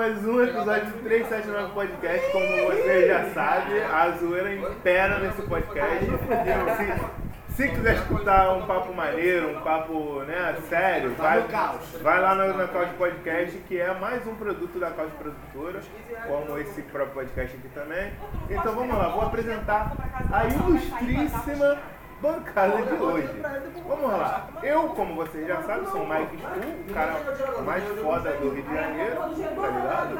[0.00, 2.32] mais um episódio do 379 Podcast.
[2.32, 6.06] Como você já sabe, a zoeira impera nesse podcast.
[7.50, 11.44] Se, se quiser escutar um papo maneiro, um papo né, sério, vai,
[12.02, 15.80] vai lá no, na Couch Podcast, que é mais um produto da Couch Produtora,
[16.26, 18.10] como esse próprio podcast aqui também.
[18.48, 19.92] Então vamos lá, vou apresentar
[20.32, 21.78] a ilustríssima
[22.20, 23.28] bancada de hoje.
[23.86, 24.48] Vamos lá.
[24.62, 27.16] Eu, como vocês já sabem, sou o Mike Stu, o cara
[27.64, 30.14] mais foda do Rio de Janeiro, tá ligado?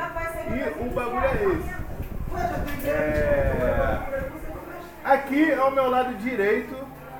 [0.51, 2.89] E o bagulho é esse.
[2.89, 3.99] É...
[5.05, 6.75] Aqui ao meu lado direito,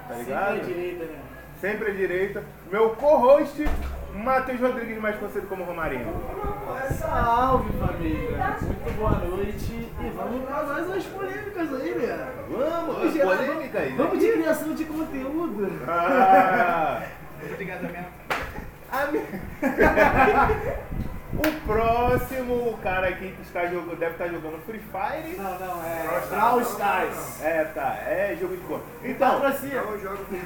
[0.09, 0.57] tá ligado?
[0.57, 1.19] Sempre à direita, né?
[1.61, 2.45] Sempre à direita.
[2.71, 3.69] Meu co-host,
[4.15, 6.07] Matheus Rodrigues, mais conhecido como Romarinho.
[6.99, 8.57] Salve família!
[8.61, 12.29] Muito boa noite e vamos pra mais umas polêmicas aí, né?
[12.51, 13.91] Vamos, Vamos gerar- polêmica aí.
[13.91, 13.97] né?
[13.97, 15.73] Vamos de criação de conteúdo.
[15.89, 17.03] Ah,
[17.53, 17.83] Obrigado
[19.13, 19.25] mi-
[21.39, 25.37] o próximo cara aqui que está jogando, deve estar jogando Free Fire.
[25.37, 27.41] Não, não, é Brawl Stars.
[27.43, 28.81] É, tá, é jogo de cor.
[29.05, 29.43] Então.
[29.45, 30.39] Eu jogo com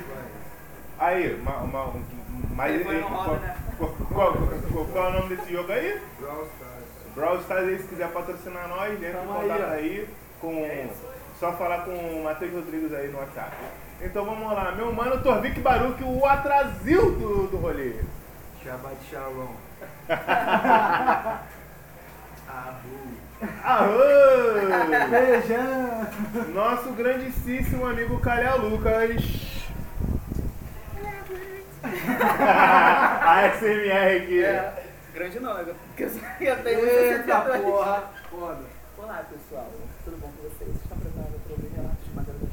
[0.99, 2.03] aí, uma, uma, um,
[2.51, 3.57] mais Ele foi no qual, hobby, né?
[3.79, 4.33] qual, qual-
[4.73, 6.01] qual- qual é o nome desse jogo aí?
[6.21, 6.85] Brawl Stars.
[7.15, 10.09] Brawl Stars aí, se quiser patrocinar nós, entra em contato aí
[10.41, 10.89] com.
[11.41, 13.53] Só falar com o Matheus Rodrigues aí no WhatsApp.
[14.01, 17.95] Então vamos lá, meu mano Torvik Baruch, o atrasil do, do rolê.
[18.63, 19.49] Shabbat Shalom.
[22.49, 23.15] Ahu.
[23.65, 23.99] Arro!
[25.11, 26.07] Beijão.
[26.55, 29.64] Nosso grandíssimo amigo Calha Lucas.
[32.41, 34.43] A SMR aqui.
[34.45, 34.73] É,
[35.13, 35.39] grande
[35.69, 37.63] eu- porque eu só eu tenho Eita 162.
[37.63, 38.03] porra.
[38.31, 38.63] Foda.
[38.99, 39.71] Olá pessoal,
[40.05, 40.75] tudo bom com vocês?
[40.83, 42.47] Estão preparados para ouvir relatos de madeira da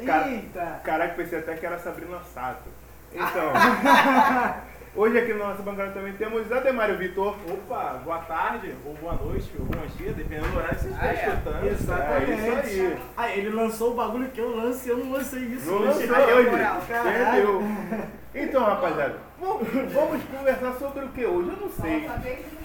[0.06, 0.80] Cara- Eita.
[0.84, 2.68] Caraca, pensei até que era Sabrina Sato.
[3.12, 3.52] Então,
[4.96, 7.36] hoje aqui na nossa bancada também temos Ademário Vitor.
[7.50, 11.12] Opa, boa tarde, ou boa noite, ou bom dia, dependendo do horário que você Ah,
[11.12, 11.28] estiver é.
[11.34, 11.66] escutando.
[11.66, 12.30] Exatamente.
[12.32, 12.98] É isso aí.
[13.16, 15.70] Ah, ele lançou o bagulho que eu lancei, eu não lancei isso.
[15.70, 16.06] Não hoje.
[16.06, 16.46] lançou Aí.
[16.46, 17.62] Entendeu?
[18.36, 21.50] Então, rapaziada, vamos, vamos conversar sobre o que hoje?
[21.50, 22.10] Eu não sei.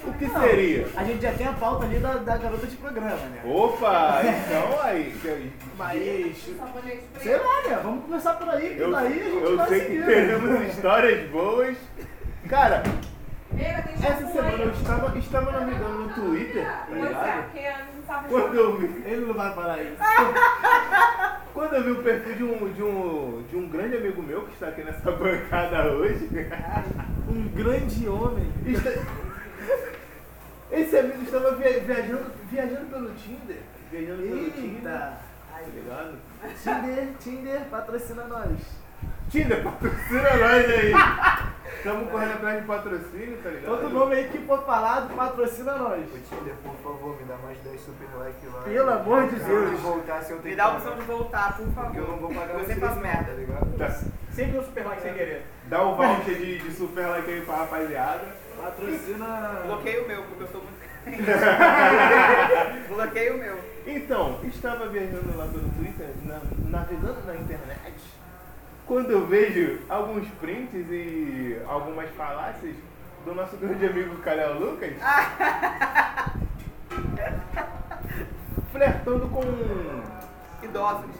[0.04, 0.88] O que Não, seria?
[0.96, 3.42] A gente já tem a pauta ali da, da garota de programa, né?
[3.46, 5.14] Opa, então aí.
[5.78, 6.48] Mas,
[7.22, 7.80] sei lá, né?
[7.84, 10.06] Vamos começar por aí, que Eu, daí a gente eu vai sei que seguindo.
[10.08, 11.78] teremos histórias boas.
[12.48, 12.84] Cara,
[14.02, 17.50] essa semana eu estava, estava navegando no Twitter, tá ligado?
[18.28, 19.98] Quando eu vi, Ele não vai parar isso.
[21.54, 24.54] quando eu vi o perfil de um, de, um, de um grande amigo meu que
[24.54, 26.28] está aqui nessa bancada hoje,
[27.30, 28.52] Um grande homem.
[28.66, 29.02] está-
[30.72, 33.58] esse amigo estava via- viajando, viajando pelo Tinder.
[33.92, 35.18] Viajando pelo Tinder, Eita.
[35.52, 36.18] tá ligado?
[36.64, 38.79] Tinder, Tinder, patrocina nós.
[39.30, 40.94] Tinder, patrocina nós aí.
[41.78, 43.66] Estamos correndo atrás de patrocínio, tá ligado?
[43.82, 46.02] Todo nome aí que for falado, patrocina nós.
[46.02, 48.62] Ô Tinder, por favor, me dá mais 10 super likes lá.
[48.64, 49.80] Pelo amor de Deus.
[49.80, 51.00] voltar, se eu tenho Me dá a opção pagar.
[51.02, 51.84] de voltar, por favor.
[51.86, 53.24] Porque eu não vou pagar Você faz merda.
[53.26, 53.78] tá ligado?
[53.78, 53.90] Tá.
[54.34, 55.46] Sempre um super like sem querer.
[55.66, 58.26] Dá o voucher de, de super like aí pra rapaziada.
[58.62, 59.62] Patrocina.
[59.66, 60.80] Bloqueei o meu, porque eu sou muito.
[62.90, 63.58] Bloqueei o meu.
[63.88, 67.94] Então, estava viajando lá pelo Twitter, na- navegando na internet,
[68.90, 72.76] quando eu vejo alguns prints e algumas falácias
[73.24, 74.94] do nosso grande amigo Calhau Lucas
[78.72, 79.44] flertando com.
[80.66, 81.06] Idosos.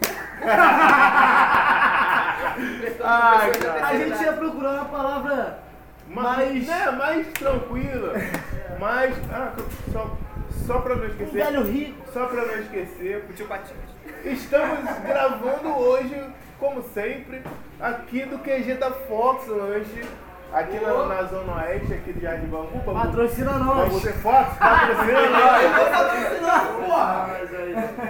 [2.98, 3.86] Cara.
[3.86, 5.60] A gente ia procurar uma palavra
[6.08, 6.66] mais, mais.
[6.66, 8.14] né, mais tranquila,
[8.80, 9.14] mais.
[9.32, 9.52] Ah,
[9.92, 10.16] só,
[10.66, 11.32] só pra não Um esquecer.
[11.44, 12.12] velho rico.
[12.12, 13.78] Só pra não esquecer, tio Patinhas.
[14.24, 16.26] Estamos gravando hoje,
[16.60, 17.42] como sempre,
[17.80, 20.06] aqui do QG da Fox Lanche,
[20.52, 22.50] aqui na, na Zona Oeste, aqui de Jardim.
[22.84, 23.90] Patrocina nós.
[24.22, 24.58] Fox?
[24.58, 25.74] Patrocina nós!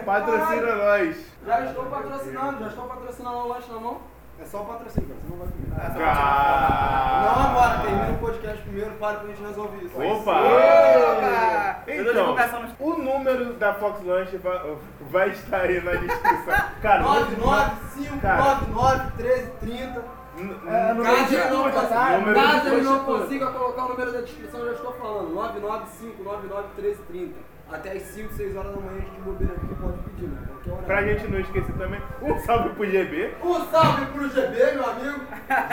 [0.04, 1.16] Patrocina nós!
[1.46, 4.00] Já estou patrocinando, já estou patrocinando o lanche na mão.
[4.40, 6.02] É só o patrocínio, cara, você não vai comer.
[6.02, 7.22] Ah.
[7.36, 10.00] Não agora, termina o podcast primeiro, para pra gente resolver isso.
[10.02, 10.40] Opa!
[10.40, 11.82] Opa!
[11.86, 12.36] Eu Então,
[12.80, 14.76] o número da Fox Lanche vai,
[15.10, 16.54] vai estar aí na descrição.
[16.82, 18.36] Cara, 995 Cara.
[18.38, 20.04] 99 13 30.
[20.38, 21.70] n- É, no Caso ele não tá?
[21.70, 25.34] consiga, caso ele não consiga colocar o número da descrição, eu já estou falando.
[25.34, 27.34] 995 99 13 30.
[27.72, 30.38] Até as 5, 6 horas da manhã a gente bobeira aqui pode pedir, né?
[30.48, 30.82] Qualquer hora.
[30.82, 33.30] pra gente não esquecer também, um salve pro GB.
[33.42, 35.20] Um salve pro GB, meu amigo.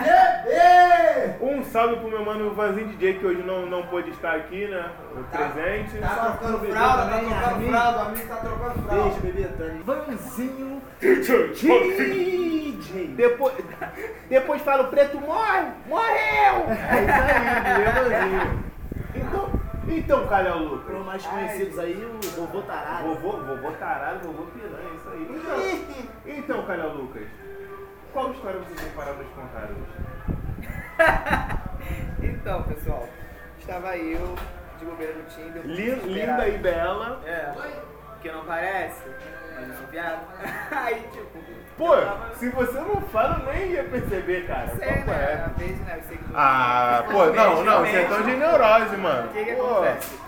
[0.04, 1.36] GB!
[1.42, 4.92] Um salve pro meu mano Vanzinho DJ, que hoje não, não pôde estar aqui, né?
[5.32, 5.98] Presente.
[6.00, 9.04] Tá trocando fralda, tá também, trocando fralda, o amigo tá trocando fralda.
[9.04, 9.82] Beijo, bebê Tani.
[9.84, 10.82] Vanzinho
[11.58, 13.08] DJ.
[13.16, 13.54] Depois,
[14.30, 16.68] depois fala, o preto morre, morreu!
[16.78, 17.20] É isso aí,
[18.30, 18.67] Vanzinho.
[19.88, 20.86] Então, Calhau Lucas.
[20.86, 23.08] Para os mais conhecidos aí, o vovô tarado.
[23.08, 25.28] Vovô, vovô tarado, vovô piranha, isso aí.
[25.30, 25.58] Então,
[26.58, 27.24] então Calhau Lucas,
[28.14, 29.98] qual história você tem para nos contar hoje?
[32.20, 33.08] Então, pessoal,
[33.60, 34.36] estava eu
[34.80, 35.62] de bobeira no Tinder.
[35.66, 37.22] Lin- Linda e bela.
[37.26, 37.54] É.
[38.22, 39.04] Que não parece,
[39.92, 40.20] viado.
[40.72, 41.38] Aí, tipo.
[41.78, 44.68] Pô, tava- se você não fala, eu nem ia perceber, cara.
[44.78, 45.24] Sei, Qual né?
[45.24, 45.46] é?
[45.46, 45.94] Às vezes, né?
[45.98, 49.30] Eu sei que Ah, pô, não, não, você é tão de neurose, mano.
[49.30, 50.20] O que que acontece?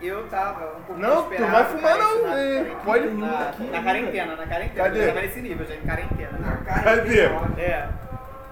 [0.00, 2.76] Eu tava um pouco Não, tu vai fumar não, na- hein?
[2.84, 4.84] Pode na, na quarentena, na quarentena.
[4.84, 5.02] Cadê?
[5.02, 6.38] Eu tava nesse nível já, em quarentena.
[6.84, 7.20] Cadê?
[7.60, 7.88] É.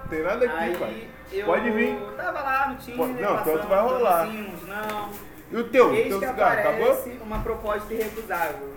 [0.09, 1.07] Tem nada aqui, pai.
[1.31, 1.95] Aí eu Pode vir.
[2.17, 4.25] tava lá no Tinder, não, tanto vai rolar.
[4.25, 5.09] não.
[5.51, 5.89] E o teu?
[5.89, 7.03] O Eis teu cigarro, acabou?
[7.21, 8.76] uma proposta irrecusável.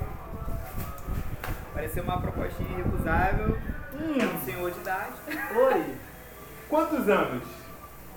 [1.71, 3.57] Apareceu uma proposta irrecusável.
[3.95, 5.13] É um senhor de idade.
[5.57, 5.95] Oi.
[6.69, 7.43] Quantos anos?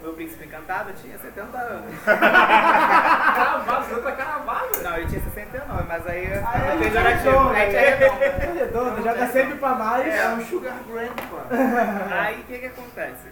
[0.01, 1.95] Meu príncipe encantado tinha 70 anos.
[2.03, 4.67] Cravado, você tá cravado.
[4.83, 7.29] Não, ele tinha 69, mas aí é Aí é pejorativo.
[7.29, 7.83] redondo, Aí né?
[7.85, 8.23] é redondo.
[8.23, 10.13] É redondo, joga sempre pra mais.
[10.13, 10.27] É.
[10.29, 11.45] um sugar grandpa.
[12.19, 13.27] Aí o que que acontece?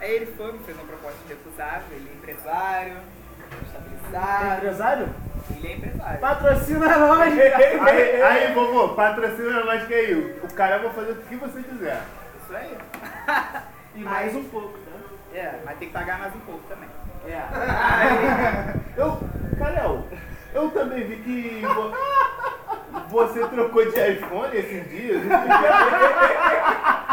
[0.00, 2.96] Aí ele foi, me fez uma proposta irrecusável, ele é empresário,
[3.62, 4.56] estabilizado.
[4.56, 5.08] Empresário?
[5.56, 6.20] Ele é empresário.
[6.20, 7.20] Patrocina nós.
[7.20, 10.38] Aí, aí, vovô, patrocina nós que aí.
[10.42, 12.00] O cara vai fazer o que você quiser.
[12.44, 12.76] Isso aí.
[13.94, 14.98] E mais um pouco, tá?
[15.36, 16.88] É, mas tem que pagar mais um pouco também.
[17.26, 17.42] É.
[18.96, 19.18] Eu,
[19.58, 20.04] Calhau,
[20.54, 21.92] eu também vi que vo-
[23.08, 25.22] você trocou de iPhone esses dias.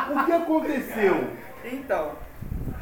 [0.07, 1.29] O que aconteceu?
[1.63, 2.11] Então,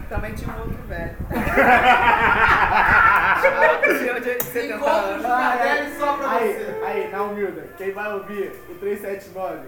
[0.10, 1.16] também tinha um outro velho.
[4.00, 5.26] tinha um de 70 anos.
[5.26, 5.90] Ah, é.
[5.98, 6.76] Só pra aí, você.
[6.86, 9.60] Aí, na humilda, quem vai ouvir o 379,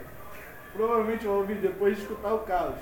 [0.76, 2.76] provavelmente vai ouvir depois de escutar o caos.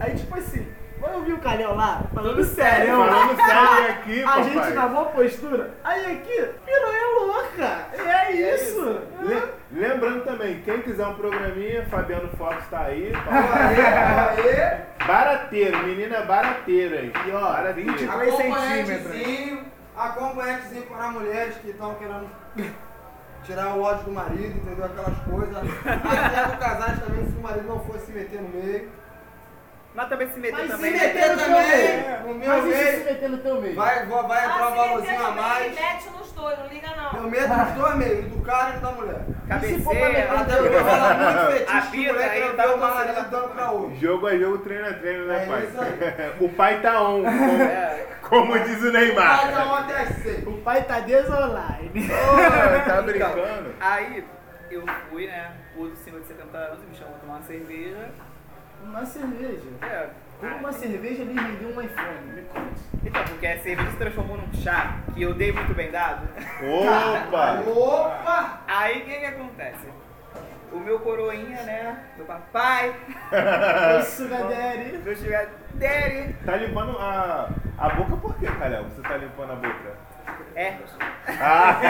[0.00, 0.66] Aí, tipo assim,
[1.00, 2.96] vai ouvir o Calhau lá, falando sério.
[2.96, 4.44] Falando sério aqui, A papai.
[4.44, 5.70] gente na boa postura.
[5.84, 7.86] Aí aqui, piranha louca.
[7.98, 9.00] É isso.
[9.22, 13.12] Le- Lembrando também, quem quiser um programinha, Fabiano Fox tá aí.
[13.30, 17.12] Aê, Barateiro, menina barateira aí.
[17.26, 17.92] E ó, Barateiro.
[17.92, 19.06] 23 centímetros.
[19.06, 19.64] Acompanhantezinho,
[19.96, 22.26] acompanhantezinho para mulheres que estão querendo
[23.44, 24.84] tirar o ódio do marido, entendeu?
[24.86, 25.56] Aquelas coisas.
[25.56, 28.88] Até do casais também, se o marido não fosse se meter no meio.
[29.94, 30.90] Mas também se meter Mas também.
[30.92, 31.06] se né?
[31.14, 32.26] meter meio.
[32.26, 33.74] No meu Mas se se meio, meter no teu meio?
[33.76, 35.74] vai, vai, vai entrar um Ah, se meter valorzinho a também, mais.
[35.74, 37.20] Mete nos dois, não liga não.
[37.22, 39.20] Eu meto nos dois meios, do cara e da mulher.
[39.60, 40.40] Se for pra meter Cabeceira.
[40.40, 43.48] Até porque rola muito A fetiche que Bia mulher aí tá o marido pra- dando
[43.54, 43.96] pra outro.
[43.96, 46.32] Jogo a jogo, treino a treino, né, É pai?
[46.40, 48.06] o pai tá on, como, É.
[48.22, 49.50] como diz o Neymar.
[49.52, 50.44] dar um até seis.
[50.46, 51.92] O pai tá desonline.
[52.10, 53.74] Ô, tá Então, brincando?
[53.80, 54.24] aí
[54.72, 55.52] eu fui, né?
[55.76, 58.08] O senhor de 70 anos me chamou pra tomar uma cerveja.
[58.84, 59.62] Uma cerveja.
[59.82, 60.08] É.
[60.40, 62.80] Como uma cerveja ele me deu um iPhone, me conte.
[63.02, 66.28] Então, porque a cerveja se transformou num chá que eu dei muito bem dado.
[66.62, 67.60] Opa!
[67.70, 68.60] Opa!
[68.66, 69.88] Aí o que que acontece?
[70.72, 72.04] O meu coroinha, né?
[72.16, 72.94] Meu papai,
[74.00, 74.98] Isso, Gaderi.
[74.98, 78.84] meu sugar daddy, Tá limpando a, a boca por quê, Calhau?
[78.84, 79.96] Você tá limpando a boca?
[80.56, 80.76] é.
[81.40, 81.80] Ah!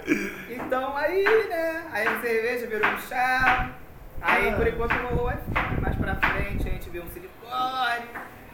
[0.48, 1.84] Então aí, né?
[1.92, 3.70] Aí a cerveja virou um chá.
[4.22, 5.80] Aí por enquanto rolou o iPhone.
[5.80, 8.06] Mais pra frente a gente vê um silicone,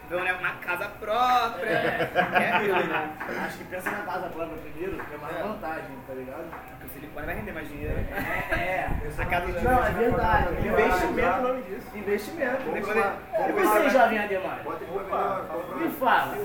[0.09, 1.67] vê né, uma casa própria.
[1.69, 3.09] É aquilo, né?
[3.45, 5.43] Acho que pensa na casa própria primeiro, que é mais É.
[5.43, 6.45] vantagem, tá ligado?
[6.49, 7.95] Porque o silicone vai render mais dinheiro.
[8.51, 8.87] É.
[9.17, 10.67] A casa de Não, é verdade.
[10.67, 11.87] Investimento, o nome disso.
[11.95, 12.57] Investimento.
[12.63, 13.17] Depois- Vamos lá.
[13.39, 14.59] E depois- você, jovem Ademar?
[14.63, 16.37] Bota ele pra Me fala.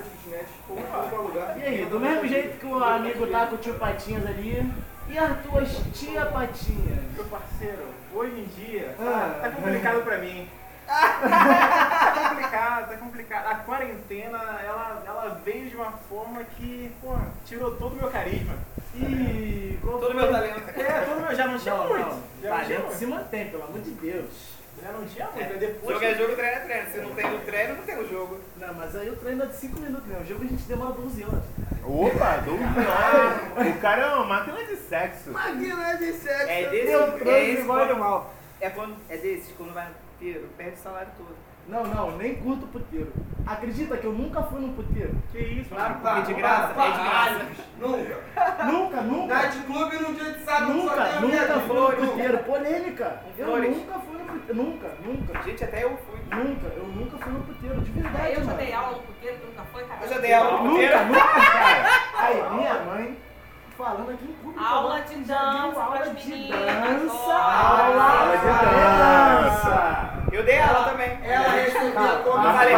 [1.58, 4.72] E aí, do mesmo jeito que o amigo tá com o tio Patinhas ali,
[5.08, 6.98] e as tuas tia Patinhas?
[7.14, 7.84] Meu parceiro,
[8.14, 9.38] hoje em dia, Ah.
[9.42, 10.48] tá complicado pra mim.
[10.86, 13.46] tá complicado, tá complicado.
[13.46, 17.14] A quarentena, ela, ela veio de uma forma que, pô,
[17.46, 18.54] tirou todo o meu carisma.
[18.94, 20.14] E Todo foi?
[20.14, 20.78] meu talento.
[20.78, 22.04] É, todo meu, já não tinha Não, muito.
[22.06, 22.22] não.
[22.42, 24.51] Já Talento se mantém, pelo amor de Deus.
[24.82, 25.52] Já não tinha muito.
[25.52, 25.94] Aí depois.
[25.94, 26.90] Jogo é jogo, treino é treino.
[26.90, 28.40] Se não tem o treino, não tem o jogo.
[28.58, 30.18] Não, mas aí o treino é de 5 minutos, né?
[30.20, 31.44] O jogo a gente demora 12 horas.
[31.84, 33.76] Opa, 12 horas.
[33.76, 35.30] O cara é uma máquina de sexo.
[35.30, 36.48] Máquina de sexo.
[36.50, 38.34] É desse, Eu é transo esse quando, mal.
[38.60, 41.36] é quando é desse, quando vai no puteiro, perde o salário todo.
[41.68, 43.12] Não, não, nem curto puteiro.
[43.46, 45.14] Acredita que eu nunca fui num puteiro?
[45.30, 46.00] Que isso, Claro, mano.
[46.02, 46.18] claro.
[46.20, 47.46] É de graça, é de graça.
[47.78, 48.64] Nunca.
[48.64, 49.34] Nunca, nunca.
[49.34, 50.11] Night club no
[50.58, 51.60] só Nunca, tem a nunca viadinho.
[51.66, 52.38] fui no puteiro.
[52.38, 53.20] Polêmica.
[53.38, 53.76] Eu Flores.
[53.76, 54.62] nunca fui no puteiro.
[54.62, 55.42] Nunca, nunca.
[55.42, 56.18] Gente, até eu fui.
[56.36, 58.24] Nunca, eu nunca fui no puteiro, de verdade.
[58.26, 58.58] Aí eu já mano.
[58.58, 60.00] dei aula no puteiro, tu nunca foi, cara.
[60.02, 60.98] Eu já dei aula no puteiro.
[60.98, 61.88] Nunca, nunca, cara.
[62.18, 63.18] Aí, minha mãe
[63.76, 64.64] falando aqui em público.
[64.64, 67.34] Aula de dança aula de meninas, dança.
[67.34, 70.12] Aula de dança.
[70.32, 71.18] Eu dei aula também.
[71.22, 72.74] Ela respondeu como falei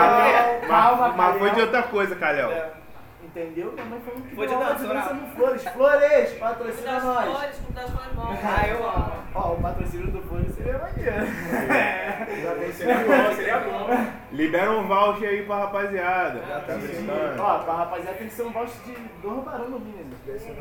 [1.16, 2.50] Mas, foi de outra coisa, Calhau.
[3.36, 3.40] É.
[3.40, 3.72] Entendeu?
[3.72, 4.74] Minha mãe falou que Vou te dar uma
[5.34, 5.64] Flores.
[5.68, 7.24] Flores, patrocina nós.
[7.24, 8.36] flores, clube das bom.
[8.44, 9.12] Ah, eu amo.
[9.34, 11.26] Ó, o patrocínio do Flores seria maneiro.
[12.72, 13.88] Seria bom, seria bom.
[14.30, 16.38] Libera um voucher aí pra rapaziada.
[16.40, 16.78] Tá Sim.
[17.06, 17.42] brincando?
[17.42, 20.14] Ó, pra rapaziada tem que ser um voucher de dois barão no mínimo.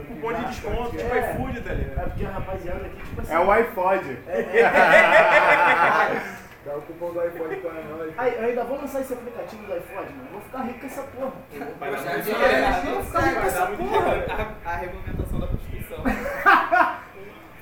[0.08, 1.32] Cupom de desconto, tipo É.
[1.34, 2.10] iFood, tá É ligado?
[2.10, 3.34] porque a rapaziada aqui, tipo assim.
[3.34, 4.18] É o iPod.
[6.66, 8.14] Dá o cupom do iPhone pra nós.
[8.18, 10.30] Aí, eu ainda vou lançar esse aplicativo do iPhone, mano.
[10.32, 11.34] Vou ficar rico com essa porra.
[11.80, 12.62] Vai dar Poxa, muito dinheiro, dinheiro.
[12.62, 12.84] né?
[12.88, 14.56] Eu vou ficar rico com essa porra.
[14.66, 16.04] A, a regulamentação da Constituição.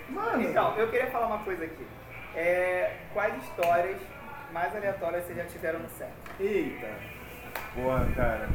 [0.10, 0.42] Mano.
[0.44, 1.88] Então, eu queria falar uma coisa aqui.
[2.36, 3.98] É, quais histórias
[4.52, 6.12] mais aleatórias vocês já tiveram no set?
[6.40, 6.88] Eita.
[7.74, 8.50] Porra, cara.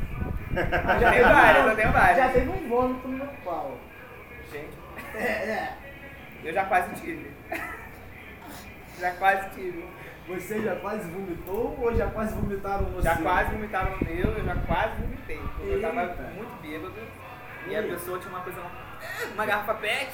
[1.01, 2.17] Já tenho várias, eu tenho várias.
[2.19, 3.77] Já teve um vômito no meu pau.
[4.53, 4.79] Gente,
[5.15, 5.73] É, é.
[6.45, 7.31] eu já quase tive.
[9.01, 9.85] já quase tive.
[10.29, 14.45] Você já quase vomitou ou já quase vomitaram no Já quase vomitaram no meu, eu
[14.45, 15.39] já quase vomitei.
[15.39, 16.05] porque Eu tava
[16.35, 16.95] muito bêbado
[17.69, 18.61] e a pessoa tinha uma coisa,
[19.35, 20.11] uma garrafa pet.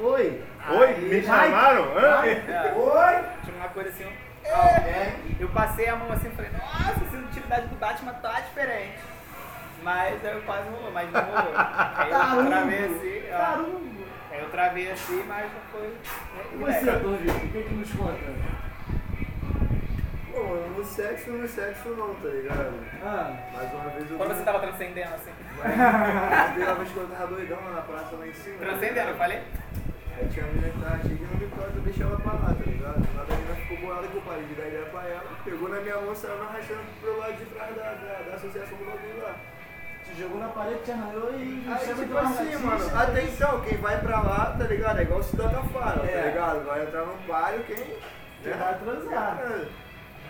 [0.00, 0.42] Oi.
[0.68, 1.84] Oi, me Aí- chamaram?
[1.96, 2.26] Hã?
[2.26, 3.24] É, Oi.
[3.44, 4.04] Tinha uma coisa assim,
[4.52, 5.36] Alguém.
[5.38, 8.98] eu passei a mão assim e falei, nossa, a sensibilidade do Batman tá diferente.
[9.84, 11.52] Mas aí eu quase rolou, mas não rolou.
[11.56, 13.38] Aí eu travei assim, ó.
[13.38, 13.80] Caramba.
[14.30, 15.88] Aí eu travei assim, mas não foi.
[15.88, 18.61] né, E você, Torvito, o que que nos conta?
[20.32, 22.72] Pô, mano, no sexo, no sexo não, tá ligado?
[23.04, 23.36] Ah.
[23.52, 25.30] Mais uma vez eu Quando você tava transcendendo assim.
[25.62, 28.56] Mas primeira vez que eu tava doidão lá na praça lá em cima.
[28.58, 29.42] Transcendendo, eu falei?
[30.18, 32.64] Aí tinha uma menina que tava chegando no Vitória, eu deixei ela pra lá, tá
[32.66, 33.08] ligado?
[33.14, 35.80] Nada a menina ficou bolada que eu parei de dar ideia pra ela, pegou na
[35.80, 39.22] minha mão, saiu me arrastando pro lado de trás da, da, da associação do bagulho
[39.22, 39.34] lá.
[40.04, 43.78] Te jogou na parede, te arranhou e Aí, de tipo assim, mano, até então, quem
[43.78, 44.98] vai pra lá, tá ligado?
[44.98, 46.20] É igual o Cidadão da Fara, É.
[46.22, 46.64] tá ligado?
[46.66, 47.76] Vai entrar num palio, quem...
[48.42, 49.38] Quem vai transar.
[49.40, 49.81] É.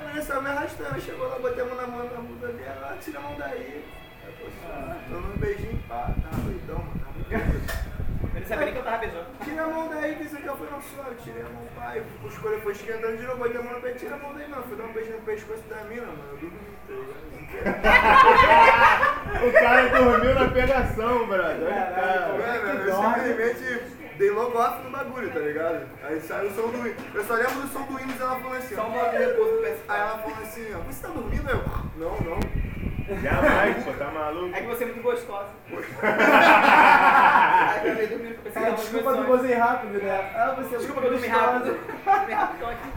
[0.07, 2.97] Menina saiu me arrastando, chegou lá, botei a mão na mão da bunda dela, ela
[3.01, 3.85] tira a mão daí.
[4.25, 4.97] Aí, pô, Ah.
[5.09, 7.93] tô num beijinho, pá, tá doidão, mano, tá muito doido.
[8.35, 9.27] Eu não sabia que eu tava beijando.
[9.45, 12.03] Tira a mão daí, que isso aqui eu fui só, eu tirei a mão, pai,
[12.23, 14.49] o escolha foi esquentando de novo, botei a mão no peito, tira a mão daí,
[14.49, 17.33] mano, fui dar um beijo no pescoço da mina, mano, eu dormi, tá ligado?
[19.43, 21.63] O cara dormiu na pegação, brother.
[21.67, 22.29] Olha o cara.
[22.65, 25.85] Mano, eu simplesmente dei logo off no bagulho, tá ligado?
[26.05, 26.95] Aí saiu o som do hino.
[27.13, 28.77] Eu só lembro do som do hino e ela falando assim, ó.
[28.77, 29.97] Só um bagulho de repouso do Aí PS4.
[30.01, 31.51] ela falou assim, ó, você tá dormindo?
[31.51, 31.65] Eu,
[31.97, 32.39] não, não.
[33.21, 34.55] Jamais, pô, tá maluco?
[34.57, 35.49] É que você é muito gostosa.
[35.73, 35.77] Aí
[37.89, 39.27] eu acabei dormindo, eu É, que tava desculpa do começando.
[39.27, 40.31] gozei rápido, né?
[40.37, 41.79] Ah, você é Desculpa muito que eu dormi rápido.
[42.05, 42.89] Dormi rápido, tô aqui.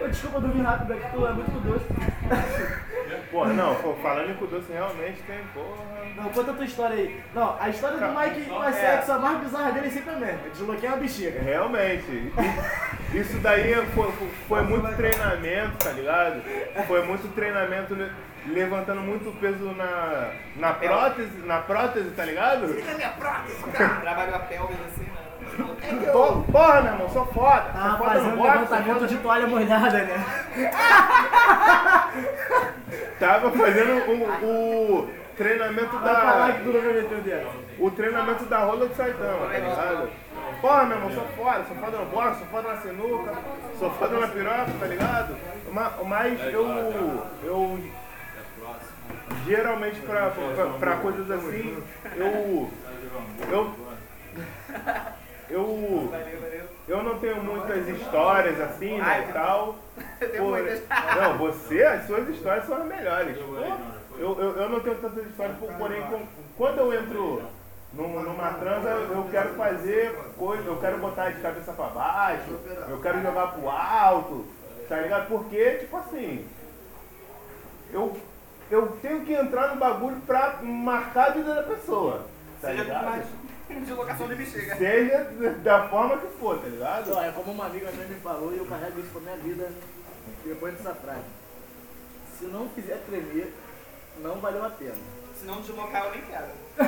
[0.00, 1.86] Ô, Desculpa dormir rápido, é que tu é muito doce.
[3.30, 5.84] Pô, não, pô, falando em cu doce, realmente tem, porra.
[6.16, 7.20] Não, conta a tua história aí.
[7.34, 8.72] Não, a história do Mike com a É.
[8.72, 10.40] sexo, a mais bizarra dele é sempre a mesma.
[10.44, 11.40] Eu desbloqueei uma bexiga.
[11.40, 12.32] Realmente.
[13.14, 14.12] Isso daí foi,
[14.48, 16.42] foi- muito treinamento, tá ligado?
[16.86, 18.10] Foi muito treinamento le-
[18.46, 22.66] levantando muito peso na, na prótese, na prótese, tá ligado?
[24.00, 25.27] Trabalhou a pelvis assim, né?
[26.12, 27.64] Pô, porra, meu irmão, sou foda.
[27.74, 30.24] Ah, sou foda fazendo sou levantamento foda- de toalha molhada, né?
[33.20, 36.52] Tava fazendo o, o treinamento Vai falar da.
[36.54, 37.46] que não vai meter
[37.78, 40.08] o treinamento da rola de Saitama, tá ligado?
[40.60, 43.32] Porra, meu irmão, sou foda, sou foda no boxe, sou foda na sinuca,
[43.78, 45.36] sou foda na piroca, tá ligado?
[45.72, 46.66] Ma- Mas eu.
[47.44, 47.78] eu
[49.46, 51.82] geralmente pra, pra, pra coisas assim,
[52.16, 52.70] eu.
[53.50, 53.74] Eu.
[55.50, 56.08] Eu.
[56.10, 56.64] Valeu, valeu.
[56.88, 59.76] Eu não tenho muitas histórias assim, né, e tal.
[60.40, 60.82] Muitas.
[61.16, 63.36] Não, você, as suas histórias são as melhores.
[64.18, 66.02] Eu, eu, eu não tenho tantas histórias, por- porém,
[66.56, 67.42] quando eu entro
[67.92, 72.50] num- numa transa, eu quero fazer coisa, eu quero botar de cabeça pra baixo,
[72.88, 74.44] eu quero jogar pro alto,
[74.88, 75.28] tá ligado?
[75.28, 76.44] Porque, tipo assim,
[77.92, 78.16] eu,
[78.70, 82.22] eu tenho que entrar no bagulho pra marcar a vida da pessoa,
[82.60, 83.22] tá ligado?
[83.84, 84.76] deslocação de bexiga.
[84.76, 85.24] Seja
[85.62, 87.18] da forma que for, tá ligado?
[87.18, 89.70] É como uma amiga minha me falou e eu carrego isso pra minha vida
[90.44, 91.20] depois dessa frase.
[92.38, 93.52] Se não fizer tremer,
[94.22, 94.94] não valeu a pena.
[95.38, 96.46] Se não deslocar, eu nem quero.
[96.78, 96.84] Eu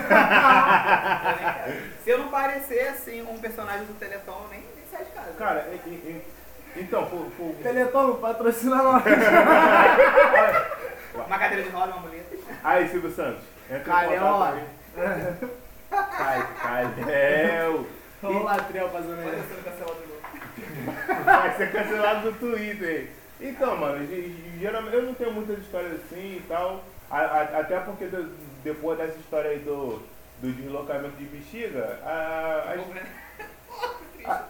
[1.36, 1.82] nem quero.
[2.04, 5.32] Se eu não parecer assim um personagem do Teleton, eu nem, nem saio de casa.
[5.38, 6.24] Cara, e- e-
[6.76, 9.02] então, por, por, Teleton, patrocina nós.
[11.14, 12.36] Uma cadeira de roda, uma muleta.
[12.62, 13.42] Aí, Silvio Santos.
[14.18, 14.42] Ó.
[14.44, 14.64] aí.
[15.90, 17.86] Cai, Calhão.
[18.22, 19.48] Vamos lá, Trel, fazendo Olha isso.
[19.48, 21.24] sendo cancelado de novo.
[21.24, 23.08] Vai ser cancelado do Twitter.
[23.40, 26.84] Então, mano, ge- ge- geralmente eu não tenho muitas histórias assim e tal.
[27.10, 28.28] A- a- até porque de-
[28.62, 30.00] depois dessa história aí do,
[30.42, 32.84] do deslocamento de bexiga, a, a- um
[34.22, 34.44] pouco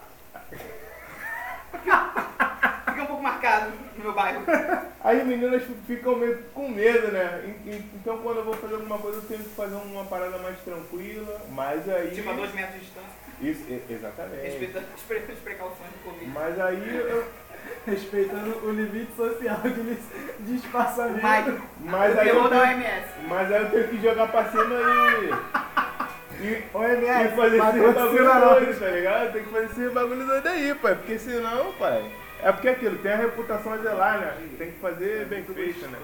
[3.51, 4.43] marcado no meu bairro.
[5.03, 7.55] as meninas ficam meio com medo, né?
[7.95, 11.41] Então quando eu vou fazer alguma coisa eu tenho que fazer uma parada mais tranquila,
[11.51, 12.11] mas aí.
[12.11, 13.11] Tipo, a dois metros de distância.
[13.41, 14.43] Isso, exatamente.
[14.43, 16.31] Respeitando as precauções do Covid.
[16.33, 17.25] Mas aí eu.
[17.87, 19.97] Respeitando o limite social de,
[20.41, 21.51] de espaçamento.
[21.51, 23.07] Mike, Mas o aí, terror eu da tenho, OMS.
[23.29, 25.71] mas aí eu tenho que jogar pra cima e.
[26.41, 29.33] E, OMS, e fazer esse bagulho doido, tá ligado?
[29.35, 30.95] Tem que fazer esse bagulho doido aí, pai.
[30.95, 32.11] Porque senão, pai.
[32.43, 34.35] É porque aquilo, tem a reputação a zelar, né?
[34.57, 35.99] Tem que fazer bem feito, né?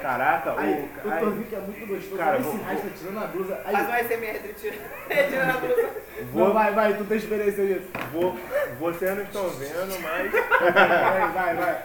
[0.00, 1.08] Caraca, Aí, o.
[1.08, 2.16] o ai, Torvic é muito gostoso.
[2.16, 3.60] Cara, esse rasta tirando a blusa.
[3.64, 5.82] Aí, um SMR retirando retirando a blusa.
[5.82, 7.88] Não, vou, vai, vai, tu tem experiência nisso.
[8.12, 8.38] vou,
[8.78, 10.32] vocês não estão vendo, mas.
[10.32, 11.82] Vai, vai, vai.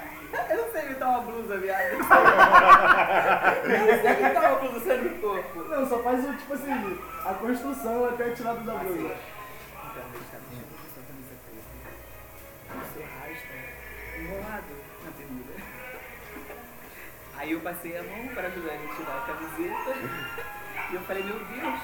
[0.50, 1.92] Eu não sei imitar uma blusa, viado.
[3.64, 5.64] Eu não sei imitar uma blusa saindo do corpo.
[5.64, 9.00] Não, só faz o, tipo assim, a construção até a tirada da blusa.
[9.00, 10.40] Então, deixa.
[12.70, 13.19] O seu rasta
[14.22, 15.54] enrolado na bermuda.
[17.38, 19.96] Aí eu passei a mão para ajudar ele a tirar a camiseta.
[20.92, 21.80] E eu falei, meu Deus,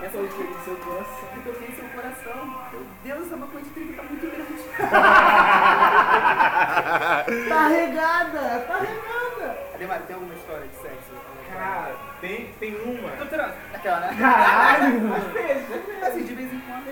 [0.00, 1.28] essa que do seu coração.
[1.36, 2.68] eu toquei em seu coração.
[2.72, 4.62] Meu Deus, essa maconha de trigo tá muito grande.
[7.48, 9.58] Tá regada, tá regada.
[9.74, 11.12] Ademar, tem alguma história de sexo?
[11.52, 13.10] Cara, tem, tem uma.
[13.10, 13.54] Tu transa?
[13.74, 14.16] Aquela, né?
[14.18, 15.12] Caralho.
[15.14, 16.88] Às vezes, assim, de vez em quando.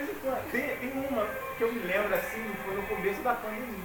[0.51, 1.27] Tem, tem uma
[1.57, 3.76] que eu me lembro assim, foi no começo da pandemia,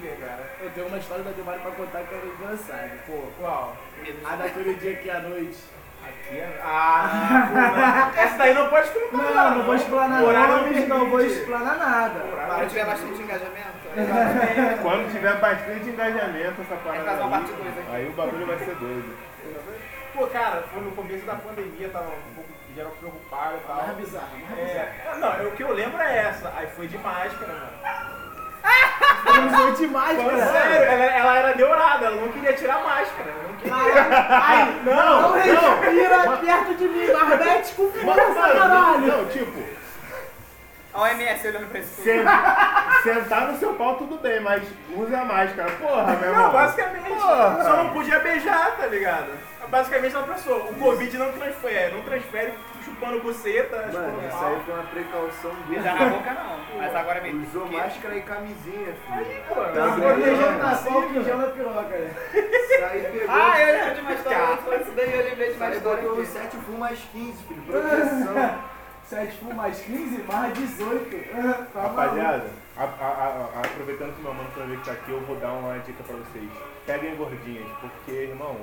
[0.73, 2.91] tenho uma história da Demari pra contar que era engraçada.
[3.05, 3.75] Pô, Qual?
[4.25, 5.57] a daquele dia aqui à noite.
[6.03, 6.59] Aqui é.
[6.63, 7.55] Ah, pô,
[8.17, 8.23] não.
[8.23, 9.17] essa daí não pode contar.
[9.17, 11.39] Não, não vou explanar nomes, não vou permite.
[11.39, 12.19] explanar nada.
[12.47, 17.23] Quando tiver bastante engajamento, Quando tiver bastante engajamento essa parada.
[17.23, 17.91] uma aí, aqui.
[17.91, 19.15] aí o bagulho vai ser doido.
[20.13, 23.75] Pô, cara, foi no começo da pandemia, tava um pouco geral preocupado e tal.
[23.75, 24.87] Mais bizarro, mais bizarro.
[25.05, 26.51] É, não, o que eu lembro é essa.
[26.57, 28.20] Aí foi de máscara, mano.
[28.63, 30.51] Foi demais, Falando cara.
[30.51, 33.29] sério, ela, ela era neurada, ela não queria tirar a máscara.
[33.29, 34.27] ela Não queria.
[34.29, 38.99] Ai, Não, não respira perto de mim, Marbete com força, caralho.
[39.07, 39.63] Não, tipo,
[40.93, 42.25] a OMS olhando pra esse sen-
[43.03, 44.61] sentar no seu pau tudo bem, mas
[44.95, 45.71] use a máscara.
[45.71, 46.43] Porra, meu irmão.
[46.45, 47.07] Não, basicamente.
[47.07, 47.63] Porra.
[47.63, 49.31] Só não podia beijar, tá ligado?
[49.69, 54.61] Basicamente ela pensou, o Covid não transfere, não transfere chupando buceta, Mano, chupando isso aí
[54.65, 56.09] foi uma precaução Beijar dura.
[56.09, 57.45] na boca não, mas agora mesmo.
[57.47, 59.17] Usou máscara e camisinha, filho.
[59.17, 62.11] Aí, pô, Tá planejando na sol gel na piroca, né?
[62.33, 63.27] Isso aí pegou.
[63.35, 66.21] Ah, eu lembro de uma história, foi isso daí, eu lembrei de uma história botou
[66.21, 66.25] aqui.
[66.31, 67.61] 7 full mais 15, filho.
[67.63, 68.59] Proteção.
[69.11, 71.11] 7 full mais 15, mais 18.
[71.73, 72.45] Tá Rapaziada,
[72.77, 75.51] a- a- a- a- aproveitando que meu mano também que tá aqui, eu vou dar
[75.51, 76.49] uma dica pra vocês.
[76.85, 78.55] Peguem gordinhas, porque, irmão,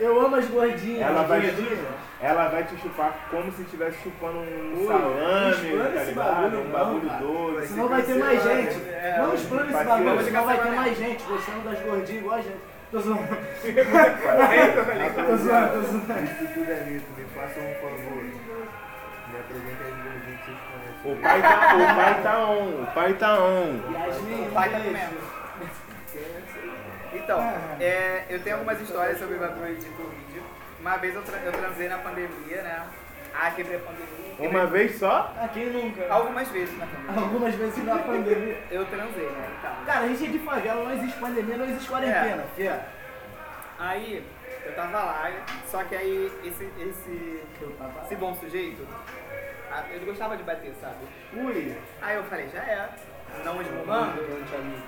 [0.00, 1.08] Eu amo as gordinhas.
[1.10, 1.78] ela vai, gordinhas.
[2.20, 6.14] ela vai te chupar como se estivesse chupando um Ui, salame, tá ligado?
[6.14, 7.20] bagulho, Um não, bagulho cara.
[7.20, 7.66] doido.
[7.66, 8.74] Senão vai ter mais gente.
[8.76, 9.16] né?
[9.18, 12.42] Não explana esse bagulho, vai senão vai ter mais gente gostando das gordinhas igual a
[12.42, 12.58] gente.
[12.90, 13.34] Tô zoando, tô
[15.36, 16.24] zoando, tô zoando.
[16.24, 18.22] Isso tudo é mito, me façam um favor.
[18.22, 20.96] Me apresentem as gordinhas que vocês conhecem.
[21.04, 23.78] O pai tá, o pai tá on, o pai tá on.
[23.92, 25.18] Yasmin, O pai tá beijo.
[27.28, 27.42] Então,
[27.78, 30.42] é, eu tenho algumas histórias sobre bagulho de Covid.
[30.80, 32.86] Uma vez eu, tra- eu transei na pandemia, né?
[33.34, 34.06] Ah, quebrei a pandemia.
[34.30, 35.34] quebrei- Uma vez só?
[35.36, 36.06] Ah, quem nunca?
[36.10, 37.22] Algumas vezes na pandemia.
[37.22, 38.62] Algumas vezes na pandemia.
[38.70, 39.50] Eu transei, né?
[39.58, 39.76] e tal.
[39.84, 42.44] Cara, a gente é de favela, não existe pandemia, não existe quarentena.
[42.56, 42.80] fia.
[43.78, 44.24] Aí,
[44.64, 45.30] eu tava lá,
[45.70, 47.42] só que aí esse, esse,
[48.04, 48.88] esse bom sujeito,
[49.70, 50.96] ah, ele gostava de bater, sabe?
[51.34, 51.76] Ui.
[52.00, 52.88] Aí eu falei, já é.
[53.44, 54.20] Não esmumando,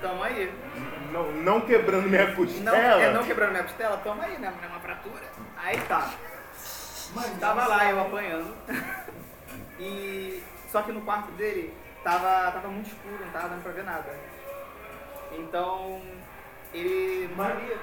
[0.00, 0.52] tamo aí.
[1.12, 3.02] Não, não quebrando minha Não, costela?
[3.02, 4.52] é, não quebrando minha costela, tamo aí, né?
[4.68, 5.22] Uma fratura.
[5.56, 6.10] Aí tá.
[7.40, 8.54] Tava lá eu apanhando.
[9.78, 10.42] E.
[10.70, 11.74] Só que no quarto dele
[12.04, 14.14] tava, tava muito escuro, não tava dando pra ver nada.
[15.32, 16.00] Então
[16.72, 17.76] ele não sabia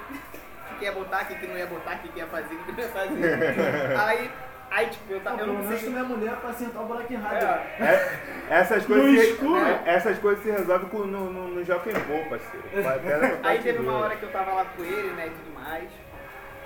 [0.72, 2.72] o que ia botar, o que não ia botar, o que ia fazer, o que
[2.72, 3.98] não ia fazer.
[4.00, 4.32] Aí,
[4.69, 5.80] aí tipo, eu, tava, eu Pelo não sei.
[5.80, 7.36] tu não é mulher pra sentar o buraco errado.
[7.43, 8.19] É.
[8.49, 9.65] É, essas coisas No se, escuro?
[9.65, 13.39] é, essas coisas se resolvem com, no, no, no Jockey Pô, parceiro.
[13.43, 15.89] Aí teve uma hora que eu tava lá com ele, né, e tudo mais.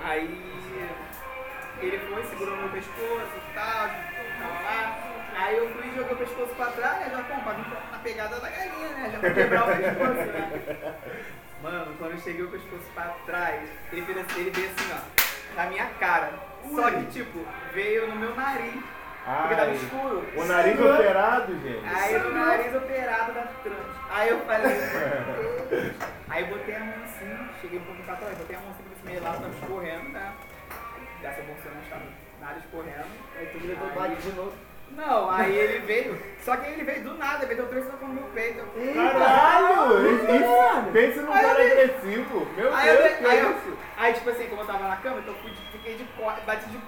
[0.03, 0.61] Aí
[1.81, 4.97] ele foi, segurou meu pescoço e tal, tava lá.
[5.37, 7.97] Aí eu fui e joguei o pescoço pra trás, né, já pô, pra vir na
[7.99, 10.95] pegada da galinha, né, já pra quebrar o pescoço, né.
[11.63, 13.61] Mano, quando eu cheguei o pescoço pra trás,
[13.93, 16.50] ele, fez assim, ele veio assim, ó, na minha cara.
[16.75, 17.39] Só que, tipo,
[17.73, 18.83] veio no meu nariz,
[19.41, 20.23] porque tava escuro.
[20.35, 21.85] o nariz operado, gente.
[21.85, 23.95] Aí no nariz operado da trans.
[24.09, 24.71] Aí eu falei.
[26.29, 28.83] aí eu botei a mão assim, cheguei um pouco pra trás, botei a mão assim
[28.83, 30.33] pra cima lá, tava escorrendo, né?
[31.21, 32.03] Dessa bolsa não achava
[32.41, 33.05] nada escorrendo.
[33.37, 34.53] Aí tu gritou bate de novo.
[34.91, 36.17] Não, aí ele veio.
[36.43, 38.59] Só que ele veio do nada, meteu três socos no meu peito.
[38.93, 40.05] Caralho!
[40.11, 42.47] Isso, pensa num Aí eu cara agressivo.
[42.57, 43.77] Meu Aí eu Deus, dei- que aí é eu- isso?
[43.97, 44.19] Aí de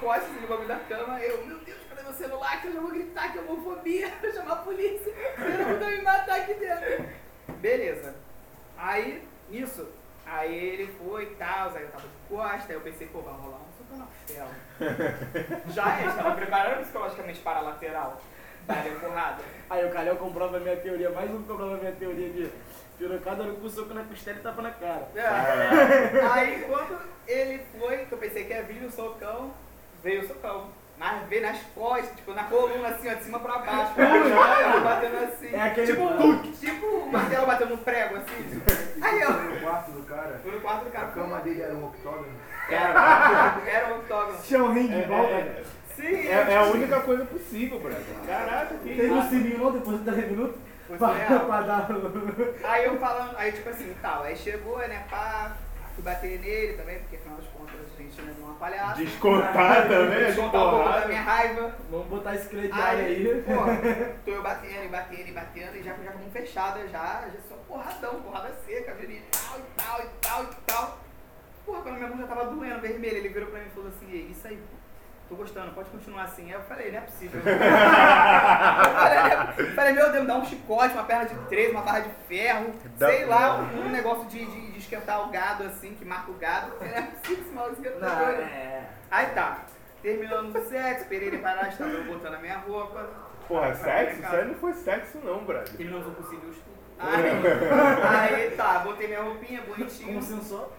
[0.04, 1.20] costas, ele bagulho da cama.
[1.20, 2.62] Eu, meu Deus, cadê meu celular?
[2.62, 5.14] Que eu já vou gritar que é homofobia, vou chamar a polícia.
[5.38, 7.06] Ele vai me matar aqui dentro.
[7.60, 8.16] Beleza.
[8.78, 9.88] Aí, nisso,
[10.26, 13.34] aí ele foi e tal, aí eu tava de costas, aí eu pensei, pô, vai
[13.34, 14.52] rolar um soco na tela.
[15.74, 18.22] Já é, estava preparando psicologicamente para a lateral.
[18.68, 19.44] Valeu porrada.
[19.70, 22.50] Aí o Calhão comprova a minha teoria, mais um comprova a minha teoria de
[23.08, 25.08] pirocada no cu, soco na costela e tapa na cara.
[25.16, 26.26] É.
[26.32, 29.52] Aí quando ele foi, que eu pensei que ia vir o socão,
[30.02, 30.68] veio o socão.
[30.98, 33.94] Mas veio nas costas, tipo, na coluna, assim, ó, de cima pra baixo.
[33.96, 35.54] Tava batendo assim.
[35.54, 36.08] É aquele tipo,
[36.60, 38.62] tipo o martelo batendo no prego, assim.
[39.02, 39.34] Aí eu.
[39.34, 41.08] No quarto do cara, Fui no quarto do a cara.
[41.08, 42.28] cama dele era um octógono.
[42.70, 44.38] Era, era um octógono.
[44.44, 45.34] Tinha um ringue É, em volta.
[45.34, 45.64] é,
[45.96, 48.00] Sim, É, é a única coisa possível, brother.
[48.26, 51.88] Caraca, que Teve um sininho não depois de 10 minutos Foi pra, pra dar.
[52.64, 55.56] Aí eu falando, aí tipo assim, tal, aí chegou, né, pá,
[55.96, 58.96] fui bater nele também, porque afinal de contas a gente não é uma palhaça.
[58.96, 61.76] Descontar também, de Descontar um pouco da minha raiva.
[61.90, 63.44] Vamos botar esse crediário Aí, aí.
[63.44, 63.54] pô,
[64.26, 67.24] tô eu batendo e batendo e batendo, e já já com a mão fechada, já,
[67.28, 70.98] já só porradão, porrada seca, viu, e tal, e tal, e tal, e tal.
[71.66, 74.12] Porra, quando minha mão já tava doendo, vermelha, ele virou pra mim e falou assim,
[74.12, 74.60] "Ei, isso aí,
[75.34, 76.46] tô gostando, pode continuar assim.
[76.46, 77.42] Aí eu falei, não é possível.
[77.46, 77.60] eu
[78.96, 82.10] falei, falei, meu Deus, me dá um chicote, uma perna de três, uma barra de
[82.28, 86.06] ferro, Dá- sei lá, um, um negócio de, de, de esquentar o gado, assim, que
[86.06, 86.74] marca o gado.
[86.80, 88.84] Não é possível esse maluco esquentar é.
[89.10, 89.66] Aí tá,
[90.02, 93.10] terminando o sexo, esperei ele parar, estava botando a minha roupa.
[93.48, 94.20] Porra, Aí, sexo?
[94.20, 95.76] pra Isso aí não foi sexo não, brother.
[95.76, 96.74] Terminamos o possível estudo.
[97.04, 100.08] Aí, aí tá, botei minha roupinha bonitinho.
[100.08, 100.72] Como sensor?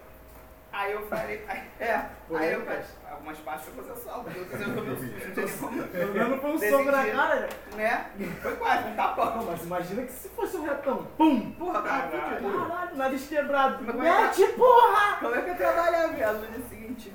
[0.77, 1.93] Aí eu falei, aí, é,
[2.35, 5.87] aí eu falei, algumas partes outras eu tô meio sujo, não.
[5.87, 7.49] Pelo menos foi um soco na cara.
[7.77, 8.11] Né?
[8.41, 9.37] Foi quase, um tapão.
[9.37, 11.07] Não, mas imagina que se fosse um retão.
[11.17, 11.51] Pum!
[11.53, 12.67] Porra, tá fudido.
[12.67, 13.89] Caralho, nariz quebrado.
[13.89, 15.17] É Mete, porra!
[15.21, 17.13] Como é que eu trabalhava, viado, no dia seguinte?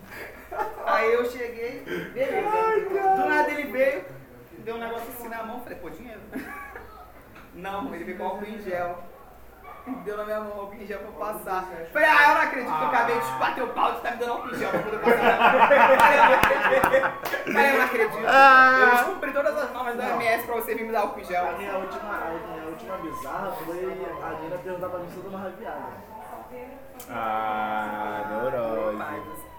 [0.87, 1.83] Aí eu cheguei,
[2.14, 2.51] beleza.
[3.14, 4.07] Do nada ele veio,
[4.61, 6.20] deu um negócio assim na mão, falei, pô, dinheiro.
[7.53, 9.05] Não, ele veio com álcool em gel.
[10.05, 11.68] Deu na minha mão álcool em gel pra passar.
[11.92, 14.16] Falei, ah, eu não acredito que eu acabei de bater o pau e tá me
[14.16, 15.68] dando álcool em gel pra poder passar.
[17.53, 18.12] Falei, eu não acredito.
[18.22, 21.22] Falei, eu descobri todas as normas da MS pra você vir me dar álcool em
[21.22, 21.59] A gel.
[21.59, 25.31] minha última, a minha última bizarra foi a Nina perguntar pra mim se eu tô
[25.31, 26.11] mais viada.
[27.09, 28.98] Ah, neurose.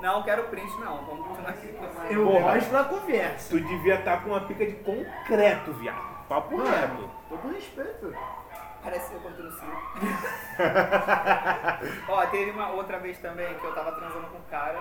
[0.02, 1.76] Não, quero print não, vamos continuar aqui.
[2.10, 3.50] Eu gosto da conversa.
[3.50, 6.26] Tu devia estar com uma pica de concreto, viado.
[6.28, 7.10] Papo reto.
[7.30, 8.16] Todo respeito.
[8.84, 9.82] Parece eu quando circo.
[12.10, 14.80] Ó, teve uma outra vez também que eu tava transando com um cara.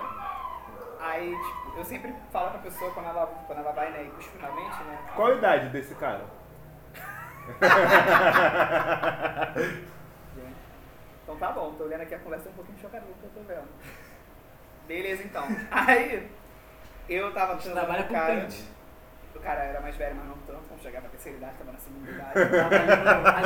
[0.99, 4.83] Aí, tipo, eu sempre falo pra pessoa quando ela, quando ela vai, né, e finalmente,
[4.83, 4.99] né?
[5.15, 6.21] Qual a idade desse cara?
[11.23, 13.67] Então tá bom, tô olhando aqui a conversa um pouquinho chocada que eu tô vendo.
[14.85, 15.45] Beleza, então.
[15.71, 16.29] Aí,
[17.07, 18.35] eu tava transando Trabalha com com um cara.
[18.41, 18.65] pente.
[19.41, 20.67] O cara era mais velho, mas não tanto.
[20.69, 22.39] Quando chegava na terceira idade, tava na segunda idade.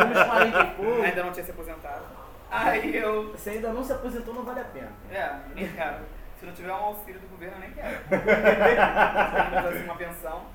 [0.01, 1.01] Ali nos 40 e pouco.
[1.03, 2.03] Ainda não tinha se aposentado.
[2.51, 4.91] Aí eu Você ainda não se aposentou, não vale a pena.
[5.09, 5.97] É, nem quero.
[6.39, 7.97] Se não tiver um auxílio do governo, eu nem quero.
[9.69, 10.45] Assim uma pensão.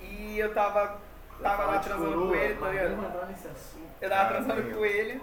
[0.00, 0.98] E eu tava,
[1.42, 2.90] tava lá transando com ele, tá ligado?
[4.00, 5.20] Eu tava Ah, transando com ele.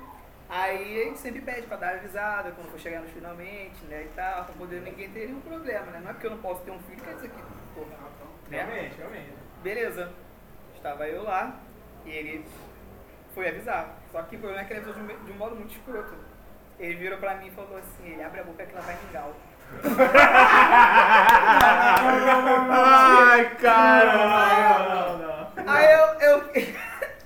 [0.47, 4.03] Aí a gente sempre pede pra dar avisada quando for chegar no finalmente, né?
[4.03, 5.99] E tal, pra poder ninguém ter nenhum problema, né?
[6.03, 7.41] Não é porque eu não posso ter um filho, quer dizer que,
[7.75, 7.89] porra,
[8.49, 8.63] né?
[8.63, 9.33] Realmente, realmente.
[9.63, 10.11] Beleza.
[10.75, 11.55] Estava eu lá
[12.05, 12.45] e ele
[13.33, 13.95] foi avisar.
[14.11, 16.15] Só que o problema é que ele avisou de um, de um modo muito escroto.
[16.79, 19.35] Ele virou pra mim e falou assim, ele abre a boca que ela vai mingau.
[22.71, 25.51] Ai, cara!
[25.67, 26.43] Aí eu, eu,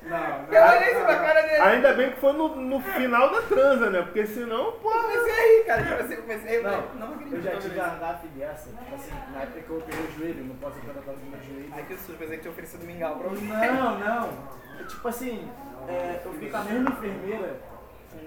[0.06, 0.18] Não,
[0.52, 1.62] eu olhei pra cara dele.
[1.62, 4.02] Ainda bem que foi no, no final da transa, né?
[4.02, 5.02] Porque senão, Eu porra.
[5.04, 5.84] comecei a rir, cara.
[5.84, 6.58] Tipo assim, eu comecei a rir.
[6.58, 7.36] eu falei, Não, Não acredito.
[7.36, 8.00] eu já eu tive a isso.
[8.00, 11.30] gafe dessa, tipo assim, na época que eu operei o joelho, não posso operatório do
[11.30, 11.70] meu joelho.
[11.74, 13.42] Ai, que susto, pensei que tinha oferecido mingau pra você.
[13.46, 14.30] Não, não.
[14.80, 15.50] É Tipo assim,
[15.88, 17.56] é, eu fiquei com a mesma enfermeira,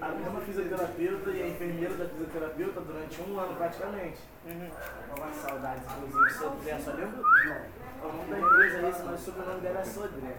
[0.01, 4.17] a mesma fisioterapeuta e a enfermeira da fisioterapeuta durante um ano praticamente.
[4.45, 4.69] Uhum.
[5.17, 6.77] Uma saudade, inclusive, Sodré.
[6.79, 7.23] Só lembro.
[8.03, 10.35] O nome da empresa é esse, mas o sobrenome dela é Sodré.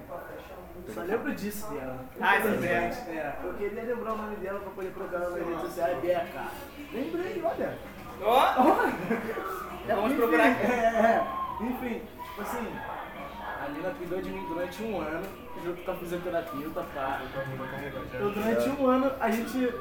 [0.94, 1.98] Só lembro disso dela.
[2.20, 2.38] Ah, é.
[2.38, 5.98] Infelizmente, É, eu queria lembrar o nome dela pra poder procurar nas redes sociais.
[6.00, 6.44] Beca.
[6.92, 7.78] Lembrei, olha.
[8.22, 8.90] Ó,
[9.86, 10.62] já vamos procurar aqui.
[10.66, 11.26] É, é.
[11.60, 12.68] Enfim, tipo assim,
[13.64, 15.26] a Lina cuidou de mim durante um ano,
[15.64, 17.20] junto com a fisioterapeuta, pá.
[18.14, 19.72] Eu, durante um ano, a gente,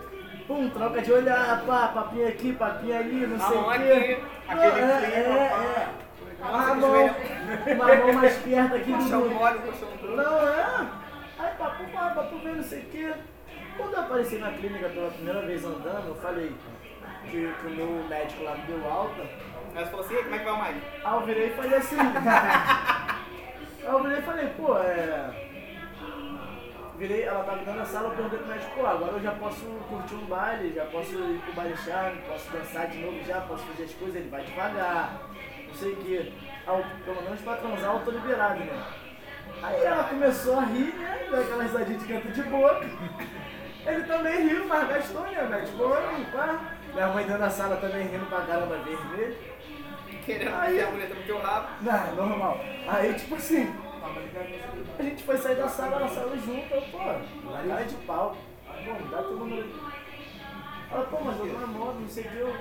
[0.48, 4.24] pum, troca de olhar, pá, papinho aqui, papinho ali, não A sei o aqui, quê.
[4.48, 5.62] aquele é, clima, é, pá.
[5.64, 6.07] é.
[6.50, 7.16] Uma mão, joelho.
[7.76, 10.16] uma mão mais perto aqui do Colchão mole, colchão duro.
[10.16, 10.88] Não, é.
[11.40, 13.14] Aí papo, pá, papo vem, não sei o quê.
[13.78, 16.52] Quando eu apareci na clínica pela primeira vez andando, eu falei
[17.30, 19.22] que, que o meu médico lá me deu alta.
[19.76, 20.82] Aí você falou assim, "E aí, como é que vai o Mike?
[21.04, 21.98] Aí eu virei e falei assim.
[23.86, 25.48] aí eu virei e falei, pô, é.
[26.98, 29.66] Virei, ela tava dando a sala, eu perguntei pro médico, pô, agora eu já posso
[29.88, 33.64] curtir um baile, já posso ir pro baile charme, posso dançar de novo já, posso
[33.66, 35.22] fazer as coisas, ele vai devagar,
[35.78, 36.32] sei o quê.
[36.68, 38.84] Eu, pelo menos pra transar eu tô liberado, né?
[39.64, 41.28] Aí ela começou a rir, né?
[41.30, 42.86] Deu aquela risadinha de canto de boca.
[43.86, 45.42] Ele também riu, mas gastou, né?
[45.44, 45.78] Médico,
[46.34, 46.60] pá.
[46.94, 49.38] Minha mãe dando a sala também rindo pra caramba vermelho.
[50.26, 51.68] Querendo Aí- a muleta no teu rabo.
[51.82, 52.60] Não, normal.
[52.88, 53.74] Aí, tipo assim,
[55.00, 58.36] a gente foi sair da sala, ela saiu junto, eu, pô, cara de pau.
[58.68, 59.76] Me dá teu número aí.
[60.92, 62.56] Ela, pô, mas eu namoro, não sei o que, eu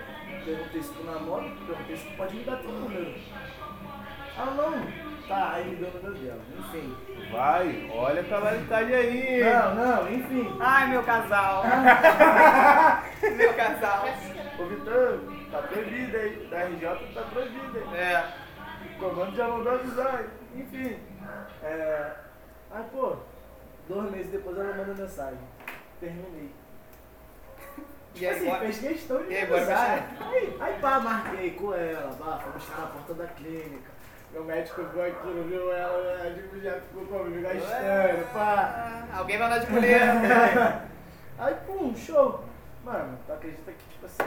[0.46, 3.14] perguntei se tu namora, perguntei se tu pode me dar teu número.
[4.38, 5.06] Ela, não.
[5.26, 6.96] Tá, aí me deu o número dela, enfim.
[7.32, 9.42] Vai, olha a cavaridade aí.
[9.42, 10.56] Não, não, enfim.
[10.61, 11.64] Ai, meu casal.
[13.37, 14.04] meu casal.
[14.59, 17.98] Ô, Vitor, tá proibido aí, da RJ tá proibido aí.
[17.98, 18.35] É.
[18.94, 20.26] O comando já mandou avisar.
[20.54, 20.96] Enfim.
[21.64, 22.12] É...
[22.70, 23.16] Aí, pô,
[23.88, 25.40] dois meses depois ela manda mensagem.
[25.98, 26.54] Terminei.
[28.16, 30.09] E Tipo aí, assim, bora- fez questão de E aí, bora avisar.
[30.20, 33.90] Aí, aí, pá, marquei com ela, pá, fomos buscar na porta da clínica.
[34.33, 39.07] Meu médico viu aquilo, viu ela, a gente já ficou comigo gastando, pá.
[39.12, 40.07] Ah, Alguém vai andar de mulher.
[41.38, 42.42] Aí, pum, show.
[42.85, 44.24] Mano, tu acredita que, tipo assim,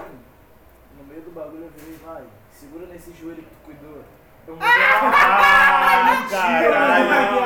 [0.97, 4.03] no meio do bagulho eu virei, vai, segura nesse joelho que tu cuidou.
[4.47, 7.39] Eu Ah, caralho.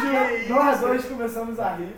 [0.00, 1.96] Juro, Nós dois começamos a rir.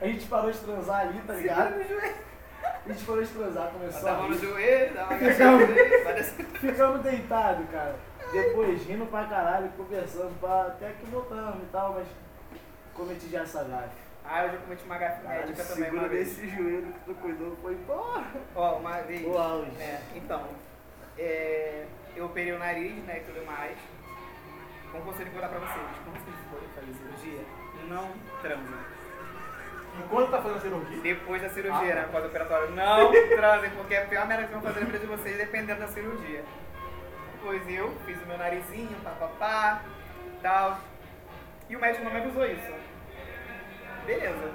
[0.00, 1.74] A gente parou de transar ali, tá ligado?
[1.74, 5.66] A gente parou de transar, começou a a mão no joelho, dá uma agachada,
[6.04, 6.44] vai descer.
[6.46, 7.96] Ficamos deitados, cara.
[8.32, 10.62] Depois rindo pra caralho, conversando, pra...
[10.62, 12.06] até que voltamos e tal, mas
[12.94, 13.96] cometi já essa gafe.
[14.24, 17.74] Ah, eu já cometi uma gafe médica também segura desse joelho que tu cuidou, foi
[17.86, 18.24] porra.
[18.54, 19.26] Ó, uma vez.
[19.26, 19.70] O auge.
[19.80, 20.44] É, então,
[21.18, 21.84] é,
[22.16, 23.76] eu operei o nariz, né, e tudo mais.
[24.92, 27.44] Como conselho que eu vou dar pra vocês, quando vocês forem fazer cirurgia,
[27.88, 28.10] não
[28.40, 28.99] transem.
[30.10, 34.26] Enquanto tá fazendo cirurgia, Depois da cirurgia, né, pós-operatório, não transem, porque é a pior
[34.26, 36.44] merda que vão fazer na vida de vocês, dependendo da cirurgia.
[37.34, 39.82] Depois eu fiz o meu narizinho, papapá,
[40.42, 40.80] tal.
[41.68, 42.74] E o médico não me avisou isso.
[44.04, 44.52] Beleza.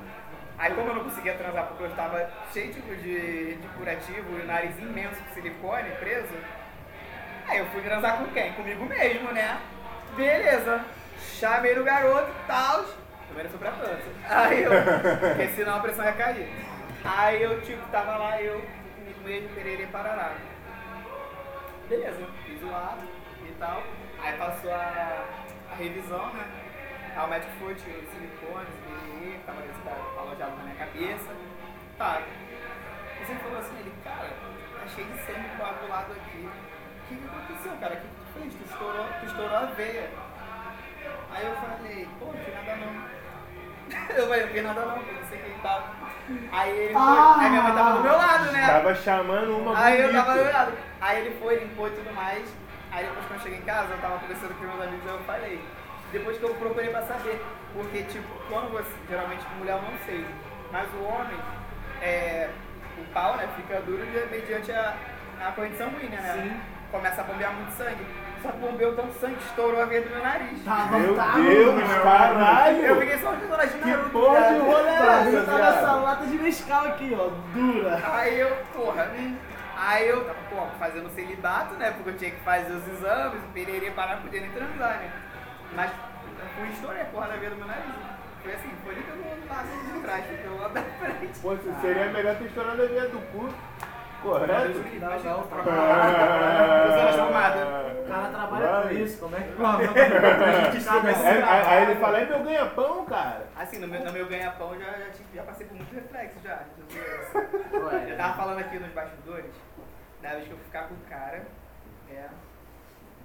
[0.58, 4.42] Aí como eu não conseguia transar porque eu estava cheio de, de, de curativo e
[4.42, 6.36] o nariz imenso com silicone preso,
[7.48, 8.52] aí eu fui transar com quem?
[8.54, 9.58] Comigo mesmo, né?
[10.18, 10.84] Beleza.
[11.18, 12.86] Chamei o garoto e tal.
[13.28, 14.04] Também não fui pra França.
[14.30, 14.72] Aí eu.
[15.36, 16.50] Porque senão a pressão ia cair.
[17.04, 18.62] Aí eu, tipo, tava lá, eu
[18.96, 20.34] comigo mesmo, pererê, parará.
[21.88, 23.06] Beleza, fiz o ato
[23.48, 23.84] e tal.
[24.20, 25.26] Aí passou a,
[25.72, 26.46] a revisão, né?
[27.16, 29.62] Aí o médico foi, tirou os silicones, que tava
[30.20, 31.32] alojado na minha cabeça.
[31.98, 32.22] Tá.
[33.22, 34.30] E você falou assim, ele, cara,
[34.80, 36.50] tá cheio de sangue coagulado aqui.
[36.50, 37.94] O que, que aconteceu, cara?
[37.94, 38.54] O que, que tu fez?
[38.56, 40.10] Tu estourou, tu estourou a veia.
[41.32, 42.25] Aí eu falei, pô,
[44.16, 46.06] Eu falei, não fiz nada não, não sei quem tava.
[46.52, 48.68] Aí ele foi, aí minha mãe tava do meu lado, né?
[48.68, 50.74] Tava chamando uma Aí eu tava do lado.
[51.00, 52.44] Aí ele foi, limpou e tudo mais.
[52.92, 55.62] Aí depois quando eu cheguei em casa, eu tava conversando com meus amigos, eu falei.
[56.12, 57.42] Depois que eu procurei pra saber.
[57.74, 58.90] Porque, tipo, quando você.
[59.10, 60.26] Geralmente mulher eu não sei.
[60.72, 61.38] Mas o homem,
[62.02, 62.50] é,
[62.98, 64.96] o pau, né, fica duro mediante a,
[65.42, 66.34] a corrente sanguínea, né?
[66.42, 66.62] Sim.
[66.92, 68.06] Começa a bombear muito sangue.
[68.46, 70.64] Só que bombeou tanto sangue, que estourou a veia do meu nariz.
[70.64, 72.04] Tava, Meu tava, Deus, mano.
[72.04, 72.78] caralho.
[72.86, 74.10] Eu fiquei só personagem de Que Naruto.
[74.10, 76.04] porra de rolê é Tá, essa, tava essa viado?
[76.04, 78.02] lata de mescal aqui, ó, dura.
[78.14, 79.36] Aí eu, porra, né?
[79.78, 81.92] Aí eu tava, pô, fazendo celibato, né?
[81.92, 85.12] Porque eu tinha que fazer os exames, o pererê parar, podia nem transar, né?
[85.76, 85.92] Mas
[86.58, 87.84] fui estourei a porra da veia do meu nariz.
[88.44, 91.40] Foi assim, foi nem pelo lado de trás, foi pelo lado da frente.
[91.42, 93.50] Pô, seria melhor ter estourado a veia do cu.
[94.26, 94.80] Correto?
[95.00, 95.56] Não, não, tá.
[97.10, 97.86] As pomadas.
[98.06, 99.54] O cara trabalha com isso, como é que
[101.68, 103.48] Aí, ele fala, é meu ganha-pão, cara.
[103.56, 106.60] Assim, no meu, no meu ganha-pão já, já, tive- já passei por muitos reflexos já.
[106.90, 108.10] já.
[108.10, 109.52] Eu tava falando aqui nos bastidores,
[110.22, 111.44] da vez que eu ficar com o cara,
[112.10, 112.26] é,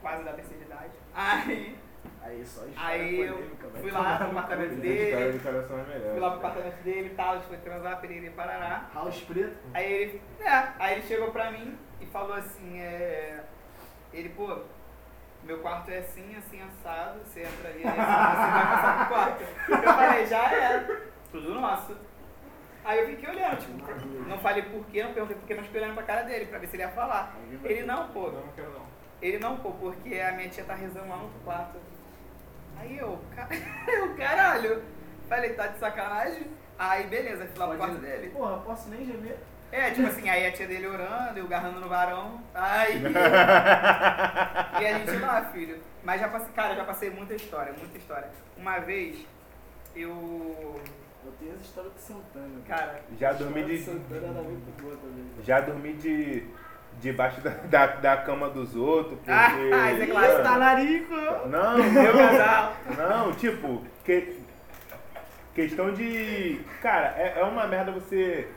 [0.03, 0.91] quase da terceira idade.
[1.15, 1.79] Aí,
[2.23, 3.39] Aí só história aí eu
[3.81, 4.39] fui lá no no cu.
[4.39, 5.33] apartamento dele, é
[6.13, 8.89] fui lá pro apartamento dele e tal, a gente foi transar, pererê, parará.
[8.95, 9.57] House preto.
[9.75, 13.43] Aí ele, é, aí ele chegou pra mim e falou assim, é,
[14.13, 14.59] ele, pô,
[15.43, 19.45] meu quarto é assim, assim, assado, você entra ali, assim, você vai passar pro quarto.
[19.71, 21.01] Eu falei, já é,
[21.33, 21.97] tudo nosso.
[22.85, 25.81] Aí eu fiquei olhando, tipo, não falei por quê, não perguntei por quê, mas fiquei
[25.83, 27.35] olhando pra cara dele, pra ver se ele ia falar.
[27.65, 29.00] Ele, não, pô, não, não quero não.
[29.21, 31.79] Ele não, pô, porque a minha tia tá rezando lá no quarto.
[32.79, 33.49] Aí eu, ca-
[33.89, 34.83] eu, caralho,
[35.29, 36.47] falei, tá de sacanagem?
[36.79, 38.31] Aí beleza, fui lá pro quarto dele.
[38.31, 39.37] Porra, posso nem gemer.
[39.73, 42.41] É, tipo assim, aí a tia dele orando, eu agarrando no varão.
[42.55, 43.01] Aí.
[44.81, 45.79] e a gente lá, filho.
[46.03, 48.29] Mas já passei, cara, já passei muita história, muita história.
[48.57, 49.25] Uma vez,
[49.95, 50.81] eu.
[51.23, 52.61] Eu tenho essa história de Santana.
[52.67, 53.79] Cara, Já dormi de.
[53.85, 55.25] Santana era muito boa também.
[55.45, 56.47] Já dormi de.
[57.01, 59.19] Debaixo da, da, da cama dos outros.
[59.25, 59.31] Porque...
[59.31, 60.43] Ah, isso é clássico.
[60.43, 61.15] Talarico!
[61.49, 62.77] Não, meu casal.
[62.97, 64.37] Não, tipo, que,
[65.55, 66.61] questão de.
[66.83, 68.49] Cara, é, é uma merda você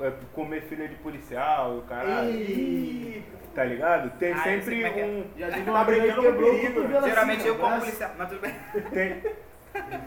[0.00, 2.30] é, comer filha de policial, caralho.
[2.30, 4.10] Ih, Tá ligado?
[4.18, 5.04] Tem Ah, sempre é é.
[5.06, 5.24] um.
[5.38, 7.78] Já tive Tá uma briga que quebrou o cotovelo geralmente assim, eu como ó.
[7.78, 8.54] policial, mas tudo bem.
[8.92, 9.22] Tem,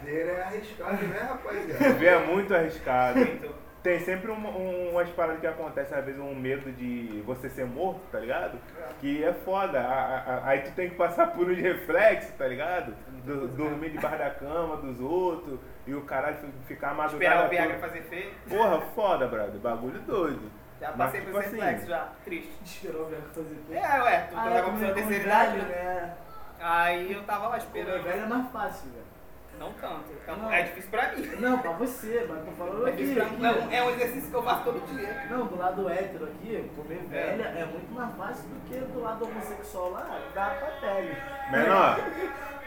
[0.03, 1.93] Viver é arriscado, né, rapaziada?
[1.93, 3.19] ver é muito arriscado.
[3.19, 3.55] Muito.
[3.81, 7.65] Tem sempre um, um, umas paradas que acontecem, às vezes um medo de você ser
[7.65, 8.59] morto, tá ligado?
[8.99, 9.79] Que é foda.
[9.79, 12.93] A- a- a- Aí tu tem que passar por uns reflexos, tá ligado?
[13.23, 17.49] Do- dormir debaixo da cama dos outros e o caralho fi- ficar Esperar madrugada o
[17.49, 18.31] Viagra fazer feio.
[18.49, 19.59] Porra, foda, brother.
[19.61, 20.51] Bagulho doido.
[20.81, 22.51] Já Mas, passei tipo por assim, reflexo já, triste.
[22.63, 23.73] Esperou o velho fazer tudo.
[23.73, 25.57] É, ué, tu Ah, tava é, com com terceira idade.
[25.57, 26.13] né?
[26.59, 28.03] Aí eu tava lá esperando.
[28.03, 29.08] velho é mais fácil, velho.
[29.59, 30.05] Não tanto.
[30.23, 30.51] Então, Não.
[30.51, 31.25] É difícil pra mim.
[31.39, 33.19] Não, pra você, mas tô falando É, aqui.
[33.19, 33.37] aqui.
[33.41, 35.25] Não, é um exercício que eu faço todo dia.
[35.29, 39.25] Não, do lado hétero aqui, comer velha é muito mais fácil do que do lado
[39.25, 41.15] homossexual lá, dá pra pele.
[41.51, 41.99] Menor,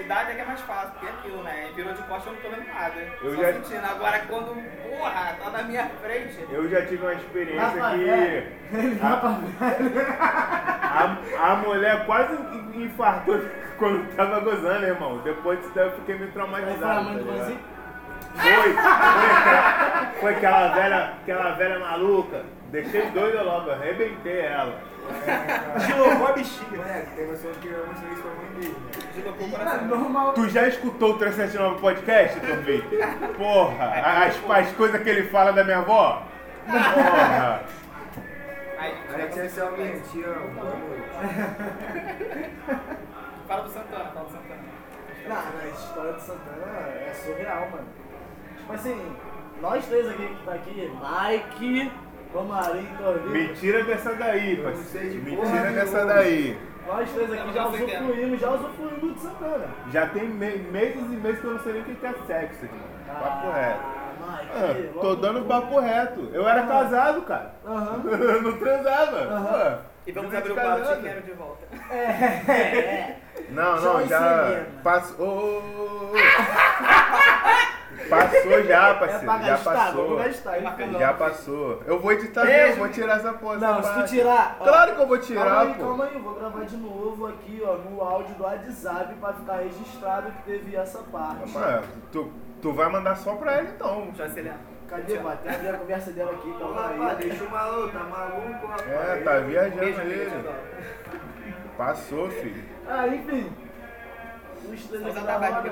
[0.00, 1.68] Idade é que é mais fácil, porque é aquilo, né?
[1.74, 2.94] Virou de costa, eu não tô vendo nada.
[3.22, 3.84] Eu Só já- sentindo.
[3.86, 4.54] Agora, quando,
[4.88, 6.46] porra, tá na minha frente.
[6.50, 8.46] eu já tive uma experiência pra que
[10.20, 11.16] a,
[11.52, 13.40] a mulher quase in- infartou
[13.78, 15.18] quando tava gozando, irmão.
[15.18, 16.80] Depois disso daí eu fiquei meio traumatizado.
[17.24, 17.70] tá.
[18.32, 22.42] Foi, foi, aquela, foi aquela velha, aquela velha maluca.
[22.70, 24.78] Deixei doida logo, arrebentei ela.
[25.86, 26.76] Deslocou a bexiga.
[26.76, 29.08] Moleque, tem noção que eu mostrei isso pra mãe dele, né?
[29.14, 29.86] Deslocou o É coração.
[29.88, 30.32] normal.
[30.34, 32.84] Tu já escutou o 379 podcast, Torbi?
[33.36, 36.22] Porra, as, as coisas que ele fala da minha avó?
[36.66, 37.62] Porra.
[38.78, 41.02] Aí, Alex é alguém, te amo, boa noite.
[43.46, 44.60] fala do Santana, fala do Santana.
[45.28, 47.86] Não, a história de Santana é surreal, mano.
[48.56, 49.16] Tipo assim,
[49.60, 51.92] nós três aqui que tá aqui, Mike,
[52.32, 55.20] Romarinho, Torvinho, Mentira dessa daí, não parceiro.
[55.20, 56.14] porra Mentira dessa nenhuma.
[56.14, 56.58] daí.
[56.86, 59.64] nós três aqui já não usufruímos, já usufruímos de Santana.
[59.92, 62.64] Já tem me- meses e meses que eu não sei nem o que é sexo,
[62.64, 62.80] irmão.
[63.20, 63.80] Papo reto.
[64.22, 66.28] Ah, Ah, tô dando papo reto.
[66.32, 67.54] Eu era casado, cara.
[67.66, 68.02] Aham.
[68.06, 69.16] Eu não transava.
[69.18, 69.78] Aham.
[69.78, 70.60] Pô, E vamos abrir o de
[71.02, 71.60] quero de volta.
[71.90, 73.16] É, é.
[73.50, 75.62] Não, Já não, já passou.
[78.08, 79.24] Passou já, É parceiro.
[79.24, 80.08] pra já gastar, passou.
[80.08, 80.58] vamos gastar.
[80.58, 80.92] hein?
[80.98, 81.82] Já passou.
[81.86, 82.58] Eu vou editar Beijo.
[82.66, 83.56] mesmo, vou tirar essa porra.
[83.56, 84.56] Não, se tu tirar.
[84.60, 85.84] ó, Claro que eu vou Calma tirar, aí, pô.
[85.86, 89.56] calma aí, eu vou gravar de novo aqui, ó, no áudio do WhatsApp pra ficar
[89.56, 91.50] registrado que teve essa parte.
[91.52, 92.32] Mano, tu,
[92.62, 94.02] tu vai mandar só pra ele então.
[94.06, 94.58] Deixa eu acelerar.
[94.88, 95.36] Cadê, vai?
[95.36, 97.28] Tem abrir a conversa dela aqui, Ô, calma rapaz, aí.
[97.28, 98.88] deixa o maluco, tá maluco, rapaz?
[98.90, 100.50] É, tá viajando ele.
[101.76, 102.64] Passou, filho.
[102.88, 103.52] Ah, enfim.
[104.72, 105.70] Os três Vamos aqui dar da vibe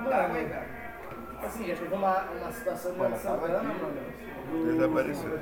[0.00, 0.54] Mano,
[1.44, 3.78] assim, já teve uma, uma situação Mano, de Santana, mano.
[4.50, 5.38] do- Desapareceu.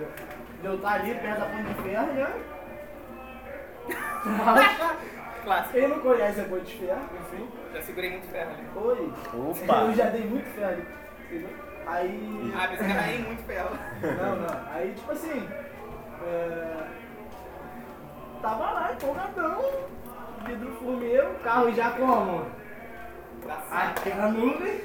[0.60, 2.32] De eu estar ali perto da ponte de ferro, né?
[5.44, 5.72] Clássico.
[5.72, 7.48] Quem não conhece a ponte de ferro, enfim.
[7.72, 8.66] Já segurei muito ferro ali.
[8.76, 9.12] Oi.
[9.34, 9.74] Opa.
[9.86, 10.86] Eu já dei muito ferro ali.
[11.26, 11.50] Entendeu?
[11.86, 12.52] Aí.
[12.56, 13.70] Ah, pensei que era aí muito ferro.
[14.02, 14.60] Não, não.
[14.74, 15.48] Aí, tipo assim.
[16.26, 16.86] É...
[18.42, 19.64] Tava lá, empolgadão.
[20.44, 22.46] Vidro fumeu, carro já como?
[23.70, 24.82] Aquela nuvem.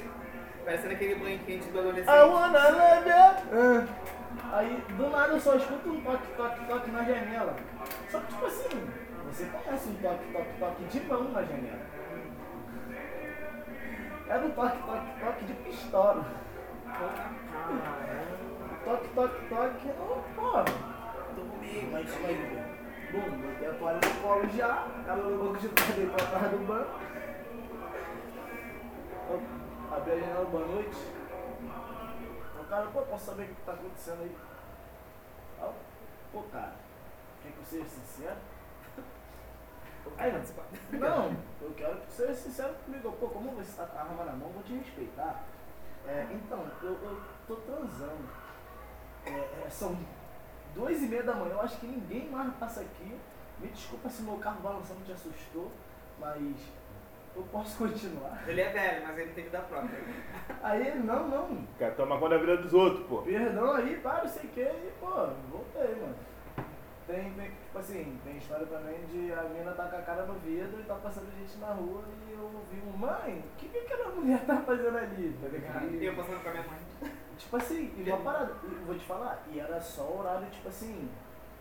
[0.64, 2.08] Parecendo aquele blanquete do adolescente.
[2.08, 3.14] I wanna love you.
[3.52, 4.56] Ah.
[4.56, 7.54] Aí, do nada, eu só escuto um toque, toque, toque na janela.
[8.08, 8.68] Só que, tipo assim,
[9.26, 11.80] você conhece um toque, toque, toque de mão na janela.
[14.28, 16.24] Era um toque, toque, toque de pistola.
[18.84, 19.90] Toque, toque, toque.
[19.98, 20.64] Oh, pô.
[21.34, 22.74] Dormi, mas mas,
[23.12, 24.86] Bum, botei a toalha no colo já.
[25.06, 26.90] Ela no banco de trás, deitou atrás do banco.
[29.34, 30.96] Eu abri a janela, boa noite.
[32.60, 34.36] O cara, pô, posso saber o que tá acontecendo aí?
[35.58, 35.74] Aí eu,
[36.32, 36.76] Pô, cara,
[37.42, 38.36] quer que eu seja sincero?
[40.18, 40.32] Aí,
[40.92, 43.10] não, eu quero que você seja sincero comigo.
[43.12, 45.42] Pô, como você tá com a arma na mão, vou te respeitar.
[46.06, 48.28] É, então, eu, eu tô transando.
[49.26, 49.98] É, é, são
[50.74, 53.18] duas e meia da manhã, eu acho que ninguém mais passa aqui.
[53.58, 55.72] Me desculpa se meu carro balançando te assustou,
[56.20, 56.56] mas
[57.36, 58.44] eu posso continuar.
[58.46, 59.98] Ele é velho, mas ele tem vida própria.
[60.62, 63.22] Aí ele, não, não, Quer tomar conta da vida dos outros, pô.
[63.22, 65.08] perdão aí, para, não sei o que, e pô,
[65.50, 66.14] voltei, mano.
[67.06, 70.34] tem, tem, tipo assim, tem história também de a mina tá com a cara no
[70.34, 72.44] vidro e tá passando gente na rua e eu
[72.86, 75.36] um, mãe, o que, que aquela mulher tá fazendo ali?
[75.40, 75.94] Tá ligado?
[75.94, 77.12] E eu passando com a minha mãe.
[77.36, 78.54] Tipo assim, e uma parada,
[78.86, 81.08] vou te falar, e era só o horário, tipo assim,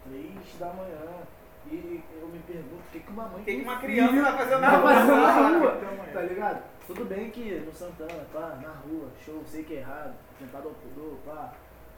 [0.04, 1.24] três da manhã.
[1.72, 4.38] E eu me pergunto o que, que uma mãe O que, que uma criança vai
[4.38, 5.60] fazer na fazendo na rua?
[5.60, 6.64] rua, tá ligado?
[6.86, 10.74] Tudo bem que no Santana, pá, na rua, show, sei que é errado, tentado ao
[10.76, 11.54] pudor, pá.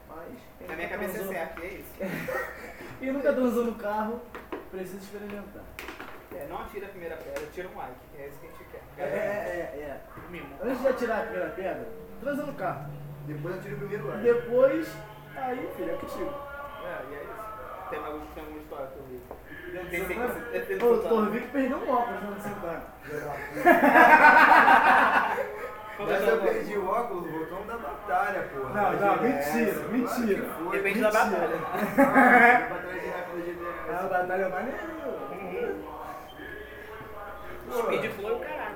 [0.08, 0.68] Mas.
[0.70, 1.92] Na minha cabeça é certo, é isso.
[3.00, 4.22] Quem nunca transou no carro,
[4.72, 5.64] precisa experimentar.
[6.36, 8.64] É, não atira a primeira pedra, tira um like, que é isso que a gente
[8.72, 8.84] quer.
[8.98, 10.02] É, é, é, é.
[10.62, 11.88] Antes de atirar a primeira pedra,
[12.20, 12.92] transa no carro.
[13.26, 14.24] Depois eu tiro o primeiro like.
[14.24, 14.96] Depois,
[15.36, 16.34] aí, filho, é contigo.
[16.84, 17.90] É, e é isso.
[17.90, 19.22] Tem alguma, tem alguma história que eu vi?
[19.72, 22.84] Você- tem- tem- Ô, O Torvik perdeu um óculos no Santana.
[25.98, 28.70] Quando Mas eu perdi o óculos, voltamos da batalha, porra.
[28.70, 30.42] Não, não, mentira, mentira.
[30.42, 30.72] claro que foi.
[30.78, 31.48] Depende da Mentira.
[31.48, 31.56] batalha.
[31.98, 33.88] Ah, batalha de rap da GDS.
[33.88, 34.78] É uma batalha maneira.
[37.72, 38.76] Speed flow é o caralho.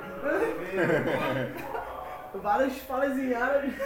[2.42, 3.76] Várias falas em árabe.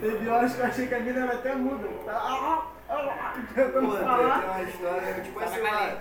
[0.00, 1.86] Teve horas que eu achei que a mina era até muda.
[2.08, 2.96] Ah, Pô,
[3.54, 5.60] tem, uma história, tipo assim,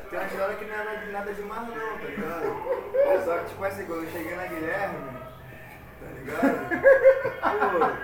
[0.09, 3.25] tem uma história que não é nada- nada demais não, tá ligado?
[3.25, 4.97] Só que tipo assim, quando eu cheguei na Guilherme,
[5.99, 7.99] tá ligado?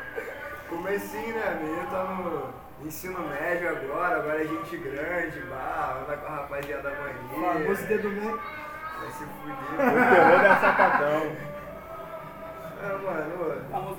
[0.69, 1.43] Pô, comecinho, né?
[1.47, 2.53] A menina tá no
[2.87, 7.75] ensino médio agora, agora é gente grande, bah, anda com a rapaziada Famoso maneira.
[7.87, 8.39] dedo meio.
[8.99, 10.09] Vai se O fuder.
[10.09, 11.54] terror da sapatão.
[12.81, 13.97] É, mano, Famoso.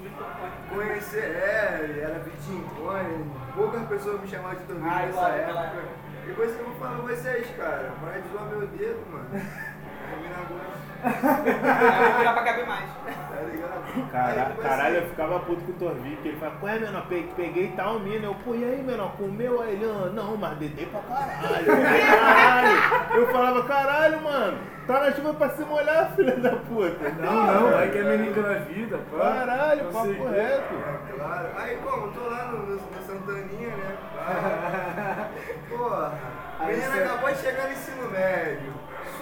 [0.68, 5.84] Conhecer, é, era Bitcoin, poucas pessoas me chamavam de Domingo Ai, nessa época.
[6.28, 9.28] E coisa que eu vou falar pra vocês, cara, de zoar meu dedo, mano.
[11.04, 11.08] A
[11.42, 12.84] mina agora, Vai virar pra caber mais.
[12.90, 13.76] tá ligado?
[14.12, 16.28] Cara, Aí, caralho, eu assim, ficava puto com o Torvik.
[16.28, 17.06] Ele fala, qual é, menor?
[17.06, 18.26] Pe- Peguei tal mina.
[18.26, 19.12] Eu, pô, e aí, menor?
[19.16, 19.62] Comeu?
[19.62, 21.66] Aí ele, ah, não, mas dedei pra caralho.
[21.66, 23.14] caralho.
[23.14, 24.58] Eu falava, caralho, mano.
[24.86, 27.08] Tá na chuva pra se molhar, filha da puta.
[27.18, 29.18] Não, não, vai que é menino engravida, pá.
[29.18, 30.28] Caralho, Não papo sei o quê.
[30.40, 30.74] reto.
[30.74, 31.48] É, claro.
[31.58, 33.96] Aí, como, tô lá no, no, no Santaninha, né?
[34.16, 35.28] Pá.
[35.76, 36.12] Porra,
[36.60, 38.72] a Aí menina acabou de chegar no ensino médio.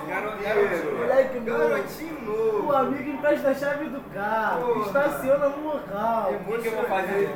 [0.08, 0.68] Garo- Solteiro.
[0.68, 0.98] garotinho.
[0.98, 1.58] Moleque novo.
[1.68, 2.66] Garotinho novo.
[2.66, 4.86] O amigo empresta a chave do carro, Porra.
[4.86, 6.30] estaciona no local.
[6.32, 7.34] É O que eu vou fazer?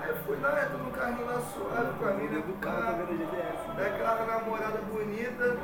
[0.00, 3.76] Aí eu fui lá, entro no carrinho lá suave com a mina do Tá carro.
[3.76, 5.56] Daquela namorada bonita.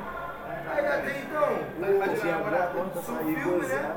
[0.67, 1.49] Aí até então,
[2.81, 3.95] o Sul sair, filme, né?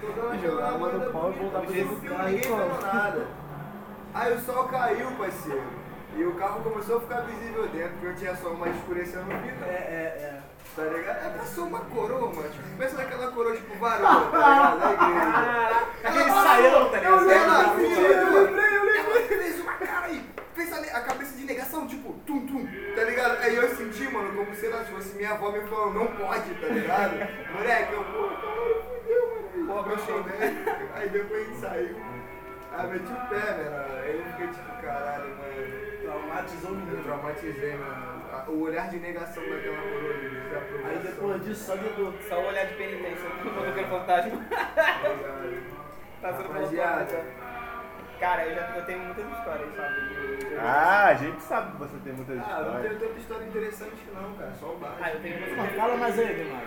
[0.00, 3.26] dando Jogar a mão no pau e voltar filme, carro e ninguém falou nada.
[4.14, 5.62] Aí o sol caiu, parceiro.
[6.16, 9.38] E o carro começou a ficar visível dentro, porque eu tinha só uma escurecendo no
[9.40, 9.64] vidro.
[9.64, 10.37] É, é,
[10.78, 11.26] Tá ligado?
[11.26, 12.48] É passou uma coroa, mano.
[12.50, 15.10] Tipo, pensa naquela coroa, tipo, varoa, tá ligado?
[15.10, 15.88] Igreja.
[16.04, 17.12] Aquele saião, tá ligado?
[17.12, 18.98] Eu assim, eu lembrei, eu lembrei.
[18.98, 20.24] Ela fez uma cara aí,
[20.54, 23.38] fez a, a cabeça de negação, tipo, tum, tum, tá ligado?
[23.42, 26.66] Aí eu senti, mano, como se ela fosse minha avó me falando, não pode, tá
[26.68, 27.14] ligado?
[27.54, 29.66] Moleque, eu, pô, caralho, fudeu, mano.
[29.66, 30.14] Porra, brochei.
[30.22, 30.88] né?
[30.94, 31.96] Aí depois a gente saiu.
[32.70, 33.86] Aí eu meti o pé, né?
[34.04, 35.88] Aí eu fiquei tipo, caralho, mano.
[36.02, 37.02] Traumatizou o Eu menino.
[37.02, 38.18] traumatizei, mano.
[38.48, 40.37] O olhar de negação daquela coroa de desaprovação.
[40.84, 42.12] Aí depois disso, só dedou.
[42.28, 44.44] Só o olhar de penitência do motoqueiro fantasma.
[46.20, 47.04] Passando Rapaziada.
[47.04, 47.24] porta.
[48.18, 50.56] Cara, eu, já, eu tenho muitas histórias, sabe?
[50.60, 52.82] Ah, a gente sabe que você tem muitas Ah, não histórias.
[52.82, 54.52] tenho tanta história interessante não, cara.
[54.58, 55.00] Só o básico.
[55.04, 56.62] Ah, eu tenho Mas umas fala mais aí, Guilherme.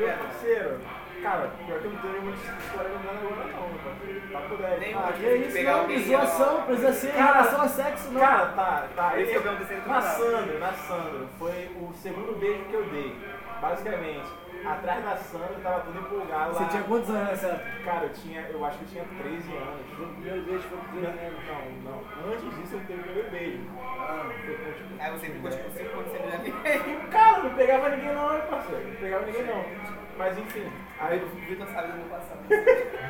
[0.00, 0.80] Meu parceiro,
[1.22, 4.20] cara, pior que eu não tenho muita história lembrando agora não, meu parceiro.
[4.32, 4.80] Papo 10.
[4.80, 6.62] Nem Ah, que de isso, pegar não, alguém, zoação, ó.
[6.62, 8.20] precisa ser em Cara, relação a sexo, não.
[8.20, 9.20] Cara, tá, tá.
[9.20, 10.00] Esse é meu terceiro na.
[10.02, 13.16] Sandro, na Sandro, foi o segundo beijo que eu dei.
[13.60, 14.24] Basicamente,
[14.64, 16.68] atrás da Sandro, eu tava todo empolgado Você lá.
[16.70, 17.70] tinha quantos anos nessa época?
[17.84, 19.86] Cara, eu tinha, eu acho que eu tinha 13 anos.
[20.00, 21.84] O primeiro beijo foi com Não, 13 anos.
[21.84, 22.32] não, não.
[22.32, 23.60] Antes disso eu teve o primeiro beijo.
[23.78, 27.00] Ah, Foi com, tipo, Aí você ficou tipo 5 anos sem ninguém.
[27.10, 28.88] Cara, não pegava ninguém não, hein, parceiro.
[28.88, 29.99] Não pegava ninguém não.
[30.20, 32.40] Mas enfim, Aí aí, o Vitor sabe do meu passado.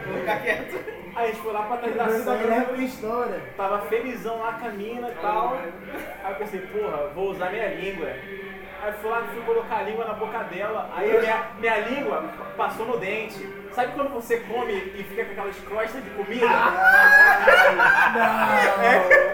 [0.07, 0.77] Vou ficar quieto.
[1.17, 2.37] aí a gente foi lá pra trás da
[2.67, 3.43] tem história.
[3.57, 5.59] Tava felizão lá com a mina e tal.
[6.23, 8.11] Aí eu pensei, porra, vou usar minha língua.
[8.83, 10.91] Aí fui lá, fui colocar a língua na boca dela.
[10.97, 12.25] Aí minha, minha língua
[12.57, 13.47] passou no dente.
[13.73, 16.47] Sabe quando você come e fica com aquelas crostas de comida?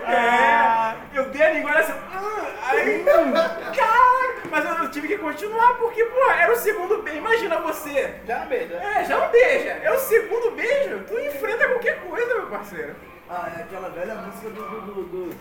[0.08, 0.96] É, é.
[1.14, 1.92] Eu dei a língua assim.
[2.12, 7.18] "Ah", aí, cara, mas eu, eu tive que continuar porque, pô, era o segundo beijo.
[7.18, 8.14] Imagina você.
[8.26, 8.74] Já não beija.
[8.74, 9.70] É, já não beija.
[9.82, 11.00] É o segundo beijo.
[11.08, 12.94] Tu enfrenta qualquer coisa, meu parceiro.
[13.28, 14.62] Ah, é aquela velha música do.
[14.62, 15.34] do, do, do,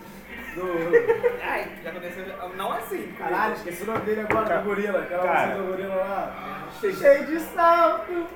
[0.56, 2.24] do- Ai, já aconteceu.
[2.56, 3.12] Não assim.
[3.18, 4.98] Caralho, esqueci o nome dele agora, Cara, do gorila.
[5.00, 5.54] Aquela cara.
[5.54, 6.68] do gorila lá.
[6.80, 8.26] Cheio de salto.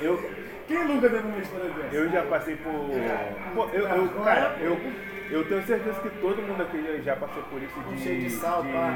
[0.00, 0.30] Eu,
[0.66, 1.94] Quem nunca teve uma história dessa?
[1.94, 2.72] Eu já passei por.
[3.54, 4.78] Pô, eu, eu, cara, eu,
[5.30, 7.98] eu tenho certeza que todo mundo aqui já- passou por isso de.
[8.00, 8.94] cheio de sal, pá.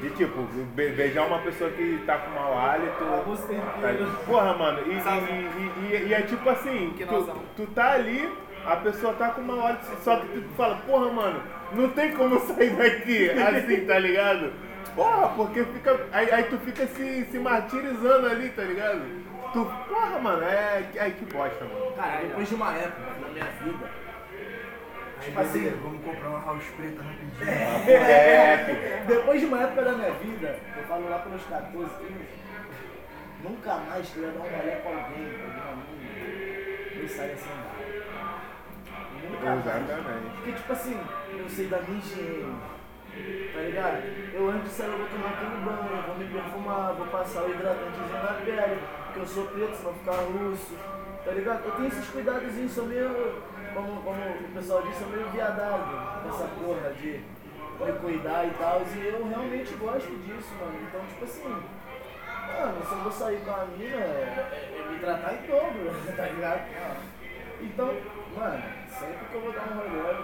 [0.00, 0.42] de tipo,
[0.74, 3.04] be- beijar uma pessoa que tá com mau hálito.
[3.80, 8.30] Tá, porra, mano, e, e, e, e- é tipo assim, tu, tu tá ali,
[8.66, 11.42] a pessoa tá com mau hálito, só que tu fala, porra, mano,
[11.72, 14.52] não tem como sair daqui, assim, tá ligado?
[14.94, 16.00] Porra, porque fica.
[16.12, 19.02] Aí, aí tu fica se, se martirizando ali, tá ligado?
[19.52, 20.84] Tu, porra, mano, é.
[20.98, 21.92] Ai, que bosta, mano.
[21.96, 23.90] Cara, depois de uma época na minha vida,
[25.16, 27.90] Aí, Tipo assim- beleza, vamos comprar uma house preta rapidinho.
[27.90, 32.14] É, depois de uma época da minha vida, eu falo lá pelos 14, 15,
[33.42, 37.83] nunca mais ia dar uma olhada pra alguém, pra alguma mina, eu saia sem nada.
[39.30, 39.66] Mais.
[39.66, 40.36] Exatamente.
[40.36, 41.00] Porque, tipo assim,
[41.38, 42.56] eu sei da minha higiene,
[43.52, 44.02] tá ligado?
[44.32, 47.50] Eu antes de sair, eu vou tomar aquele banho, vou me perfumar, vou passar o
[47.50, 50.76] hidratantezinho na pele, porque eu sou preto, senão ficar russo,
[51.24, 51.64] tá ligado?
[51.64, 56.44] Eu tenho esses cuidadozinhos, sou meio, como, como o pessoal diz, sou meio viadado nessa
[56.44, 57.20] porra de
[57.80, 60.78] me cuidar e tal, e eu realmente gosto disso, mano.
[60.88, 65.34] Então, tipo assim, mano, se eu vou sair com a mina, é, é me tratar
[65.34, 66.62] em dobro, tá ligado?
[67.60, 67.94] Então,
[68.36, 68.62] mano,
[68.98, 70.16] sempre que eu vou dar um rolê,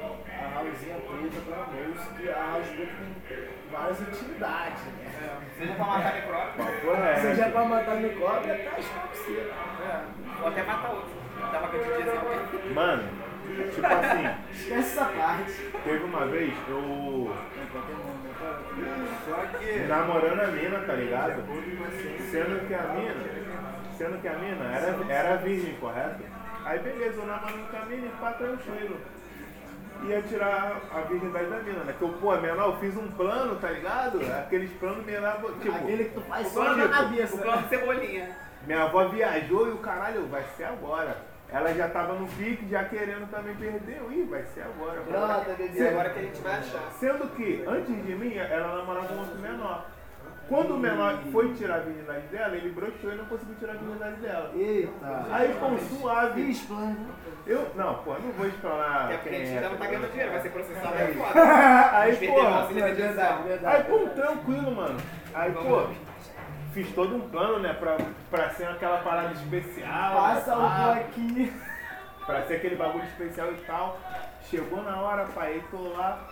[0.00, 2.92] a Raulzinha preta pra moço, que a preta
[3.28, 5.40] tem várias utilidades, né?
[5.58, 7.20] Seja pra matar micróbio, reto.
[7.20, 9.52] Seja pra matar micróbio, até as coceiras.
[10.40, 11.20] ou até matar outro.
[11.70, 12.74] Que eu te dizia.
[12.74, 13.02] Mano,
[13.74, 15.52] tipo assim, Esquece essa parte.
[15.84, 17.34] teve uma vez eu
[19.88, 21.42] namorando a mina, tá ligado?
[22.30, 23.14] Sendo que a mina,
[23.96, 26.22] sendo que a mina era, era virgem, correto?
[26.70, 28.96] Aí beleza, eu namorando com a mina e pá, tranquilo.
[30.06, 31.94] Ia tirar a virgindade da mina, né?
[31.98, 34.20] Que eu, pô, menor, eu fiz um plano, tá ligado?
[34.38, 37.36] Aqueles planos meio lá, tipo, Aquele que tu faz O só plano, na o cabeça.
[37.38, 38.36] plano de cebolinha.
[38.64, 41.16] minha avó viajou e o caralho, vai ser agora.
[41.48, 44.00] Ela já tava no pique, já querendo também perder.
[44.08, 45.00] Ih, vai ser agora.
[45.00, 45.88] Brota, bebê.
[45.88, 46.92] agora que a gente vai achar.
[47.00, 49.86] Sendo que, antes de mim, ela namorava com outro menor.
[50.50, 53.76] Quando o menor foi tirar a virgindade dela, ele broxou e não conseguiu tirar a
[53.76, 54.50] virgindade dela.
[54.56, 55.26] Eita.
[55.30, 56.50] Aí, pô, suave.
[56.50, 56.96] Explana.
[57.46, 59.04] Eu, não, pô, não vou explanar.
[59.04, 61.14] Até porque a gente é, não tá ganhando dinheiro, vai ser processado aí Aí.
[61.14, 61.98] foda.
[61.98, 62.60] Aí, veterinários, porra.
[62.62, 63.38] auxílio emergencial.
[63.64, 65.00] Aí, pô, tranquilo, mano.
[65.32, 65.86] Aí, pô,
[66.72, 67.96] fiz todo um plano, né, pra,
[68.28, 70.16] pra ser aquela parada especial.
[70.16, 71.52] Passa o bloquinho.
[72.26, 74.00] Pra ser aquele bagulho especial e tal.
[74.42, 76.26] Chegou na hora, pai, aí tô lá.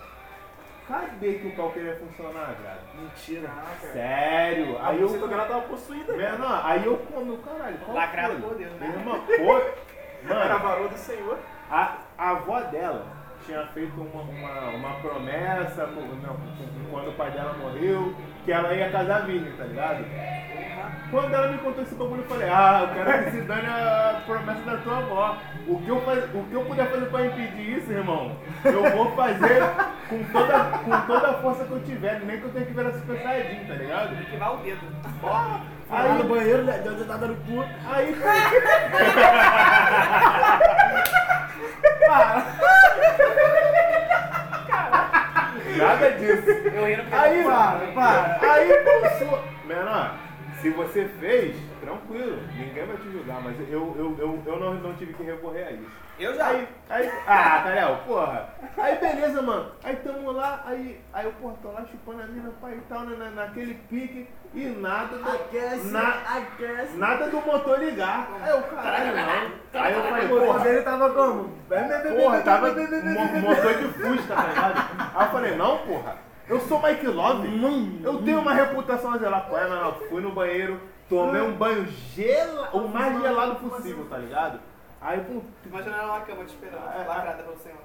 [0.89, 2.79] Cadê que o pau queria funcionar, cara?
[2.95, 3.47] Mentira.
[3.93, 4.77] Sério?
[4.79, 5.07] Aí Aí eu.
[5.07, 6.13] você ela tava possuída.
[6.17, 6.31] cara.
[6.31, 8.41] Menor, aí eu como, caralho, qual Lacrado foi?
[8.41, 8.87] por Deus, né?
[8.87, 9.61] Meu irmão, pô,
[10.29, 11.37] Era mano, varou do Senhor.
[11.69, 13.05] a, a avó dela
[13.49, 18.13] tinha feito uma, uma, uma promessa com- não, com- quando o pai dela morreu,
[18.45, 20.05] que ela ia casar virgem, tá ligado?
[21.11, 24.21] Quando ela me contou esse bagulho, eu falei, ah, eu quero que se dane a
[24.25, 25.37] promessa da tua avó.
[25.67, 29.11] O que eu, faz, o que eu puder fazer pra impedir isso, irmão, eu vou
[29.15, 29.61] fazer
[30.09, 32.91] com toda, com toda a força que eu tiver, nem que eu tenha que virar
[32.91, 34.15] super saiyajin, tá ligado?
[34.15, 34.81] Tem que dar o dedo.
[35.21, 35.61] Porra!
[35.91, 37.63] Aí no banheiro, né, deu dedada no cu.
[37.91, 38.15] aí,
[45.79, 46.49] nada disso.
[46.49, 48.53] Eu rindo porque Aí, Para, para.
[48.53, 48.69] Aí,
[49.17, 49.43] sua...
[49.65, 50.15] Menor,
[50.61, 54.93] se você fez, tranquilo, ninguém vai te julgar, mas eu, eu, eu, eu não, não
[54.95, 56.08] tive que recorrer a isso.
[56.19, 56.47] Eu já.
[56.47, 58.49] Aí, aí, ah, Tarel, porra.
[58.77, 59.71] Aí, beleza, mano.
[59.83, 63.01] Aí tamo lá, aí, aí eu, porra, tô lá chupando a mina, pai e tal,
[63.01, 66.97] né, na, naquele pique, e nada do, Aquece, na, aquece.
[66.97, 68.27] nada do motor ligar.
[68.41, 69.81] Aí eu, caralho, não.
[69.81, 71.53] Aí eu falei, O motor porra, dele tava como?
[72.21, 75.11] Porra, tava mo- motor de Fusca, tá ligado?
[75.15, 76.15] Aí eu falei, não, porra,
[76.49, 77.47] eu sou Mike Love,
[78.03, 79.93] eu tenho uma reputação a zelar com ela, não.
[80.09, 84.59] Fui no banheiro, tomei um banho gelado, o mais gelado possível, tá ligado?
[85.01, 87.79] Aí, pô, Imagina ela na cama te esperando, É, lacrada pelo Senhor.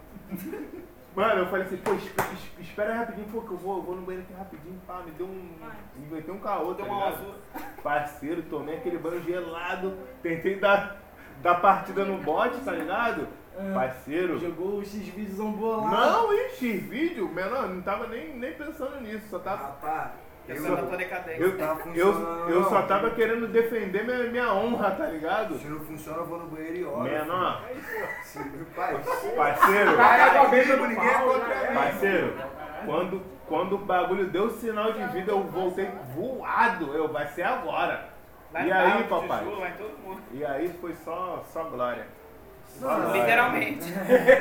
[1.14, 3.82] mano, eu falei assim, pô, esp- es- espera aí rapidinho, pô, que eu vou, eu
[3.82, 5.56] vou no banheiro aqui rapidinho, pá, me deu um.
[5.96, 7.34] Me meteu um caô, tá Deu uma azul.
[7.82, 10.96] Parceiro, tomei aquele banho gelado, tentei dar,
[11.40, 13.28] dar partida no bote, tá ligado?
[13.72, 14.40] Parceiro.
[14.40, 15.94] Jogou o X-Vídeos bolado.
[15.94, 19.62] Não, ixi, vídeo, menor, não tava nem, nem pensando nisso, só tava.
[19.62, 20.10] Rapaz,
[20.46, 20.56] Eu
[21.46, 21.58] eu.
[21.94, 25.58] Eu, eu, só tava querendo defender minha, minha honra, tá ligado?
[25.58, 27.02] se não funciona, eu vou no banheiro e olho.
[27.02, 27.62] Menor,
[28.22, 28.38] Se-
[28.76, 28.94] Pai,
[29.36, 30.44] parceiro, é era.
[31.74, 32.34] parceiro,
[32.84, 36.94] quando, quando o bagulho deu sinal de vida, eu voltei voado.
[36.94, 38.08] Eu, vai ser agora.
[38.52, 39.44] Vai E aí, papai?
[39.44, 40.22] Chuchu, vai em todo mundo.
[40.32, 42.06] E aí foi só, só glória.
[42.66, 43.20] Só glória.
[43.20, 43.84] Literalmente.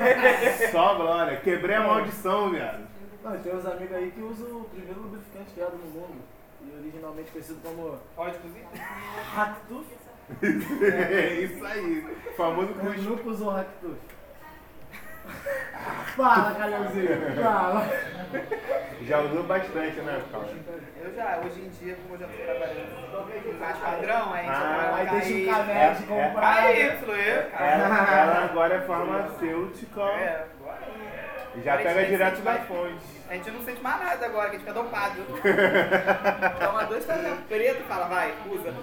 [0.72, 1.38] Só glória.
[1.38, 2.93] Quebrei a maldição, viado.
[3.24, 6.22] Não, tem uns amigos aí que usam o primeiro lubrificante criado no mundo.
[6.62, 8.70] E originalmente conhecido como Pode cozinhar.
[9.34, 9.86] Ractus.
[10.42, 12.18] É isso aí.
[12.38, 13.02] Famoso Eu cuspe.
[13.02, 13.98] nunca usou Ractus.
[16.16, 17.08] Fala, Calhãozinho.
[17.42, 17.88] Fala.
[19.04, 20.52] Já usou bastante, né, Carlos?
[21.02, 24.56] Eu já, hoje em dia, como eu já tô trabalhando mais padrão, aí a gente
[24.56, 26.64] Ah, Aí vai deixa o canete É, comprar.
[26.64, 27.66] KY, eu, cara.
[27.66, 30.02] Ela, ela agora é farmacêutica.
[30.02, 30.48] É.
[31.64, 32.96] Já pega direto da mais- fonte.
[33.30, 35.22] A gente não sente mais nada agora, que a gente fica dopado.
[36.66, 38.74] Toma dois cafés preto e fala, vai, usa.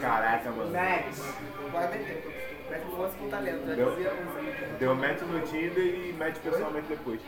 [0.00, 0.70] Caraca, mano.
[0.72, 1.34] Max.
[1.70, 2.42] Bora meter.
[2.70, 3.90] Mete força com talento, já Deu.
[3.90, 4.66] dizia usa.
[4.78, 7.20] Deu match no Tinder e match pessoalmente depois.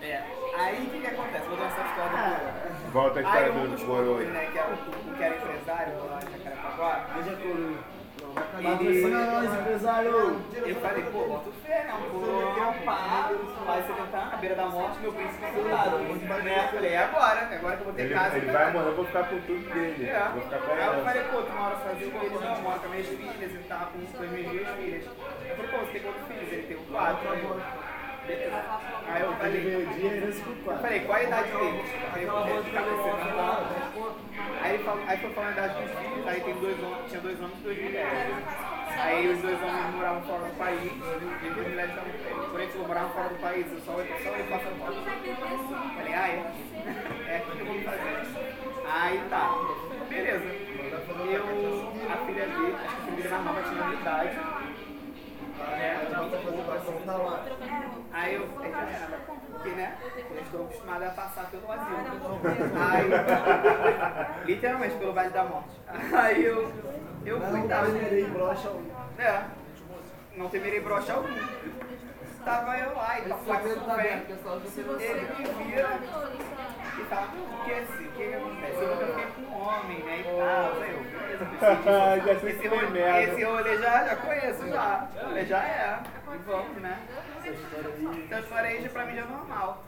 [0.00, 0.22] É.
[0.56, 1.46] Aí o que, que acontece?
[1.46, 2.40] Vou dar essa história
[2.86, 4.20] do Volta a Aí história um do coroa.
[4.20, 7.78] né, que era o, o que era empresário lá em Jacarepaguá, Deixa coroa.
[8.58, 8.68] Ele...
[8.68, 10.10] Patrocina nós, empresário.
[10.54, 11.94] Eu falei, pô, bota fé, né?
[11.94, 13.30] Um coroa, pá,
[13.66, 15.98] vai se tentar na beira da morte, meu príncipe encantado.
[15.98, 16.68] Né?
[16.72, 18.36] Falei, é agora, é agora que eu vou ter Ele, casa.
[18.36, 20.08] ele tá vai morrer, eu vou ficar com tudo dele.
[20.08, 20.28] É.
[20.32, 21.04] Vou ficar com Aí eu ela.
[21.04, 23.58] falei, pô, tu mora sozinho com ele, não, eu moro com as minhas filhas e
[23.68, 25.04] tal, com, as minhas duas filhas.
[25.04, 26.52] Eu falei, pô, você tem quantos filhos?
[26.52, 27.30] Ele tem quatro.
[27.32, 27.60] Aí eu,
[28.26, 28.62] beleza.
[29.12, 30.82] Aí eu falei, Dia, herança eu quatro.
[30.82, 31.90] falei, qual a idade deles?
[32.14, 33.68] Aí eu falei, cabeceira e tal.
[34.62, 37.20] Aí, ele falou, aí foi falando a idade dos filhos, aí tem dois homens, tinha
[37.20, 38.36] dois homens e duas mulheres.
[38.96, 43.10] Aí os dois homens moravam fora do país, e as mulheres estavam, porém, eles moravam
[43.10, 44.94] fora do país, eu só, só ele passando fora.
[45.96, 46.52] Falei, ah, é?
[47.28, 48.26] É aqui que eu vou fazer.
[48.88, 49.58] Aí tá,
[50.08, 50.44] beleza.
[51.32, 51.44] Eu,
[52.10, 54.38] a filha dele, acho que a filha dele mais nova tinha a minha idade.
[55.72, 57.61] É, já tinha pouco, assim.
[58.12, 59.18] Aí eu, já era,
[59.52, 59.96] porque né,
[60.30, 61.96] eu estou acostumada a passar pelo vazio.
[62.90, 65.80] Aí, literalmente, pelo Vale da Morte.
[66.12, 66.70] Aí eu,
[67.24, 68.90] eu fui, Não tava, temerei brocha algum.
[69.18, 69.42] é,
[70.36, 71.28] não temerei brocha algum.
[72.44, 74.22] Tava eu lá e papai tudo bem.
[75.00, 75.88] Ele me vira
[76.98, 78.06] e fala, o que é assim?
[78.08, 78.74] O que acontece?
[78.82, 80.18] Eu nunca fiquei com um homem, né?
[80.20, 80.82] E tal.
[80.82, 83.20] Aí eu, beleza, sei Esse merda.
[83.22, 85.08] esse rolê já, já conheço, já.
[85.20, 85.98] Falei, já é.
[86.32, 86.98] E vamos, né?
[87.44, 89.84] Essa história aí já pra mim já é normal.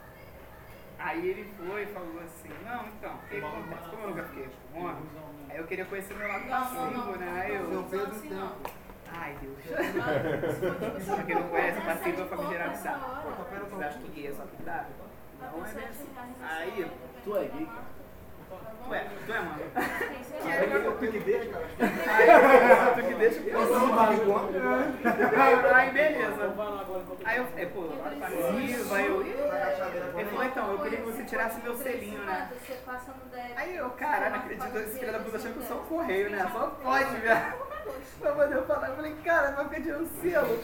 [0.99, 3.89] Aí ele foi e falou assim, não, então, o que acontece?
[3.89, 5.03] Como eu nunca fiquei com homem,
[5.49, 7.41] aí eu queria conhecer meu lado passivo, né?
[7.41, 8.85] Aí eu, Seu Pedro Tempo.
[9.17, 9.57] Ai, Deus.
[11.05, 13.05] pra quem não conhece, passivo é familiarizado.
[13.69, 14.85] Você acha que gay é só que dá?
[15.41, 16.07] Não é bem assim.
[16.43, 16.91] Aí,
[17.23, 17.95] Tu é gay, cara.
[18.85, 19.61] tu é, tu é, mano.
[20.45, 21.65] Aí eu tenho que deixa, cara.
[21.79, 23.63] Aí, tu que deixa eu
[24.13, 24.49] Igual.
[24.49, 25.64] Aí, aí, beleza.
[27.35, 29.21] Aí eu falei, pô, eu...
[30.17, 32.49] Ele falou, então, eu queria que você tirasse meu selinho, né?
[33.57, 36.29] Aí eu, caralho, não acredito, esse filho da puta achando que eu sou um correio,
[36.29, 36.49] né?
[36.53, 37.53] Só pode, velho.
[38.21, 40.63] Pra poder falar, eu falei, cara, vai ficar tirando selo.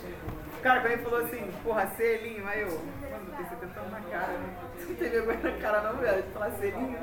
[0.63, 4.31] Cara, quando ele falou assim, porra, selinho, aí eu, mano, eu pensei tentando na cara,
[4.31, 4.55] né?
[4.87, 6.99] Não tem vergonha na cara não, velho, de falar selinho.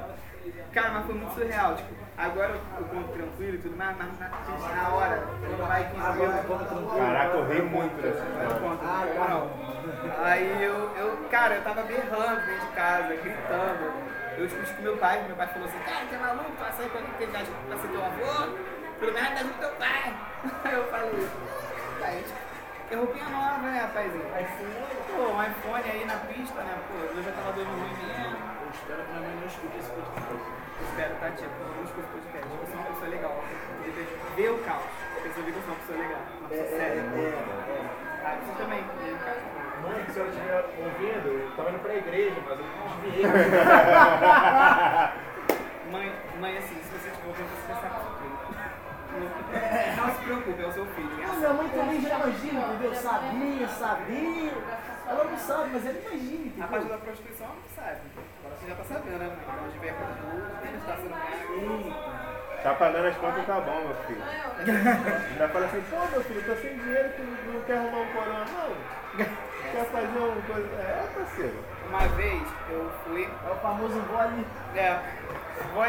[0.72, 4.18] Cara, mas foi muito surreal, tipo, agora eu, eu conto tranquilo e tudo mais, mas
[4.18, 8.50] na, gente, na hora, quando vai 15 minutos, Caraca, eu ri muito dessa Aí eu
[8.52, 9.14] história.
[9.14, 10.24] não, não.
[10.24, 13.92] Aí eu, eu, cara, eu tava berrando dentro de casa, gritando.
[14.38, 16.72] Eu discuti com meu pai, meu pai falou assim, cara, você é maluco, tu vai
[16.72, 18.52] sair com tem idade pra ser teu avô?
[19.00, 20.14] Pelo menos a idade do teu pai.
[20.64, 21.28] Aí eu falei,
[22.00, 22.24] pai,
[22.88, 24.24] que roupinha nova, né, rapazinho?
[25.16, 28.47] Pô, um iPhone aí na pista, né, pô, eu já tava dando ruim mesmo.
[28.68, 30.28] Eu espero que minha mãe não escute esse podcast.
[30.84, 32.52] Espero, tá, tia, não escuta o podcast.
[32.52, 33.40] Eu sou uma pessoa legal.
[34.36, 34.84] Vê o caos.
[35.22, 37.00] Pessoa vê que eu sou uma pessoa legal, uma pessoa séria.
[38.28, 39.40] Ah, você também, vê o caos.
[39.80, 43.24] Mãe, se eu estiver ouvindo, eu tava indo pra igreja, mas eu desviei.
[45.88, 47.94] Mãe, mãe, assim, se você tiver ouvindo, você sabe que eu.
[49.96, 51.08] Não se preocupe, é o seu filho.
[51.24, 52.94] Ah, minha mãe também já imagina, entendeu?
[52.94, 54.52] Sabia, sabia.
[55.08, 58.00] Ela não sabe, mas ela imagina, A parte da prostituição ela não sabe.
[58.68, 59.30] Já tá sabendo, né,
[59.64, 60.50] onde vem a coisa boa,
[60.86, 62.18] tá sendo pago.
[62.62, 64.22] Tá pagando as contas, tá bom, meu filho.
[65.30, 68.44] Ainda fala assim, pô, meu filho, tô sem dinheiro, tu não- quer arrumar um corona,
[68.44, 69.24] não.
[69.72, 70.68] Quer fazer uma coisa.
[70.76, 71.64] É, parceiro.
[71.88, 73.24] Uma vez eu fui.
[73.46, 74.46] É o famoso vole.
[74.74, 74.98] É.
[75.72, 75.88] Foi.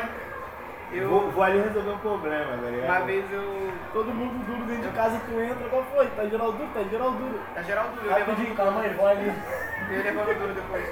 [0.92, 1.10] Eu.
[1.10, 2.86] Vou, vou ali resolver um problema, tá ligado?
[2.98, 3.70] Uma vez eu.
[3.94, 6.08] Todo mundo duro dentro de casa, tu entra, qual foi?
[6.08, 6.70] Tá geral duro?
[6.74, 7.40] Tá geral duro.
[7.56, 9.34] Tá geral duro, eu levando Rapidinho, calma aí, vole.
[9.90, 10.86] Eu levando duro depois.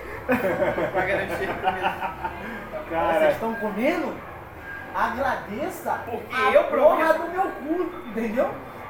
[0.91, 1.95] pra garantir comida.
[2.71, 4.15] Vocês Cara, estão comendo?
[4.95, 7.05] Agradeça Porque a eu provei.
[7.05, 8.49] porra do meu cu, entendeu?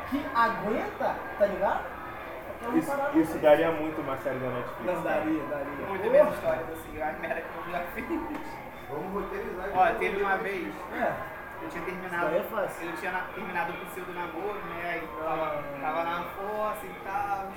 [0.09, 1.81] Que aguenta, tá ligado?
[2.63, 4.85] É uma isso, isso daria muito uma série da Netflix.
[4.85, 5.87] Não, daria, daria.
[5.89, 8.66] Muitas minhas histórias assim, as merda que eu já fiz.
[8.89, 9.69] Vamos roteirizar.
[9.73, 11.13] Ó, teve uma vez, É,
[11.61, 12.35] eu tinha isso terminado.
[12.35, 12.87] é fácil.
[12.89, 14.89] Eu tinha na- terminado o pseudo namoro, né?
[14.91, 17.51] Aí tava, tava na força e tal.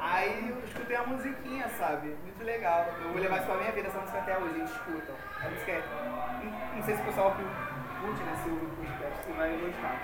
[0.00, 2.08] Aí eu escutei a musiquinha, sabe?
[2.22, 2.86] Muito legal.
[3.02, 5.14] Eu vou levar isso pra minha vida, essa música até hoje, eles escutam.
[5.44, 5.82] A música é.
[6.04, 7.42] Não, não sei se o pessoal que
[8.00, 8.32] curte, né?
[8.42, 9.96] Se ouve o podcast, vai gostar.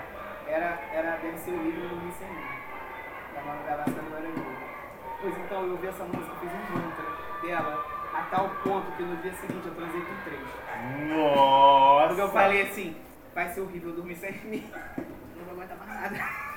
[0.47, 2.13] era, era, deve ser o livro do Mim.
[3.35, 4.57] Da Gavassi da Glória Groove.
[5.21, 7.05] Pois então, eu ouvi essa música, fiz um mantra
[7.41, 7.85] dela,
[8.19, 10.41] a tal ponto que no dia seguinte eu transei com três.
[11.09, 12.07] Nossa!
[12.07, 12.95] Porque eu falei assim,
[13.33, 14.69] vai ser horrível dormir sem mim.
[15.37, 16.49] Não vou aguentar mais nada.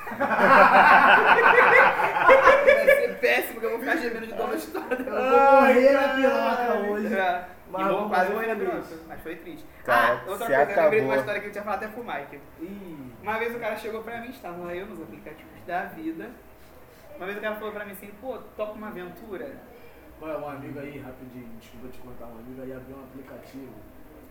[2.65, 4.97] vai ser péssimo, porque eu vou ficar gemendo de dor na história.
[4.99, 7.13] Eu vou morrer na piroca hoje.
[7.15, 7.45] É.
[7.71, 8.85] Mas vou vamos quase ver morrer na sobre piroca.
[8.93, 9.03] isso.
[9.07, 9.65] Mas foi triste.
[9.83, 11.03] Cara, ah, outra coisa, eu lembrei de acabou.
[11.05, 12.39] uma história que eu tinha falado até pro Mike.
[12.61, 16.29] Ih, Uma vez o cara chegou pra mim, estava eu nos aplicativos da vida.
[17.17, 19.55] Uma vez o cara falou pra mim assim, pô, topa uma aventura.
[20.23, 23.73] Olha, um amigo aí, rapidinho, desculpa te contar, um amigo aí abriu um aplicativo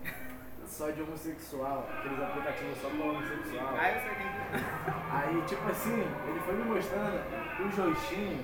[0.65, 3.73] só de homossexual, aqueles aplicativos só pra homossexual.
[3.75, 4.33] Eu sei quem.
[5.13, 7.21] Aí, tipo assim, ele foi me mostrando
[7.67, 8.43] os rostinhos.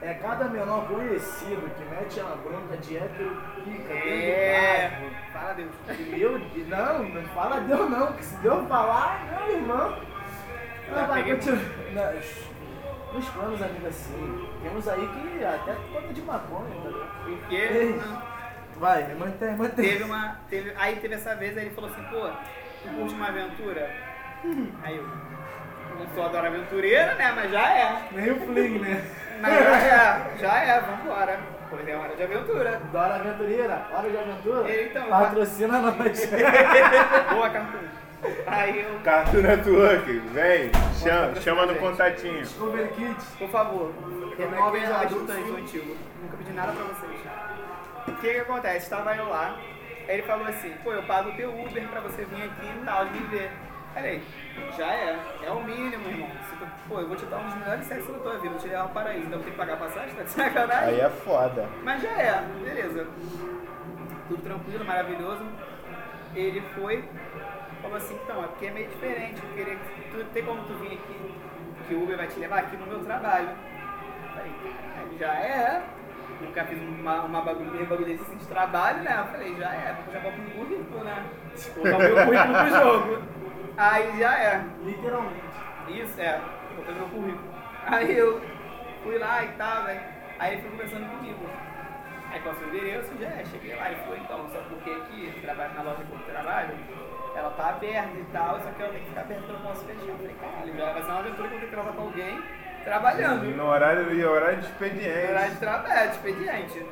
[0.00, 4.88] É cada menor conhecido que mete uma bronca de hétero pica É.
[4.88, 5.70] dentro do Fala Deus.
[5.86, 5.98] carro.
[6.06, 9.98] Meu Deus, não, não fala Deus não, que se Deus falar, meu irmão.
[10.88, 12.14] Já Não, vai continuar.
[13.12, 16.90] Nos planos, amigo, assim, temos aí que até conta de maconha, tá?
[17.24, 18.00] Porque Ei.
[18.76, 19.84] Vai, mantém, mantém.
[19.84, 20.36] teve uma.
[20.48, 22.28] Teve, aí teve essa vez, aí ele falou assim, pô,
[22.82, 23.90] tu curte uma aventura?
[24.82, 25.04] Aí eu.
[25.98, 27.32] Não sou adoro aventureira, né?
[27.34, 28.08] Mas já é.
[28.12, 29.04] Nem o fling, né?
[29.40, 31.40] Mas já é, já é, vambora.
[31.68, 32.80] Pois é hora de aventura.
[32.92, 34.68] Dora Aventureira, hora de aventura.
[34.70, 36.30] Ele, então, Patrocina nós.
[37.30, 38.07] Boa, Cartoon.
[38.46, 40.70] Aí eu, Cartoon Network, vem,
[41.02, 42.40] chama, chama no contatinho.
[42.40, 43.24] Discovery Kids.
[43.38, 43.92] por favor,
[44.36, 44.86] renovem é?
[44.86, 45.96] a adulta infantil.
[46.22, 47.20] Nunca pedi nada pra vocês.
[48.08, 48.78] O que que acontece?
[48.84, 49.56] Estava eu lá,
[50.08, 52.84] aí ele falou assim, pô, eu pago o teu Uber pra você vir aqui e
[52.84, 53.50] tal, me ver.
[53.94, 54.22] Falei,
[54.76, 56.28] já é, é o mínimo, irmão.
[56.58, 58.68] Tu- Pô, eu vou te dar um dos melhores sexos da tua vida, vou te
[58.68, 60.88] levar ao paraíso, então ter que pagar a passagem, tá de sacanagem?
[60.94, 61.66] Aí é foda.
[61.82, 63.06] Mas já é, beleza.
[64.28, 65.42] Tudo tranquilo, maravilhoso.
[66.34, 67.04] Ele foi,
[67.82, 70.74] falou assim, então, é porque é meio diferente, eu queria que tu, tem como tu
[70.74, 71.34] vir aqui,
[71.86, 73.48] que o Uber vai te levar aqui no meu trabalho.
[74.34, 75.82] Falei, "Caralho, já é.
[76.40, 79.16] Nunca fiz uma, uma bagulho, um bagulho desse assim de trabalho, né?
[79.18, 81.24] Eu falei, já é, porque eu já vou pro currículo, né?
[81.74, 83.22] Vou o meu currículo pro jogo.
[83.76, 84.64] Aí já é.
[84.84, 85.42] Literalmente.
[85.88, 86.40] Isso, é,
[86.76, 87.54] botei meu currículo.
[87.86, 88.40] Aí eu
[89.02, 90.12] fui lá e tal, né?
[90.38, 91.46] Aí ele foi conversando comigo.
[92.30, 95.42] Aí passou o endereço, já é, cheguei lá e falou, então, só porque aqui, eu
[95.42, 96.74] trabalho na loja que eu trabalho,
[97.38, 99.84] ela tá aberta e tal, só que ela tem que ficar aberta, eu não posso
[99.84, 100.06] fechar.
[100.06, 102.42] Eu falei, caralho, vai ser uma aventura que eu tenho que gravar com alguém
[102.84, 103.56] trabalhando.
[103.56, 105.50] No horário, e horário de Horário expediente.
[105.50, 106.86] de trabalho, é, de expediente.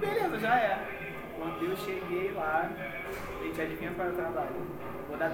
[0.00, 0.78] Beleza, já é.
[1.38, 2.70] Quando eu cheguei lá,
[3.40, 4.66] a gente adivinha para o trabalho.
[5.08, 5.30] Vou dar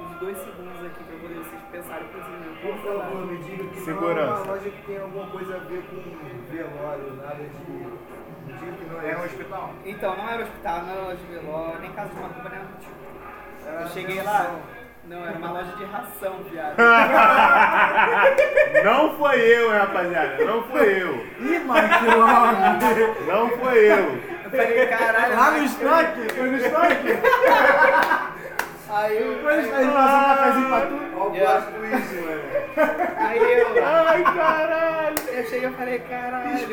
[0.00, 2.38] uns dois segundos aqui pra poder vocês pensarem por cima.
[2.60, 4.26] Por favor, me diga que Segurança.
[4.26, 7.70] não é uma loja que tem alguma coisa a ver com velório, nada de.
[7.72, 9.10] Me diga que não é.
[9.12, 9.70] É um hospital?
[9.84, 12.70] Então, não era hospital, não era loja de velório, nem casa de macumba, nem nada
[12.72, 13.11] do tipo.
[13.66, 14.32] Eu cheguei ração.
[14.32, 14.56] lá,
[15.04, 16.76] não, era uma loja de ração, viado.
[18.84, 20.44] Não foi eu, hein, rapaziada.
[20.44, 21.26] Não foi eu.
[21.40, 22.56] Ih, mano, que nome.
[23.26, 24.18] Não foi eu.
[24.44, 25.36] Eu falei, caralho.
[25.36, 27.18] Lá no estoque, foi no estoque.
[28.90, 29.42] Aí eu.
[29.42, 29.94] Foi no estoque, a gente um
[30.36, 30.96] cafezinho pra tu.
[31.16, 31.66] Olha o Yeah.
[31.66, 32.42] twist, mano.
[33.18, 33.68] Aí eu.
[33.84, 35.16] Ai, caralho.
[35.32, 36.58] Eu cheguei e falei, caralho.
[36.58, 36.66] Eu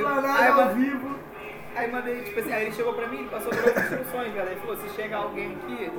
[0.62, 1.19] ao vivo.
[1.80, 4.50] Aí mandei, tipo assim, aí ele chegou pra mim e passou todas as instruções, velho.
[4.50, 5.92] Ele falou, se chega alguém aqui,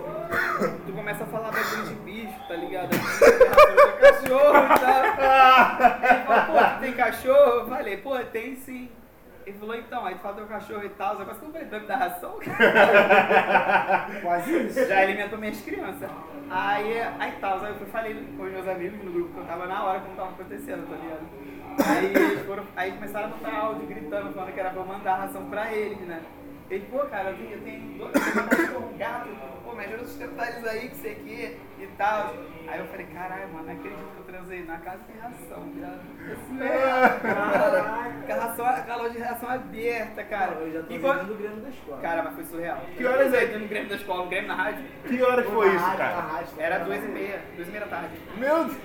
[0.86, 2.90] tu começa a falar bagulho de bicho, tá ligado?
[2.90, 2.98] De
[4.00, 5.04] cachorro e tal.
[6.10, 7.60] Ele falou, pô, tu tem cachorro?
[7.60, 8.90] Eu falei, pô, tem sim.
[9.46, 11.96] Ele falou, então, aí tu fala teu cachorro e tal, só que eu falei, dar
[11.96, 12.38] ração?
[14.22, 14.86] Quase isso.
[14.86, 16.10] Já alimentou minhas crianças.
[16.50, 19.66] Aí, aí tal, aí eu falei com os meus amigos no grupo que eu tava
[19.66, 21.22] na hora como tava acontecendo, tá ligado?
[21.78, 25.72] Aí foram, aí começaram a botar áudio gritando, falando que era pra mandar ração pra
[25.72, 26.20] eles, né?
[26.70, 29.28] Ele, pô, cara, eu tenho, eu tenho dois um gato,
[29.64, 32.32] pô, me ajuda a sustentar eles aí, que sei que e tal.
[32.68, 36.00] Aí eu falei, caralho, mano, não acredito que eu transei na casa tem ração, viado.
[36.30, 36.58] Assim,
[37.20, 40.52] Caraca, a ração, loja de ração aberta, cara.
[40.60, 42.00] Eu já tô E quando- jogando o Grêmio da escola.
[42.02, 42.78] Cara, mas foi surreal.
[42.96, 43.46] Que horas é?
[43.46, 44.84] No Grêmio da escola, no Grêmio na rádio.
[45.08, 46.20] Que horas foi isso, rádio, na cara?
[46.20, 48.14] rádio, Era duas e meia, duas e meia da tarde.
[48.36, 48.76] Meu Deus.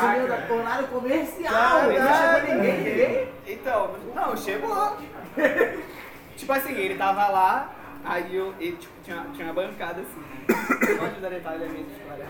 [0.00, 0.52] Caraca.
[0.52, 2.40] Horário comercial, Cara, não cara.
[2.40, 3.28] chegou ninguém, ninguém.
[3.46, 4.96] Então, não, chegou.
[6.44, 7.70] tipo assim, ele tava lá,
[8.04, 10.22] aí eu, ele, tipo, tinha, tinha uma bancada assim.
[10.98, 12.26] Pode dar detalhe da minha história.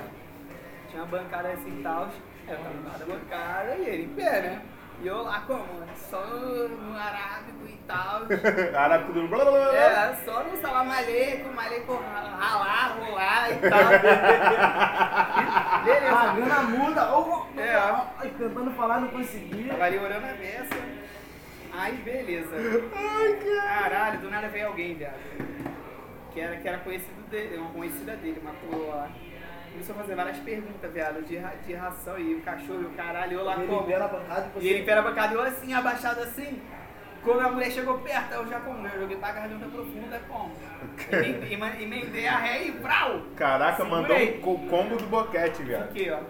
[0.88, 2.08] Tinha uma bancada assim e tal.
[2.46, 4.62] Eu tava embaixo da bancada e ele em pé, né?
[5.02, 5.64] E eu lá como?
[5.96, 8.22] Só no arábico e tal.
[8.80, 9.26] Arábico do.
[9.26, 9.74] blá, blá, blá.
[9.76, 11.98] É, só no salam aleikum, aleikum
[12.38, 13.88] ralar, rolar e tal.
[15.84, 16.12] Beleza.
[16.12, 17.10] Pagando a multa.
[17.12, 18.28] Oh, oh, É.
[18.38, 19.72] tentando falar, não conseguia.
[19.72, 21.03] Tava ali orando a beça.
[21.76, 22.56] Aí, beleza.
[23.66, 25.14] Caralho, do nada veio alguém, viado.
[26.32, 29.08] Que era, que era conhecido dele, uma conhecida dele, uma coroa.
[29.72, 32.90] Começou a fazer várias perguntas, viado, de, ra- de ração e o cachorro e o
[32.90, 33.80] caralho, eu lá Ele como.
[33.80, 34.66] libera a bancada e você...
[34.66, 36.62] E ele pera a bancada e eu assim, abaixado assim.
[37.24, 40.54] Quando a mulher chegou perto, eu já como, eu joguei pra garganta profunda como.
[41.10, 43.22] Emendei- Emendei a ré e brau!
[43.34, 44.38] Caraca, mandou Segurei.
[44.38, 45.84] um co- combo do boquete, viado.
[45.84, 46.20] Aqui, ó.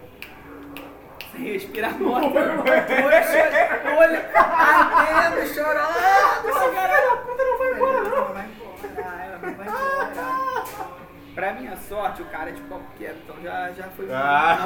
[1.35, 2.27] Sem respirar morto.
[2.27, 6.49] Olho, olho ardendo, chorando.
[6.49, 8.25] Esse caralho, a puta não vai embora, não.
[8.35, 8.47] Vai
[8.85, 10.65] embora, ela não vai embora.
[11.35, 14.57] Pra minha sorte, o cara é de copo quieto, então já, já foi, Ah.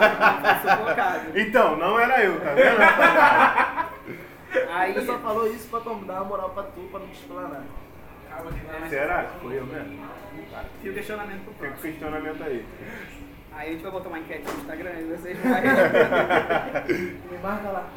[0.61, 1.39] sufocado.
[1.39, 2.79] Então, não era eu, tá vendo?
[4.75, 7.63] Aí, Ele só falou isso pra dar uma moral pra tu, pra não te explanar.
[8.91, 10.07] Será que foi eu mesmo?
[10.81, 11.83] fica o questionamento pro Fica o próximo.
[11.93, 12.67] questionamento aí.
[13.59, 15.51] Aí a gente vai botar uma enquete no Instagram e vocês vão
[17.29, 17.89] Me marca lá.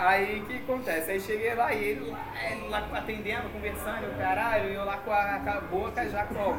[0.00, 1.12] Aí o que acontece?
[1.12, 2.18] Aí cheguei lá e ele lá,
[2.50, 6.56] ele lá atendendo, conversando, caralho, e eu lá com a, com a boca já como.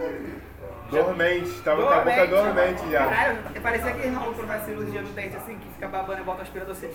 [0.90, 3.06] Dormente, tava com a boca dormente já.
[3.06, 6.40] Caralho, parecia aquele maluco que faz cirurgia no dente assim, que fica babando e bota
[6.40, 6.90] o aspirador assim.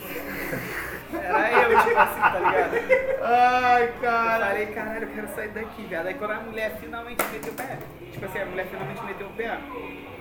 [1.13, 3.23] Era eu, tipo assim, tá ligado?
[3.23, 4.47] Ai, Eu cara.
[4.47, 6.07] falei, caralho, eu quero sair daqui, viado.
[6.07, 7.79] Aí quando a mulher finalmente meteu o pé,
[8.11, 10.14] tipo assim, a mulher finalmente meteu o pé, eu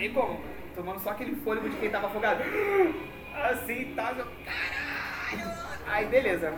[0.00, 0.40] saí como?
[0.74, 2.42] Tomando só aquele fôlego de quem tava afogado.
[3.36, 5.58] Assim tal, eu, caralho.
[5.86, 6.54] Aí beleza.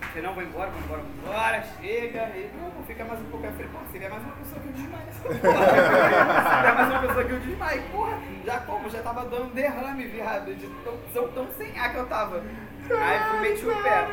[0.00, 2.22] Falei, não, vou embora, vou embora, vou embora, chega.
[2.36, 3.46] E, não, fica mais um pouco.
[3.46, 5.66] Eu falei, pô, se vier mais uma pessoa que eu desmaio nessa porra.
[6.54, 8.90] se vier mais uma pessoa que eu desmaio, porra, já como?
[8.90, 12.42] Já tava dando derrame, viado, de tão, tão, tão sem ar que eu tava.
[12.90, 14.06] Aí eu meti o pé.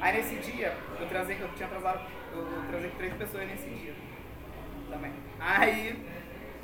[0.00, 2.00] Aí nesse dia, eu transei, eu tinha transado,
[2.32, 3.94] eu transei com três pessoas nesse dia.
[4.90, 5.12] Também.
[5.40, 5.96] Aí,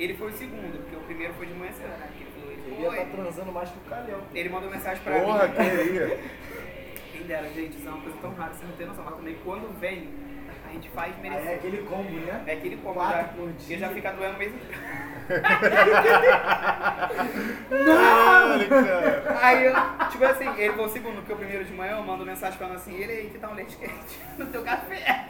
[0.04, 2.08] ele foi o segundo, porque o primeiro foi de manhã cedo, né?
[2.16, 2.30] Que ele
[2.74, 4.20] Ele ia foi, estar transando mais que o calhão.
[4.34, 5.54] ele mandou mensagem pra Porra, mim.
[5.54, 6.18] queria.
[7.12, 9.04] Quem dera, gente, isso é uma coisa tão rara, você não tem noção.
[9.04, 10.08] Mas também quando vem,
[10.68, 11.54] a gente faz Aí é merecer.
[11.56, 12.42] aquele combo, né?
[12.46, 13.78] É aquele como Quatro já, por dia.
[13.78, 14.58] já fica doendo mesmo.
[18.68, 19.38] Cara.
[19.42, 19.74] Aí eu,
[20.10, 22.76] tipo assim, ele foi o segundo, porque o primeiro de manhã eu mando mensagem falando
[22.76, 25.26] assim, ele aí que tá um leite quente no teu café.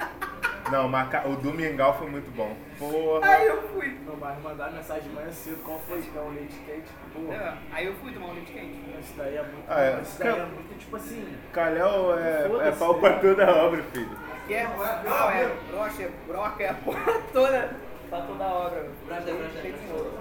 [0.71, 2.57] Não, mas o do Mingau foi muito bom.
[2.81, 3.27] Porra.
[3.27, 3.99] Aí eu fui.
[4.07, 6.89] Não, mas mandar mensagem de manhã cedo, qual foi que é um leite quente?
[7.13, 8.81] Porra, É, Aí eu fui tomar um leite quente.
[8.99, 9.65] isso daí é muito...
[9.69, 10.01] Ah, é.
[10.01, 11.37] Isso daí é muito, tipo assim...
[11.53, 14.17] Calhau é, é pau pra toda a obra, filho.
[14.47, 17.71] Que é, não, é brocha, é broca, é a porra toda.
[18.11, 18.89] Tá toda a obra.
[19.07, 19.61] Brocha, brocha.
[19.63, 20.19] Tem de ouro.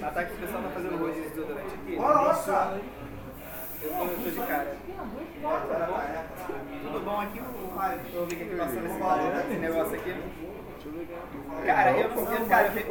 [0.00, 1.96] Mas tá que o pessoal tá fazendo rodízio de desodorante aqui.
[1.96, 2.80] Nossa!
[3.82, 4.76] Eu tô, eu tô de cara.
[6.82, 7.42] Tudo bom aqui?
[8.14, 10.16] Eu vi que aqui passando esse, esse negócio aqui.
[11.64, 12.86] Cara, eu não sei, cara, eu tenho,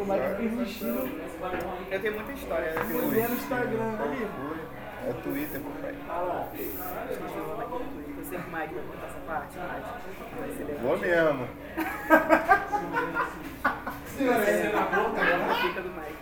[1.92, 2.68] eu tenho muita história.
[2.70, 4.28] Eu tenho Fui muita ver no Instagram ali.
[5.08, 5.96] É Twitter, papai.
[6.10, 6.48] Olha lá.
[6.54, 10.74] Eu sei que o Mike vai contar essa parte, Mike.
[10.82, 11.48] Vou mesmo.
[14.22, 16.22] A dica do Mike.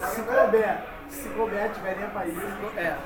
[0.00, 0.78] Se couber,
[1.08, 2.36] se couber, tiver nem ir.
[2.76, 2.96] É.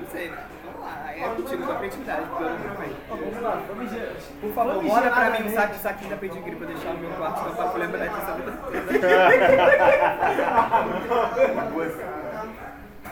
[0.00, 0.53] Não sei, né?
[0.84, 1.02] Vamos lá.
[1.06, 2.96] Aí é contigo da criatividade, porque eu não provei.
[3.10, 4.12] Ó, Vamos lá, vamos ver.
[4.40, 7.38] Por favor, bora pra mim um saco, saquinho da pedigree pra deixar no meu quarto,
[7.38, 8.74] senão pra eu lembrar dessa vida toda.
[11.74, 12.04] Você,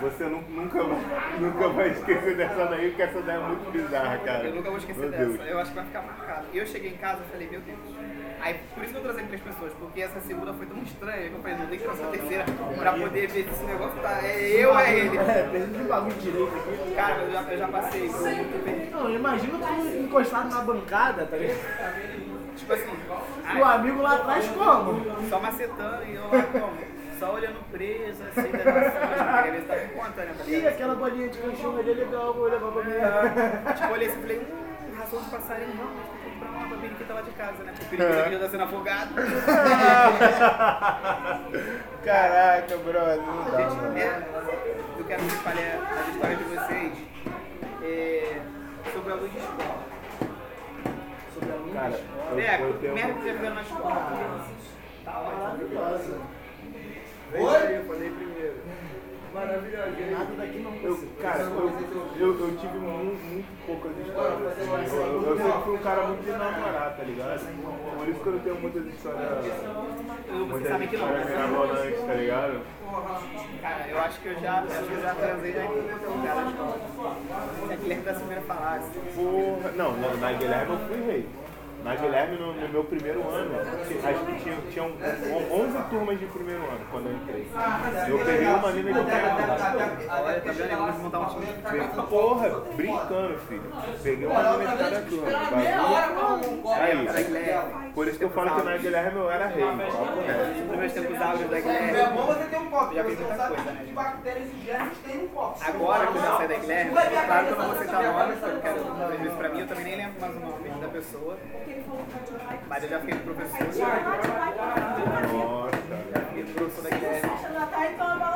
[0.01, 0.99] você nu- nunca, vai-
[1.39, 4.45] nunca vai esquecer dessa daí, porque essa daí é muito bizarra, cara.
[4.45, 5.25] Eu nunca vou esquecer Meu dessa.
[5.25, 5.41] Deus.
[5.49, 6.47] Eu acho que vai ficar marcado.
[6.53, 7.79] E eu cheguei em casa e falei, meu Deus.
[8.43, 11.35] Aí, por isso que eu trouxe três pessoas, porque essa segunda foi tão estranha que
[11.35, 12.45] eu falei, não tem que trazer a terceira
[12.77, 14.19] pra poder ver se esse negócio tá.
[14.21, 15.17] É eu ou é ele?
[15.17, 16.95] É, precisa de bagulho direito aqui.
[16.97, 18.91] Cara, eu já, eu já passei por muito bem.
[18.91, 22.57] Não, imagina tu encostado na bancada, tá ligado?
[22.57, 22.91] Tipo assim,
[23.61, 25.29] o amigo lá atrás como?
[25.29, 26.93] só macetando e eu lá como?
[27.21, 30.35] Só olhando preso, assim, ver se tava em conta, né?
[30.37, 32.91] tá Ih, aquela bolinha de cachorro ali é legal, vou levar pra mim.
[32.91, 36.12] É, tipo, olhei assim e falei, hum, ração de passarinho, não,
[36.73, 37.73] pra periquita lá de casa, né?
[37.79, 39.15] Porque o periquita que já tá sendo afogado.
[42.05, 43.99] Caraca, brother, não dá, Gente, mano.
[43.99, 44.23] é,
[44.99, 46.93] eu quero que vocês falem as histórias de vocês
[47.83, 48.41] é,
[48.93, 49.83] sobre a luz de escola.
[51.35, 52.33] Sobre a luz Cara, da escola.
[52.33, 54.13] eu, É, eu merda que vocês fizeram na escola.
[55.05, 55.43] Tá ótimo.
[55.43, 56.19] Maravilhosa.
[57.35, 57.77] Oi?
[57.77, 58.57] Eu falei primeiro.
[59.35, 61.73] Nada daqui não Eu, cara, eu,
[62.19, 64.47] eu, eu tive muito, muito poucas histórias.
[64.47, 64.71] assim.
[65.01, 67.41] Eu, eu sempre fui um cara muito de namorar, tá ligado?
[67.97, 69.23] Por isso que eu não tenho muitas histórias.
[70.29, 72.61] Muitas histórias mirabolantes, tá ligado?
[73.63, 77.17] Cara, eu acho que eu já, acho que eu já transei já escola.
[77.67, 78.91] Se a Guilherme da Silveira falasse.
[79.15, 79.71] Porra.
[79.77, 81.29] Não, na, na Guilherme eu fui rei.
[81.85, 83.51] Na Guilherme, no, no meu primeiro ano,
[83.89, 83.95] que
[84.43, 84.87] tinha, tinham
[85.51, 87.49] 11 turmas de primeiro ano quando eu entrei.
[88.09, 90.23] Eu peguei uma mina de primeiro ano.
[90.25, 90.77] Olha, tá vendo?
[90.77, 91.47] Vamos montar um time.
[92.09, 93.63] Porra, brincando, filho.
[94.03, 95.29] Peguei uma mina de cada turma.
[96.77, 99.65] Aí, por isso que eu falo que na Guilherme eu era rei.
[99.65, 100.65] reto.
[100.69, 102.17] Nos meus tempos áureos da É Guilherme.
[102.17, 103.85] bom você ter um copo, Já não muita sabe coisa, que né?
[103.87, 105.59] de bactérias e germes tem no copo.
[105.67, 108.55] Agora que eu já saí da Guilherme, claro que eu não vou citar nomes, porque
[108.57, 111.37] eu quero às vezes pra mim, eu também nem lembro mais o pessoa.
[112.69, 113.87] Mas eu já fiquei professor, já
[115.33, 115.77] Nossa.
[116.29, 117.31] fiquei professor da Guilherme.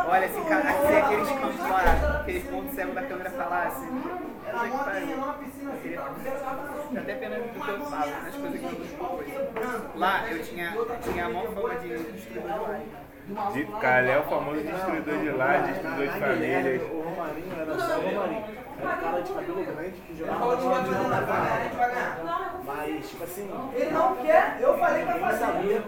[0.06, 3.62] Olha, Olha, assim, cara, assim, aqueles cantos lá, aqueles pontos cegos da câmera pra lá,
[3.66, 3.86] assim.
[3.86, 5.46] Eu assim, lá pra
[6.92, 9.96] Dá até pena do que eu falo, nas coisas que eu não depois.
[9.96, 13.05] Lá eu tinha, tinha a maior fama de destruidor de live.
[13.26, 16.82] De Calé é o famoso destruidor de lar, destruidor de famílias.
[16.92, 18.44] O Romarinho era só o Romarinho.
[18.78, 22.60] Era um cara de cabelo grande que jogava Falou que não vai bola fazer ganhar.
[22.64, 25.38] Mas, tipo assim, Ele não quer, eu falei ninguém fazer.
[25.38, 25.82] sabia.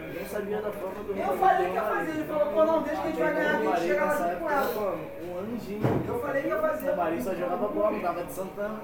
[0.00, 3.02] Ninguém sabia da fama do Eu falei que ia fazer, ele falou, pô, não, deixa
[3.02, 4.74] que a gente vai ganhar, a gente chega lá junto com ela.
[4.74, 4.80] pô,
[5.26, 6.02] um anjinho.
[6.08, 6.88] Eu falei que ia fazer.
[6.88, 8.80] O Romarinho só jogava bola, não dava de Santana.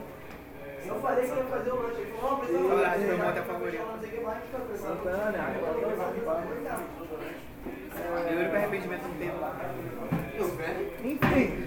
[0.86, 2.00] Eu falei que ia fazer o lanche.
[2.02, 3.38] Ele falou, não, precisa fazer.
[3.38, 3.82] é favorito.
[3.82, 5.02] Não tá pensando.
[5.02, 5.38] Santana,
[8.06, 9.52] agora E o único arrependimento que teve lá.
[11.02, 11.64] Enfim.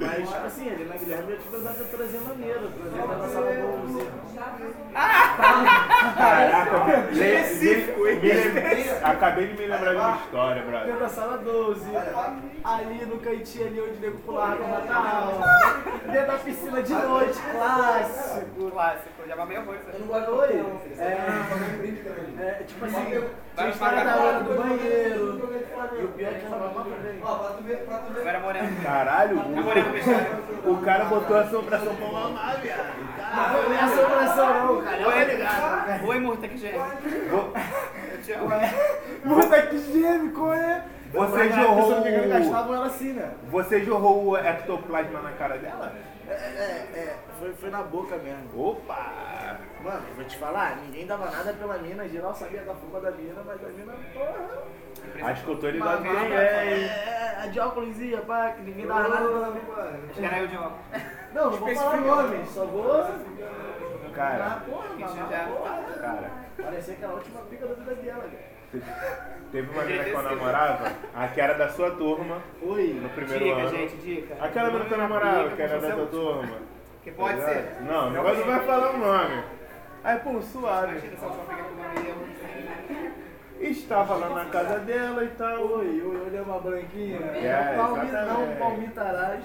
[0.00, 4.08] Mas, tipo assim, ele na Guilherme eu tipo, andava trazendo maneira, trazendo na sala 12.
[6.16, 10.86] Caraca, le- le- me lembrei- acabei de me lembrar de uma história, brother.
[10.86, 11.84] Dentro da sala 12,
[12.64, 15.46] ali no cantinho ali onde o nego pulava pra matar aula,
[16.12, 18.70] dentro da piscina de noite, clássico.
[18.70, 19.82] Clássico, já vai meia coisa.
[19.92, 20.80] Eu não gosto de não.
[20.98, 21.04] É.
[21.04, 22.44] É.
[22.60, 23.04] É, tipo assim,
[23.56, 25.54] tinha história da a hora do banheiro,
[26.00, 27.20] e o pior é que tava mal também.
[27.22, 28.20] Ó, pra tu ver, pra tu ver.
[28.22, 28.82] Eu era moreno.
[28.82, 29.36] Caralho,
[29.92, 30.26] fechado.
[30.64, 33.14] o, o cara botou a assombração pra mamar, viado.
[33.36, 36.06] Não foi nem assombração não, cara, Oi, é ligado.
[36.06, 36.80] Oi, Murta, que gêmeo.
[37.30, 37.52] Vo-
[38.12, 38.48] Eu te amo.
[39.42, 40.84] Puta que gêmeo, qual é?
[41.12, 42.00] Você jorrou não
[43.12, 43.30] né?
[43.50, 45.92] Você jorrou o ectoplasma na cara dela?
[46.28, 48.68] É, é, é, foi, foi na boca mesmo.
[48.70, 49.58] Opa!
[49.82, 53.42] Mano, vou te falar, ninguém dava nada pela mina, geral sabia da fuma da mina,
[53.44, 55.30] mas a mina, porra.
[55.30, 58.86] Acho que eu tô ligado Mas, quem é, é, a de óculosinha, pá, que ninguém
[58.86, 60.26] dava nada pela mina.
[60.26, 60.80] Era eu de óculos.
[61.34, 63.04] Não, não vou falar nome, só vou.
[64.14, 66.30] Cara, Ah, cara.
[66.56, 68.53] Parecia aquela última pica da vida dela, cara.
[69.52, 72.98] Teve uma menina que eu namorava, a que era da sua turma, Oi.
[73.00, 73.68] no primeiro Dica, ano.
[73.70, 74.36] gente, dica.
[74.44, 76.56] Aquela menina que eu namorava, que era da tua turma.
[77.04, 77.76] Que pode Tá ser.
[77.82, 79.44] Não, o negócio não vai falar o nome.
[80.02, 80.98] Aí, pô, suave.
[83.60, 85.62] Estava lá na casa dela e tal.
[85.78, 87.18] Oi, oi, olha uma branquinha.
[87.18, 87.76] É,
[88.26, 89.44] não, palmitarás.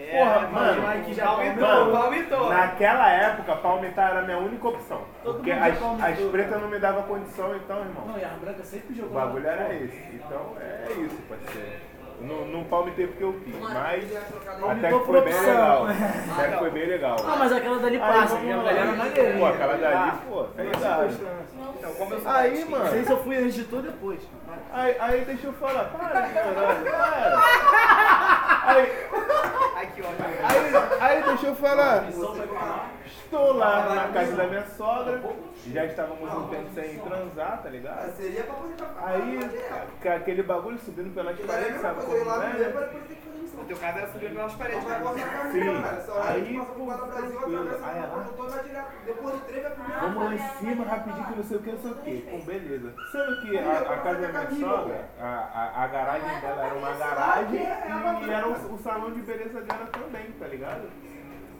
[0.00, 2.48] É, Porra, mano, que já mano, palmitou, palmitou.
[2.50, 5.02] Naquela época, palmitar era a minha única opção.
[5.24, 6.62] Todo Porque mundo já as, palmitou, as pretas cara.
[6.62, 8.04] não me davam condição, então, irmão.
[8.06, 9.20] Não, e a branca sempre O jogou.
[9.20, 9.96] bagulho na- era esse.
[10.14, 11.98] Então é isso, parceiro.
[12.20, 14.04] Não, não palmitei porque eu quis, mas
[14.68, 15.52] até que foi bem opção.
[15.52, 15.86] legal.
[16.34, 17.16] Até que foi bem legal.
[17.24, 18.62] Ah, mas aquela dali Aí, passa, vamos minha lá.
[18.62, 19.38] mulher era maneirinha.
[19.38, 21.08] Pô, aquela dali, pô, tá ligado.
[21.78, 22.84] Então, como eu Aí, mano.
[22.84, 24.20] Não sei se eu fui antes de tudo depois.
[24.72, 28.37] Aí, aí deixa eu falar, para de caralho, para.
[28.68, 28.92] Aí,
[29.76, 30.16] Ai, que ódio.
[30.44, 32.04] aí, aí deixa eu falar.
[33.06, 35.22] Estou lá na casa da minha sogra,
[35.72, 38.14] já estávamos um tempo sem transar, tá ligado?
[38.14, 38.74] Seria pra poder.
[39.02, 39.40] Aí,
[40.02, 42.72] com aquele bagulho subindo pelas paredes, sabe como é, né?
[43.58, 44.84] No teu caso era subir pelas paredes.
[44.84, 45.04] Vai né?
[45.04, 45.58] botar a Sim.
[45.60, 45.96] câmera, cara.
[45.96, 48.92] Essa hora a Aí, gente passa Brasil, atravessa Aí, a toda, vai direto.
[49.04, 50.00] Depois do trem vai pro meu.
[50.00, 52.20] Vamos lá em cima rapidinho que não sei o que, não sei o que.
[52.30, 52.94] Pô, beleza.
[53.12, 56.92] Sendo que a, a casa da minha sogra, a, a, a garagem dela era uma
[56.92, 60.88] garagem e era o, o salão de beleza dela também, tá ligado?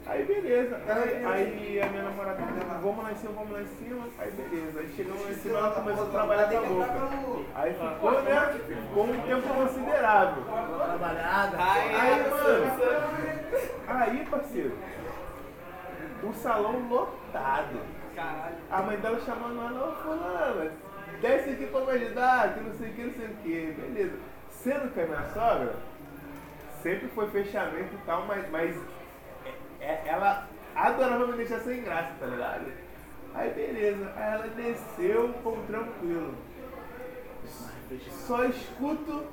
[0.09, 0.81] Aí beleza.
[0.87, 4.09] Aí, aí a minha namorada falou, vamos lá em cima, vamos lá em cima.
[4.19, 4.81] Aí beleza.
[4.81, 7.45] Aí chegamos lá em cima ela começou a trabalhar com a boca.
[7.55, 8.61] Aí ficou, né?
[8.67, 10.45] Ficou um tempo considerável.
[10.45, 11.57] Trabalhada.
[11.59, 13.19] Aí, mano.
[13.87, 14.79] Aí, parceiro.
[16.23, 17.81] O salão lotado.
[18.17, 18.57] Caralho.
[18.71, 20.73] A mãe dela chamando ela, ô fulana,
[21.21, 24.17] desce aqui pra me ajudar, que não sei o que, não sei o que, beleza.
[24.51, 25.77] Sendo que a minha sogra
[26.83, 28.75] sempre foi fechamento e tal, mas, mas
[29.81, 32.73] ela adorava me deixar sem graça, tá ligado?
[33.35, 36.35] Aí beleza, aí ela desceu, fomos tranquilo.
[38.11, 39.25] Só escuto,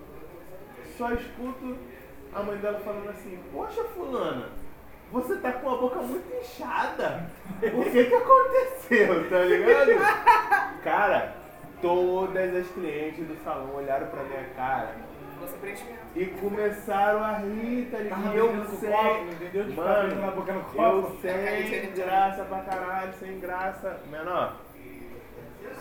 [0.98, 1.78] só escuto
[2.34, 4.50] a mãe dela falando assim, poxa fulana,
[5.12, 7.30] você tá com a boca muito inchada.
[7.62, 10.82] O que que aconteceu, tá ligado?
[10.84, 11.36] Cara,
[11.82, 14.96] todas as clientes do salão olharam pra minha cara.
[15.42, 16.05] Você investimento.
[16.16, 18.24] E começaram a rir, tá ligado?
[18.24, 18.90] Tava E eu sem.
[18.92, 19.68] copo, entendeu?
[19.68, 21.18] Na Mano, boca no copo.
[21.24, 24.00] eu É, aí sem graça pra caralho, sem graça.
[24.10, 24.56] Menor,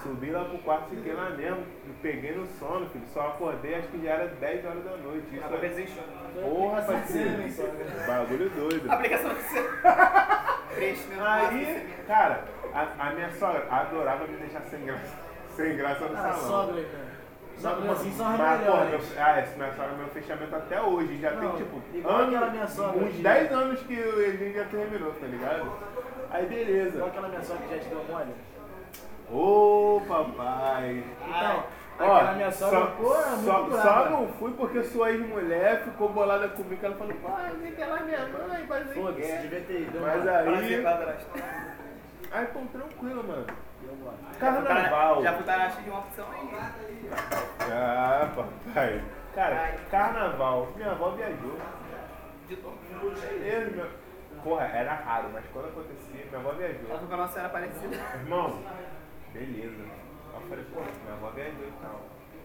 [0.03, 1.59] subi lá pro quarto, fiquei lá mesmo.
[1.87, 3.05] Me peguei no sono, filho.
[3.13, 5.25] Só acordei, acho que já era 10 horas da noite.
[5.33, 7.53] Isso é porra, parceiro.
[7.53, 7.87] sogra.
[8.07, 8.91] Bagulho doido.
[8.93, 9.63] Aplicação seu.
[10.77, 11.23] Investimento.
[11.25, 12.43] Aí, cara,
[12.75, 15.15] a, a minha sogra adorava me deixar sem graça,
[15.55, 16.67] sem graça no Ah, salão.
[16.67, 17.14] sogra, cara.
[17.59, 18.91] Sogra assim são as Mas, melhores.
[19.15, 21.17] meu, ah, esse minha sogra é meu fechamento até hoje.
[21.19, 24.65] Já Não, tem, tipo, igual minha sogra uns que- 10 anos que a gente já
[24.65, 25.73] terminou, tá ligado?
[26.31, 27.05] Aí, Igual beleza.
[27.07, 28.35] aquela minha sogra que já te deu mole.
[29.31, 31.03] Ô, papai.
[31.27, 31.65] Então,
[32.01, 33.83] Ó, aquela minha sogra, só, pô, é muito só, brava.
[34.05, 36.85] só não fui porque sua ex-mulher ficou bolada comigo.
[36.85, 40.01] Ela falou, pai, vem que lá minha mãe, o Foda-se, que devia ter ido.
[40.01, 40.57] Mas mano.
[40.57, 40.85] aí.
[42.33, 43.47] Aí, pô, tranquilo, mano.
[44.39, 45.23] Carnaval.
[45.23, 47.11] Já putaraste de uma opção aí.
[47.71, 49.05] Ah, papai.
[49.35, 50.69] Cara, carnaval.
[50.77, 51.59] Minha avó viajou.
[52.49, 52.79] De novo.
[53.21, 53.91] Beleza, meu.
[54.43, 57.13] Porra, era raro, mas quando acontecia, minha avó Ela viajou.
[57.13, 57.97] a nossa era parecida.
[58.15, 58.63] Irmão,
[59.33, 59.85] beleza.
[60.35, 62.01] Eu falei, pô, minha avó viajou e tal.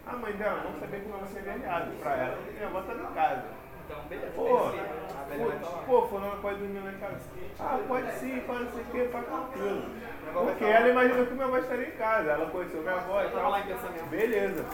[0.08, 1.92] A mãe dela não sabia que minha avó tinha viajado.
[2.02, 3.44] Pra ela, minha avó tava em casa.
[3.90, 4.32] Então, beleza.
[4.36, 7.20] Pô, pô, pô, falou, não pode dormir lá em casa.
[7.60, 9.84] Ah, pode sim, pode não sei o que, tá tranquilo.
[10.32, 12.30] Porque ela imaginou que minha avó estaria em casa.
[12.32, 14.10] Ela conheceu minha avó e tal.
[14.10, 14.66] Beleza.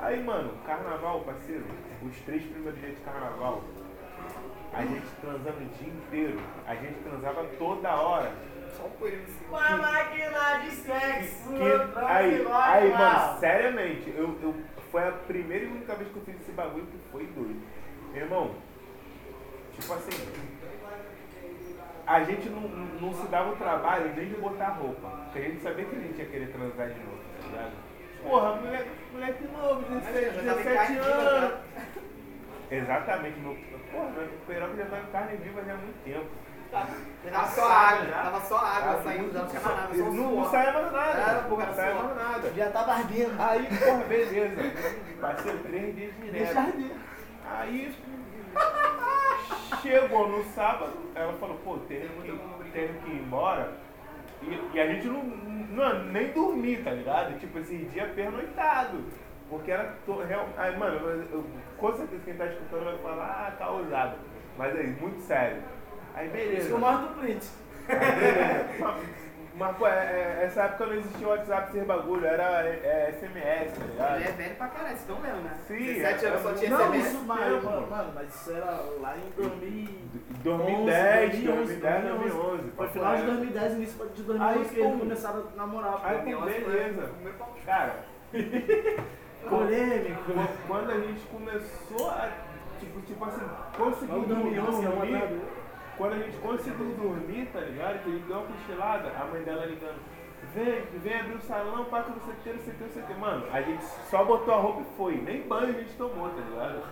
[0.00, 1.64] Aí, mano, carnaval, parceiro,
[2.02, 3.62] os três primeiros dias de carnaval,
[4.72, 6.40] a gente transava o dia inteiro.
[6.66, 8.32] A gente transava toda hora.
[8.76, 8.90] Só
[9.56, 11.48] a máquina de sexo.
[11.48, 14.54] Que- aí, aí, mano, seriamente, eu, eu,
[14.90, 17.62] foi a primeira e única vez que eu fiz esse bagulho que foi doido.
[18.14, 18.54] Irmão,
[19.72, 20.28] tipo assim,
[22.06, 25.08] a gente não, não se dava o trabalho nem de botar roupa.
[25.24, 27.72] Porque a gente sabia que a gente ia querer transar de novo, tá ligado?
[28.22, 31.54] Porra, moleque, moleque novo, 17, já tava em 17 carne viva, anos.
[32.70, 33.58] Exatamente, meu.
[33.90, 36.26] Porra, meu piroca já tá em carne viva já há muito tempo.
[37.30, 39.94] Tava só água, tava só água saindo, já não tinha mais nada.
[39.94, 41.20] Só não, saia mais nada.
[41.20, 42.52] Era, porra, não saia mais nada.
[42.56, 43.42] Já tava ardendo.
[43.42, 44.56] Aí, porra, beleza.
[45.20, 46.58] Passei três dias Deixa direto.
[46.58, 47.03] arder.
[47.50, 47.94] Aí,
[49.82, 52.32] chegou no sábado, ela falou, pô, tenho que,
[52.72, 53.72] que ir embora.
[54.42, 57.38] E, e a gente não, não, nem dormir, tá ligado?
[57.38, 59.04] Tipo, esse dia pernoitado.
[59.48, 59.94] Porque era.
[60.06, 63.70] To, real, aí, mano, eu, eu- com certeza quem tá escutando vai falar, ah, tá
[63.70, 64.16] ousado.
[64.56, 65.62] Mas aí, muito sério.
[66.14, 66.66] Aí, Isso beleza.
[66.68, 67.46] que eu mostro do print.
[67.88, 69.14] Aí, beleza.
[69.56, 73.84] Mas, pô, é- é- essa época não existia WhatsApp sem bagulho, era é, SMS, tá
[73.86, 74.16] ligado?
[74.16, 75.54] Ele é velho pra caralho, vocês estão vendo, né?
[75.68, 77.06] Sim, 17 é- anos só tinha Não, SMS.
[77.06, 77.70] isso, mas, mesmo.
[77.70, 79.88] mano, mano, mas isso era lá em 2000.
[80.42, 82.70] 2010, 2011, 2010, 2011.
[82.76, 83.26] Foi final de reto.
[83.34, 86.00] 2010, início de 2011 Aí, que eles começaram a namorar.
[86.02, 86.40] Aí, pô.
[86.42, 87.10] beleza.
[87.64, 87.94] Cara,
[89.48, 90.22] Polêmico.
[90.24, 92.28] Qu- Quando a gente começou a.
[92.80, 93.44] Tipo, tipo assim,
[93.76, 95.40] conseguiu Vamos dormir, dormir, vamos dormir, dormir.
[95.96, 98.02] Quando a gente conseguiu dormir, tá ligado?
[98.02, 100.00] Que ele deu uma cochilada, a mãe dela ligando,
[100.54, 102.84] vem, vem abrir o salão, pá, que não sei o que, não sei o que,
[102.84, 103.14] não sei o que.
[103.14, 106.40] Mano, a gente só botou a roupa e foi, nem banho a gente tomou, tá
[106.40, 106.82] ligado?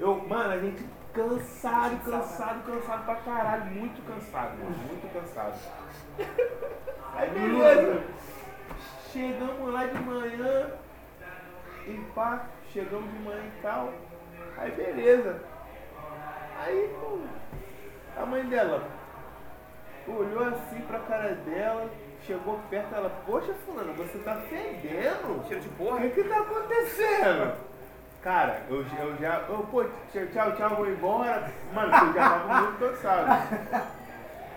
[0.00, 5.58] Eu, mano, a gente cansado, cansado, cansado pra caralho, muito cansado, mano, muito cansado.
[7.14, 8.02] Aí beleza,
[9.12, 10.70] chegamos lá de manhã,
[11.86, 13.92] e pá, chegamos de manhã e tal.
[14.56, 15.40] Aí beleza.
[16.64, 17.18] Aí, pô,
[18.16, 18.82] a mãe dela
[20.06, 21.88] olhou assim pra cara dela,
[22.26, 25.44] chegou perto, ela, poxa fulano, você tá fedendo?
[25.46, 26.00] Cheiro de O porra.
[26.00, 27.54] que que tá acontecendo?
[28.22, 31.50] Cara, eu, eu já, eu, pô, tchau, tchau, tchau, vou embora.
[31.72, 33.48] Mano, eu já tava muito cansado.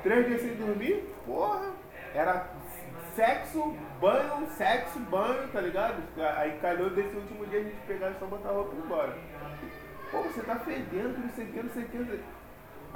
[0.04, 1.72] Três dias sem dormir, porra,
[2.14, 2.46] era
[3.16, 5.96] sexo, banho, sexo, banho, tá ligado?
[6.38, 8.84] Aí calhou desse último dia a gente pegar e só botar a roupa e ir
[8.84, 9.18] embora.
[10.12, 11.98] Pô, você tá fedendo, não sei o que, não sei o que.
[11.98, 12.26] não sei o que.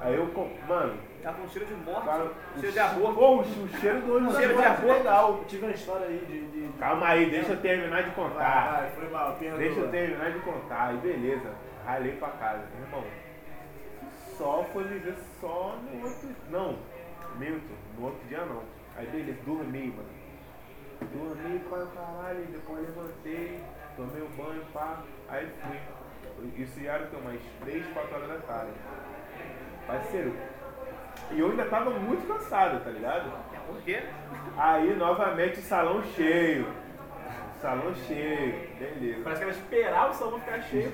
[0.01, 0.25] Aí eu,
[0.67, 2.05] mano, Tá com cheiro de morte.
[2.05, 3.13] cara, cheiro de amor.
[3.13, 4.93] Pô, o che- o cheiro do olho Cheiro de amor.
[4.93, 5.43] legal.
[5.47, 6.47] Tive uma história aí de.
[6.47, 8.71] de- de- Calma aí, deixa eu terminar de Vai, contar.
[8.71, 9.59] vai, foi mal, perdoa.
[9.59, 10.87] Deixa eu terminar de contar.
[10.87, 11.53] Aí beleza,
[11.85, 12.63] ralei pra casa.
[12.81, 13.03] Irmão,
[14.37, 16.29] só foi me ver só no outro.
[16.49, 16.77] Não,
[17.37, 18.63] minto, no outro dia não.
[18.95, 20.19] Aí beleza, dormi, mano.
[21.01, 23.59] Dormi para o caralho, depois levantei,
[23.97, 24.99] tomei um banho, pá,
[25.29, 25.77] aí fui.
[26.63, 27.15] Isso já era o que?
[27.17, 28.71] Umas 3, 4 horas da tarde.
[29.89, 30.33] Parceiro,
[31.31, 33.31] e eu ainda tava muito cansado, tá ligado?
[33.53, 34.03] É por quê?
[34.57, 36.67] Aí novamente o salão cheio.
[37.61, 39.21] Salão cheio, beleza.
[39.23, 40.93] Parece que ela esperava o salão ficar cheio.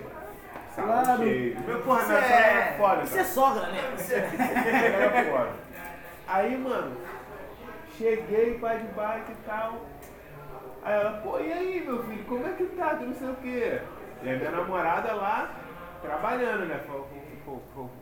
[0.75, 1.23] Salão Claro.
[1.23, 1.59] cheio.
[1.61, 3.79] Meu porra, minha é- sogra era foda, Isso é sogra, né?
[4.11, 5.49] É- Era foda.
[6.27, 6.97] Aí, mano,
[7.97, 9.81] cheguei, pai de bike e tal.
[10.83, 12.95] Aí ela, pô, e aí, meu filho, como é que tá?
[12.95, 13.81] Que não sei o quê.
[14.23, 15.51] E a minha namorada lá,
[16.01, 16.79] trabalhando, né?
[16.85, 17.14] Fa- fa- fa-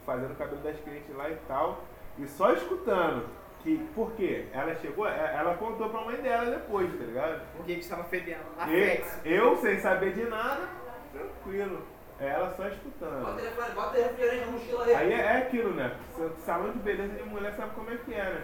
[0.06, 1.84] Fazendo o cabelo das clientes lá e tal.
[2.18, 3.26] E só escutando.
[3.62, 4.48] Que, por quê?
[4.52, 7.42] Ela chegou, é- ela contou pra mãe dela depois, tá ligado?
[7.56, 8.42] Por que que estava fedendo?
[8.58, 9.22] Eu, Afex.
[9.24, 10.68] eu, sem saber de nada,
[11.14, 11.82] tranquilo.
[12.20, 13.28] Ela só Bota escutando.
[13.28, 14.96] o telefone, bota refrigerante na mochila aí.
[14.96, 15.96] Aí é, é aquilo, né?
[16.16, 18.42] Sa- Salão de beleza de mulher sabe como é que é, né?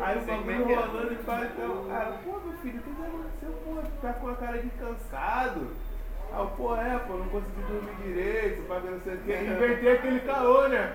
[0.00, 0.74] Aí o é bagulho é.
[0.74, 3.52] rolando e tal, então, cara, pô, meu filho, o que aconteceu?
[3.64, 5.70] Pô, tá com a cara de cansado.
[6.36, 9.38] Aí eu, pô, é, pô, não consegui dormir direito, pra não sei o quê.
[9.42, 10.92] Inventei aquele caô, né?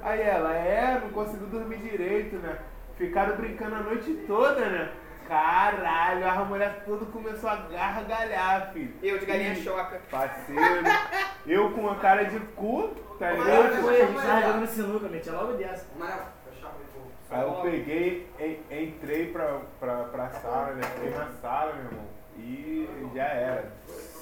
[0.00, 2.58] Aí ela, é, não conseguiu dormir direito, né?
[2.96, 4.92] Ficaram brincando a noite toda, né?
[5.26, 8.94] Caralho, a mulher tudo começou a gargalhar, filho.
[9.02, 10.00] Eu de galinha E- choca.
[10.08, 10.84] Parceiro,
[11.46, 13.82] eu com a cara de cu, tá Eu ligado?
[13.82, 15.86] fui, a gente tava jogando sinuca, metia logo dessa.
[17.30, 20.82] Aí eu peguei, en- entrei pra, pra, pra sala, né?
[20.94, 22.04] Fiquei na sala, meu irmão.
[22.36, 23.72] E já era.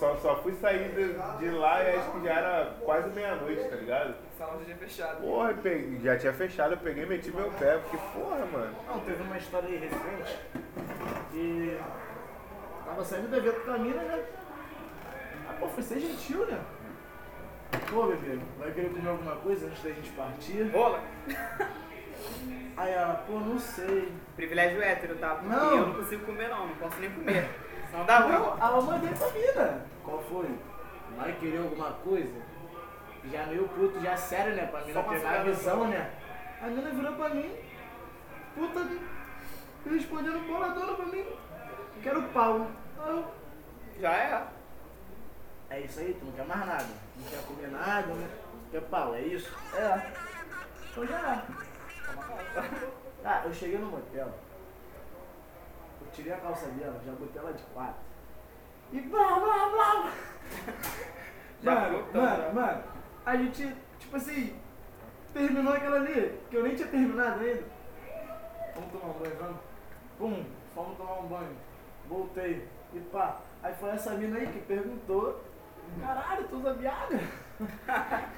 [0.02, 3.76] Só, só fui sair de, de lá e acho que já era quase meia-noite, tá
[3.76, 4.14] ligado?
[4.36, 5.20] Salão de dia fechado.
[5.20, 7.78] Porra, peguei- já tinha fechado, eu peguei e meti meu pé.
[7.78, 8.74] Porque, porra, mano.
[8.88, 10.38] Não, teve uma história aí recente
[11.30, 11.78] que
[12.84, 14.24] tava saindo do evento com a mina, né?
[15.48, 16.58] Ah, pô, foi ser gentil, né?
[17.88, 20.68] Pô, bebê, vai querer comer alguma coisa antes da gente partir?
[20.74, 20.98] Rola.
[22.76, 24.12] Aí ela, pô, não sei.
[24.34, 25.36] Privilégio hétero, tá?
[25.36, 25.76] Porque Não.
[25.78, 27.48] eu não consigo comer não, não posso nem comer.
[27.88, 28.32] Senão dá ruim.
[28.32, 29.91] Não, eu mandei pra mina.
[30.04, 30.58] Qual foi?
[31.16, 32.42] Vai querer alguma coisa?
[33.30, 34.66] Já meio puto, já sério, né?
[34.66, 36.10] Pra mina pegar a visão, né?
[36.60, 37.56] A mina virou pra mim,
[38.54, 38.88] puta,
[39.88, 41.24] respondendo boladona pra mim.
[42.02, 42.66] Quero pau.
[43.06, 43.24] Eu,
[44.00, 44.46] Já é.
[45.70, 46.86] É isso aí, tu não quer mais nada.
[47.16, 48.28] Não quer comer nada, né?
[48.70, 49.56] Quer pau, é isso?
[49.74, 50.12] É.
[50.90, 52.92] Então já é.
[53.24, 54.34] Ah, eu cheguei no motel.
[56.00, 58.02] Eu tirei a calça dela, já botei ela de quatro.
[58.92, 60.12] E blá blá blá.
[61.62, 62.82] Já mano, mano, mano,
[63.24, 64.56] a gente, tipo assim,
[65.32, 67.62] terminou aquela ali, que eu nem tinha terminado ainda.
[68.74, 69.56] Vamos tomar um banho, vamos?
[70.18, 70.44] Pum,
[70.74, 71.56] fomos tomar um banho.
[72.08, 72.68] Voltei.
[72.92, 73.36] E pá.
[73.62, 75.40] Aí foi essa mina aí que perguntou.
[76.00, 77.20] Caralho, tu usa viagra?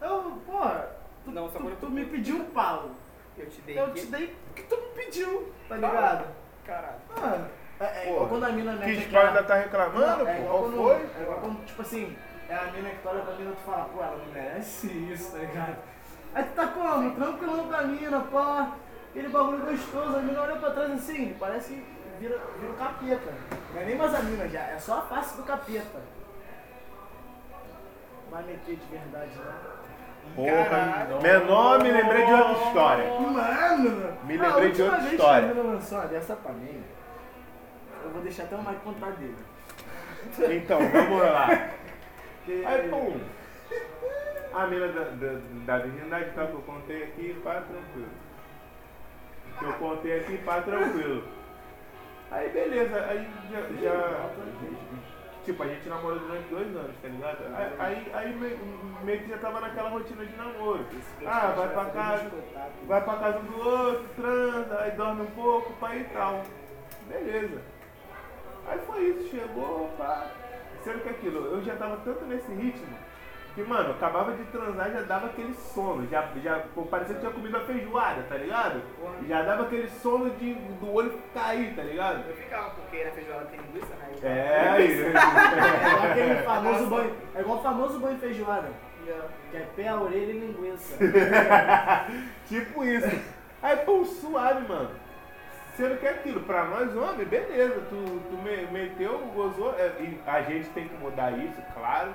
[0.00, 0.90] Eu, porra,
[1.24, 2.90] tu, Não, tu, tu tu- me pediu um pau.
[3.38, 4.00] Eu te dei Eu aqui.
[4.00, 6.26] te dei o que tu me pediu, tá ligado?
[6.66, 6.98] Caralho.
[7.16, 7.48] Mano,
[7.86, 10.42] é, é quando a mina mete Que aquela- ainda tá reclamando, Não, é pô?
[10.46, 10.94] Qual quando, foi?
[10.94, 12.16] É igual quando, tipo assim,
[12.48, 14.86] é a mina que tu olha pra mina e tu fala, pô, ela não merece
[14.86, 15.76] isso, tá ligado?
[16.34, 17.14] Aí tu tá como?
[17.14, 18.72] Tranquilão com a mina, pá,
[19.10, 21.86] aquele bagulho gostoso, a mina olha pra trás assim, parece que
[22.20, 23.32] vira, vira o capeta.
[23.74, 26.00] Não é nem mais a mina já, é só a face do capeta.
[28.30, 29.52] Vai meter de verdade, né?
[30.36, 31.20] Porra, Caralho.
[31.20, 33.04] menor me lembrei de outra história.
[33.20, 34.16] Mano!
[34.24, 35.48] Me lembrei de última outra vez história.
[35.48, 36.82] Que a mina lançou uma dessa pra mim,
[38.04, 39.36] eu vou deixar até o Mike contar dele.
[40.56, 41.48] Então, vamos lá.
[42.48, 43.20] Aí, pum.
[44.54, 48.08] A mina da, da, da virgindade tá, que eu contei aqui, pá, tranquilo.
[49.58, 51.24] Que eu contei aqui, pá, tranquilo.
[52.30, 54.30] Aí, beleza, aí já, já-
[55.44, 57.38] Tipo, a gente namorou durante dois anos, tá ligado?
[57.56, 58.58] Aí, aí, aí meio,
[59.02, 60.86] meio que já tava naquela rotina de namoro.
[61.26, 62.30] Ah, vai pra casa,
[62.86, 66.42] vai pra casa do outro, transa, aí dorme um pouco, pai e tal.
[67.08, 67.60] Beleza.
[68.66, 70.26] Aí foi isso, chegou, pá.
[70.82, 72.96] Sendo que aquilo, eu já tava tanto nesse ritmo
[73.54, 76.08] que, mano, eu acabava de transar já dava aquele sono.
[76.08, 78.80] Já, já pô, parecia que tinha comido a feijoada, tá ligado?
[79.28, 82.24] Já dava aquele sono de, do olho cair, tá ligado?
[82.28, 84.10] Eu ficava, porque na feijoada tem linguiça, né?
[84.22, 85.02] É, aí.
[85.12, 87.16] É igual aquele famoso banho.
[87.34, 88.68] É igual o famoso banho feijoada.
[89.50, 90.96] Que é pé, orelha e linguiça.
[92.48, 93.20] tipo isso.
[93.60, 94.90] Aí, pô, suave, mano.
[95.76, 100.20] Sendo que é aquilo, pra nós homens, beleza, tu, tu me- meteu, gozou, é, e
[100.26, 102.14] a gente tem que mudar isso, claro.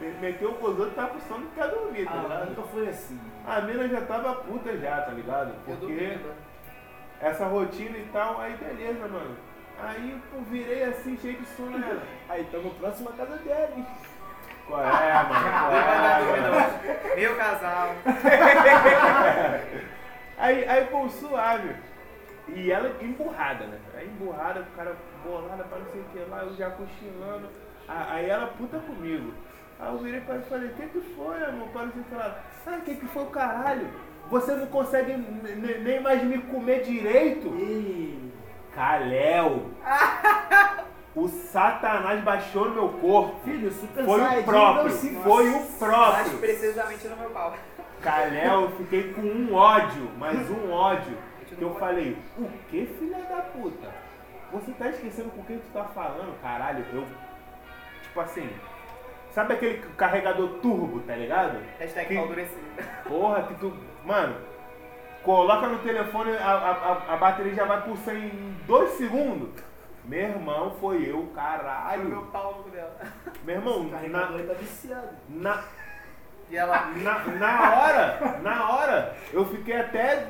[0.00, 2.48] Me- Meteu, gozou, tá com sono e quer dormir, tá Ah, ligado?
[2.50, 3.20] nunca foi assim.
[3.46, 5.48] A mina já tava puta já, tá ligado?
[5.66, 6.32] Eu Porque duvido.
[7.20, 9.36] essa rotina e tal, aí beleza, mano.
[9.82, 12.02] Aí, pô, virei assim, cheio de sono, ela.
[12.30, 13.84] Aí estamos próximo à casa dele.
[14.66, 14.84] Qual é,
[15.24, 15.28] mano?
[15.28, 17.16] Qual é, mano?
[17.16, 17.94] Meu casal.
[20.38, 21.74] Aí, aí, pô, suave.
[22.54, 23.78] E ela emburrada, né?
[23.96, 27.48] Aí emburrada, o cara bolada pra não sei o que lá, eu já cochilando.
[27.86, 29.32] Aí ela puta comigo.
[29.80, 31.68] Aí eu virei pra ela e falei, o que que foi, amor?
[31.68, 32.38] Para não sei o que lá.
[32.64, 33.88] Sabe o que que foi o caralho?
[34.30, 37.48] Você não consegue ne- ne- nem mais me comer direito?
[37.48, 38.32] Ih,
[38.74, 39.70] Caléu!
[41.14, 43.40] O satanás baixou no meu corpo.
[43.42, 44.90] filho, super Foi o próprio.
[44.90, 46.38] Foi o Mais próprio.
[46.38, 47.54] precisamente no meu pau.
[48.00, 51.16] Caléu, eu fiquei com um ódio, mas um ódio.
[51.58, 53.88] Que eu falei, o que filha da puta?
[54.52, 56.40] Você tá esquecendo com quem tu tá falando?
[56.40, 57.04] Caralho, eu.
[58.02, 58.48] Tipo assim,
[59.34, 61.58] Sabe aquele carregador turbo, tá ligado?
[61.78, 62.60] Hashtag Que- endurecido.
[63.06, 63.76] Porra, que tu.
[64.04, 64.36] Mano,
[65.22, 69.50] coloca no telefone, a, a, a- bateria já vai pulsando em dois segundos.
[70.04, 72.22] Meu irmão, foi eu, Foi meu caralho.
[72.32, 72.96] pau no dela.
[73.44, 75.08] Meu irmão, carregador na, tá viciado.
[75.28, 75.64] na,
[76.50, 80.26] E ela na, na hora, na hora, eu fiquei até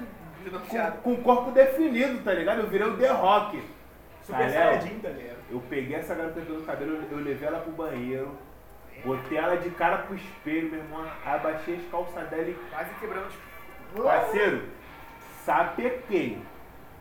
[1.02, 2.60] com, o corpo definido, tá ligado?
[2.60, 3.62] Eu virei o The Rock.
[4.22, 5.38] Super Léo, Saiyajin, tá ligado?
[5.50, 8.36] Eu peguei essa garota pelo cabelo, eu levei ela pro banheiro,
[9.04, 13.26] botei ela de cara pro espelho, meu irmão, abaixei as calças dela e Quase quebrando
[13.26, 14.62] os Parceiro,
[15.44, 16.38] sapequei.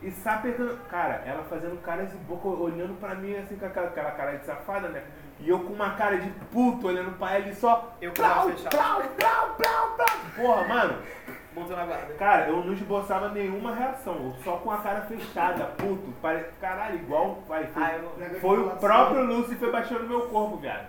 [0.00, 0.78] E sapecando.
[0.88, 4.46] Cara, ela fazendo caras de boca, olhando pra mim assim com aquela, aquela cara de
[4.46, 5.02] safada, né?
[5.40, 7.96] E eu com uma cara de puto olhando pra ela e só.
[8.00, 10.08] Eu com plau, plau, plau.
[10.36, 11.02] Porra, mano.
[11.58, 12.14] Montou na guarda.
[12.14, 16.12] Cara, eu não esboçava nenhuma reação, só com a cara fechada, puto.
[16.22, 16.44] Pare...
[16.60, 17.42] Caralho, igual.
[17.48, 20.86] Vai, foi, Ah, eu foi o próprio Lúcifer baixando no meu corpo, viado.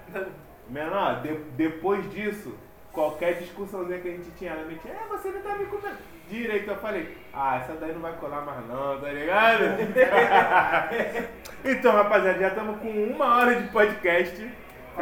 [0.69, 2.55] Menor, de- depois disso,
[2.91, 5.97] qualquer discussãozinha que a gente tinha, ela me tinha, é, você não tá me comendo.
[6.29, 9.63] Direito, eu falei, ah, essa daí não vai colar mais não, tá ligado?
[11.65, 14.47] então, rapaziada, já estamos com uma hora de podcast.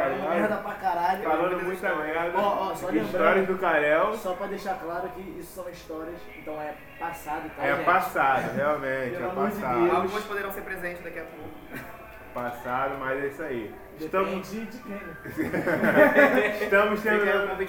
[0.06, 1.22] Merda pra caralho.
[1.22, 2.38] Falando muita merda.
[2.38, 4.14] Ó, ó, só lembrando- Histórias do Carel.
[4.14, 7.84] Só pra deixar claro que isso são histórias, então é passado, tá, É gente?
[7.84, 9.80] passado, realmente, Pelo é de passado.
[9.82, 9.94] Deus.
[9.94, 11.88] Alguns poderão ser presentes daqui a pouco.
[12.34, 13.74] Passado, mas é isso aí.
[13.98, 14.92] Estamos, Depende de quem.
[14.92, 16.58] né?
[16.62, 17.62] estamos o terminando,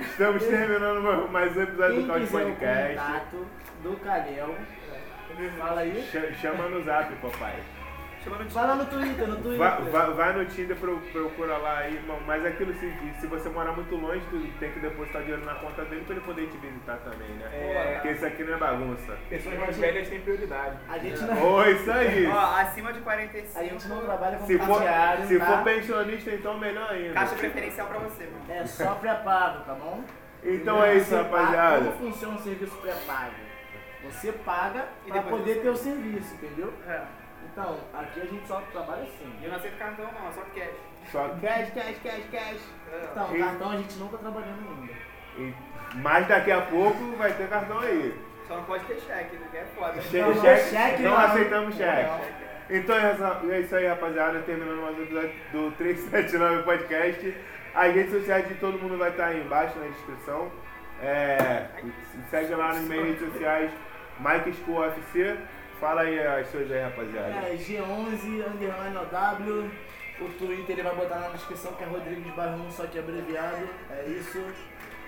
[0.00, 2.96] estamos terminando mais um episódio Quem do Couch quiser o Podcast.
[2.96, 3.46] contato
[3.82, 4.54] do Calhel,
[5.58, 6.02] fala aí.
[6.02, 7.56] Ch- Chama no zap, papai.
[8.22, 9.58] De Fala no Twitter, no Twitter.
[9.58, 12.18] Vai, vai- vai no Tinder, pro- procura lá aí, irmão.
[12.26, 15.84] mas aquilo se, se você morar muito longe, tu tem que depositar dinheiro na conta
[15.86, 17.48] dele pra ele poder te visitar também, né?
[17.52, 17.92] É.
[17.94, 19.16] Porque isso aqui não é bagunça.
[19.30, 20.76] Pessoas mais velhas têm prioridade.
[20.88, 22.26] A gente não, Ô, isso aí!
[22.26, 23.58] Ó, acima de 45.
[23.58, 24.82] a gente não trabalha com Se for,
[25.26, 25.46] se tá?
[25.46, 27.14] for pensionista, então melhor ainda.
[27.14, 28.44] Caixa preferencial pra você, mano.
[28.60, 30.04] É só pré-pago, tá bom?
[30.44, 31.84] Então é isso, paga- rapaziada.
[31.92, 33.32] Como funciona o serviço pré-pago?
[34.04, 36.72] Você paga E pra depois poder ter o serviço, entendeu?
[36.88, 37.00] É.
[37.60, 39.32] Então, aqui a gente só trabalha assim.
[39.40, 40.76] E eu não aceito cartão não, é só cash.
[41.12, 42.60] Só cash, cash, cash, cash.
[43.12, 44.92] Então, E- cartão a gente não tá trabalhando ainda.
[45.38, 45.54] E-
[45.96, 48.14] mas daqui a pouco vai ter cartão aí.
[48.48, 49.46] Só não pode ter cheque, né?
[49.50, 50.00] Que é foda.
[50.00, 51.18] Che- Não, não, cheque, cheque não não.
[51.18, 52.08] aceitamos cheque.
[52.10, 52.76] Não.
[52.76, 54.40] Então é essa- é isso aí, rapaziada.
[54.40, 57.36] Terminando mais um episódio do 379 Podcast.
[57.74, 60.50] As redes sociais de todo mundo vai estar aí embaixo na descrição.
[61.02, 61.66] É,
[62.30, 63.70] segue lá nas minhas redes sociais,
[64.18, 65.36] Mike School UFC.
[65.80, 67.28] Fala aí as suas aí, rapaziada.
[67.28, 69.70] É, G11, underline OW.
[70.20, 73.66] O Twitter ele vai botar na descrição que é Rodrigues Barrum, só que abreviado.
[73.88, 74.44] É isso.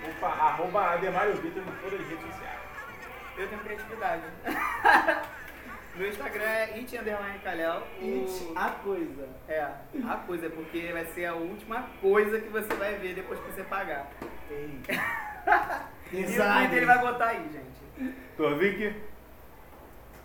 [0.08, 2.60] Opa, arroba Ademário Vitor em todas as redes sociais.
[3.36, 4.22] Eu tenho criatividade.
[5.94, 7.86] Meu Instagram é it underline calhau.
[8.00, 9.28] It, a coisa.
[9.46, 13.52] É, a coisa, porque vai ser a última coisa que você vai ver depois que
[13.52, 14.10] você pagar.
[14.50, 14.80] Ei.
[16.12, 18.14] E o Twitter ele vai botar aí, gente.
[18.36, 18.94] Torvik,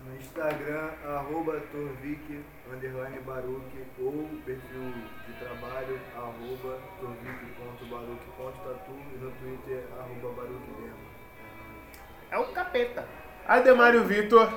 [0.06, 4.92] No Instagram, arroba Torvik, underline Baruque, ou perfil
[5.26, 11.08] de trabalho, arroba torvik.baruque.tatu e no Twitter, arroba Baruque mesmo.
[12.30, 13.06] É o capeta.
[13.46, 14.52] Ademário Vitor.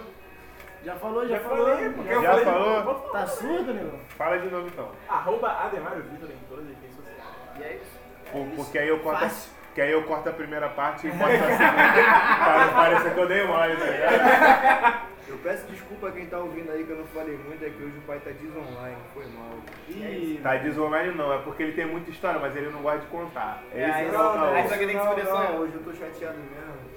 [0.84, 1.66] Já falou, já, Já falou.
[1.68, 2.84] falei, Já falou?
[2.84, 3.10] novo.
[3.12, 3.98] Tá surdo, nego?
[4.10, 4.92] Fala de novo então.
[5.10, 7.24] Arroba Ademário Vitor em todas as redes sociais.
[7.60, 8.00] E é isso.
[8.32, 9.20] Por- porque aí eu corto.
[9.22, 9.52] Fácil.
[9.74, 11.58] Que aí eu corto a primeira parte e boto a segunda.
[12.44, 15.11] para não parecer que eu dei mole, tá ligado?
[15.32, 17.82] Eu peço desculpa a quem tá ouvindo aí que eu não falei muito, é que
[17.82, 19.50] hoje o pai tá desonline, foi mal.
[19.88, 23.06] Ih, Tá desonline não, é porque ele tem muita história, mas ele não gosta de
[23.08, 23.64] contar.
[23.74, 25.60] É, Esse aí é o não, que se fuder só eu.
[25.62, 26.92] hoje eu tô chateado mesmo.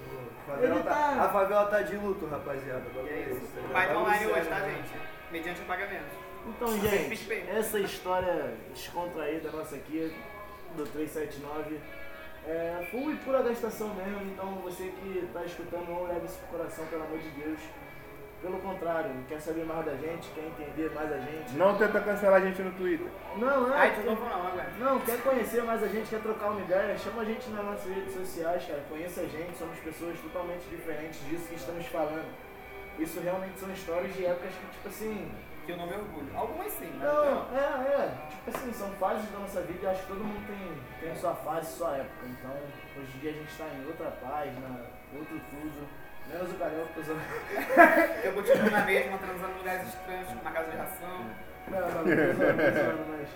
[0.45, 0.51] pô.
[0.51, 2.83] A favela tá- tá- A favela tá de luto, rapaziada.
[2.93, 3.41] E é é isso.
[3.55, 4.75] tá O pai tá Bagulho online hoje, tá, né?
[4.75, 5.01] gente?
[5.31, 6.25] Mediante o pagamento.
[6.47, 10.13] Então, gente, essa história descontraída nossa aqui,
[10.75, 11.79] do 379,
[12.47, 16.57] é full e pura gastação mesmo, então você que tá escutando, não leve isso pro
[16.59, 17.59] coração, pelo amor de Deus.
[18.45, 21.53] Pelo contrário, quer saber mais da gente, quer entender mais a gente.
[21.53, 23.07] Não tenta cancelar a gente no Twitter.
[23.37, 23.75] Não, é.
[23.75, 24.69] Ai, novo não, agora.
[24.77, 27.91] Não, quer conhecer mais a gente, quer trocar uma ideia, chama a gente nas nossas
[27.91, 28.83] redes sociais, cara.
[28.87, 32.31] Conheça a gente, somos pessoas totalmente diferentes disso que estamos falando.
[32.99, 35.31] Isso realmente são histórias de épocas que, tipo assim,
[35.65, 36.37] Que eu não me orgulho.
[36.37, 38.27] Algumas sim, mas Não, é, é.
[38.29, 41.33] Tipo assim, são fases da nossa vida e acho que todo mundo tem, tem sua
[41.33, 42.27] fase, sua época.
[42.27, 42.51] Então,
[42.95, 44.85] hoje em dia a gente tá em outra página,
[45.17, 46.04] outro tudo.
[46.29, 47.15] Menos o Carioca, que eu sou...
[48.23, 51.25] eu continuo na mesma, transando em lugares estranhos, na casa de ração.
[51.67, 53.29] Não, não, não, tô zoando, tô zoando, mas...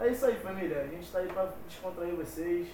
[0.00, 0.80] É isso aí, família.
[0.80, 2.68] A gente tá aí pra descontrair vocês,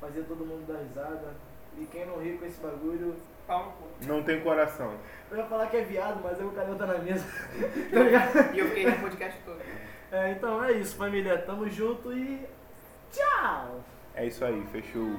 [0.00, 1.34] fazer todo mundo dar risada.
[1.78, 3.14] E quem não ri com esse bagulho...
[3.46, 3.76] Pau.
[4.06, 4.94] Não tem coração.
[5.30, 7.26] Eu ia falar que é viado, mas aí o Carioca tá na mesa.
[7.92, 8.54] tá ligado?
[8.54, 9.60] E eu fiquei no podcast todo.
[10.12, 11.38] É, então é isso, família.
[11.38, 12.46] Tamo junto e
[13.12, 13.84] Tchau!
[14.14, 15.10] É isso aí, fechou.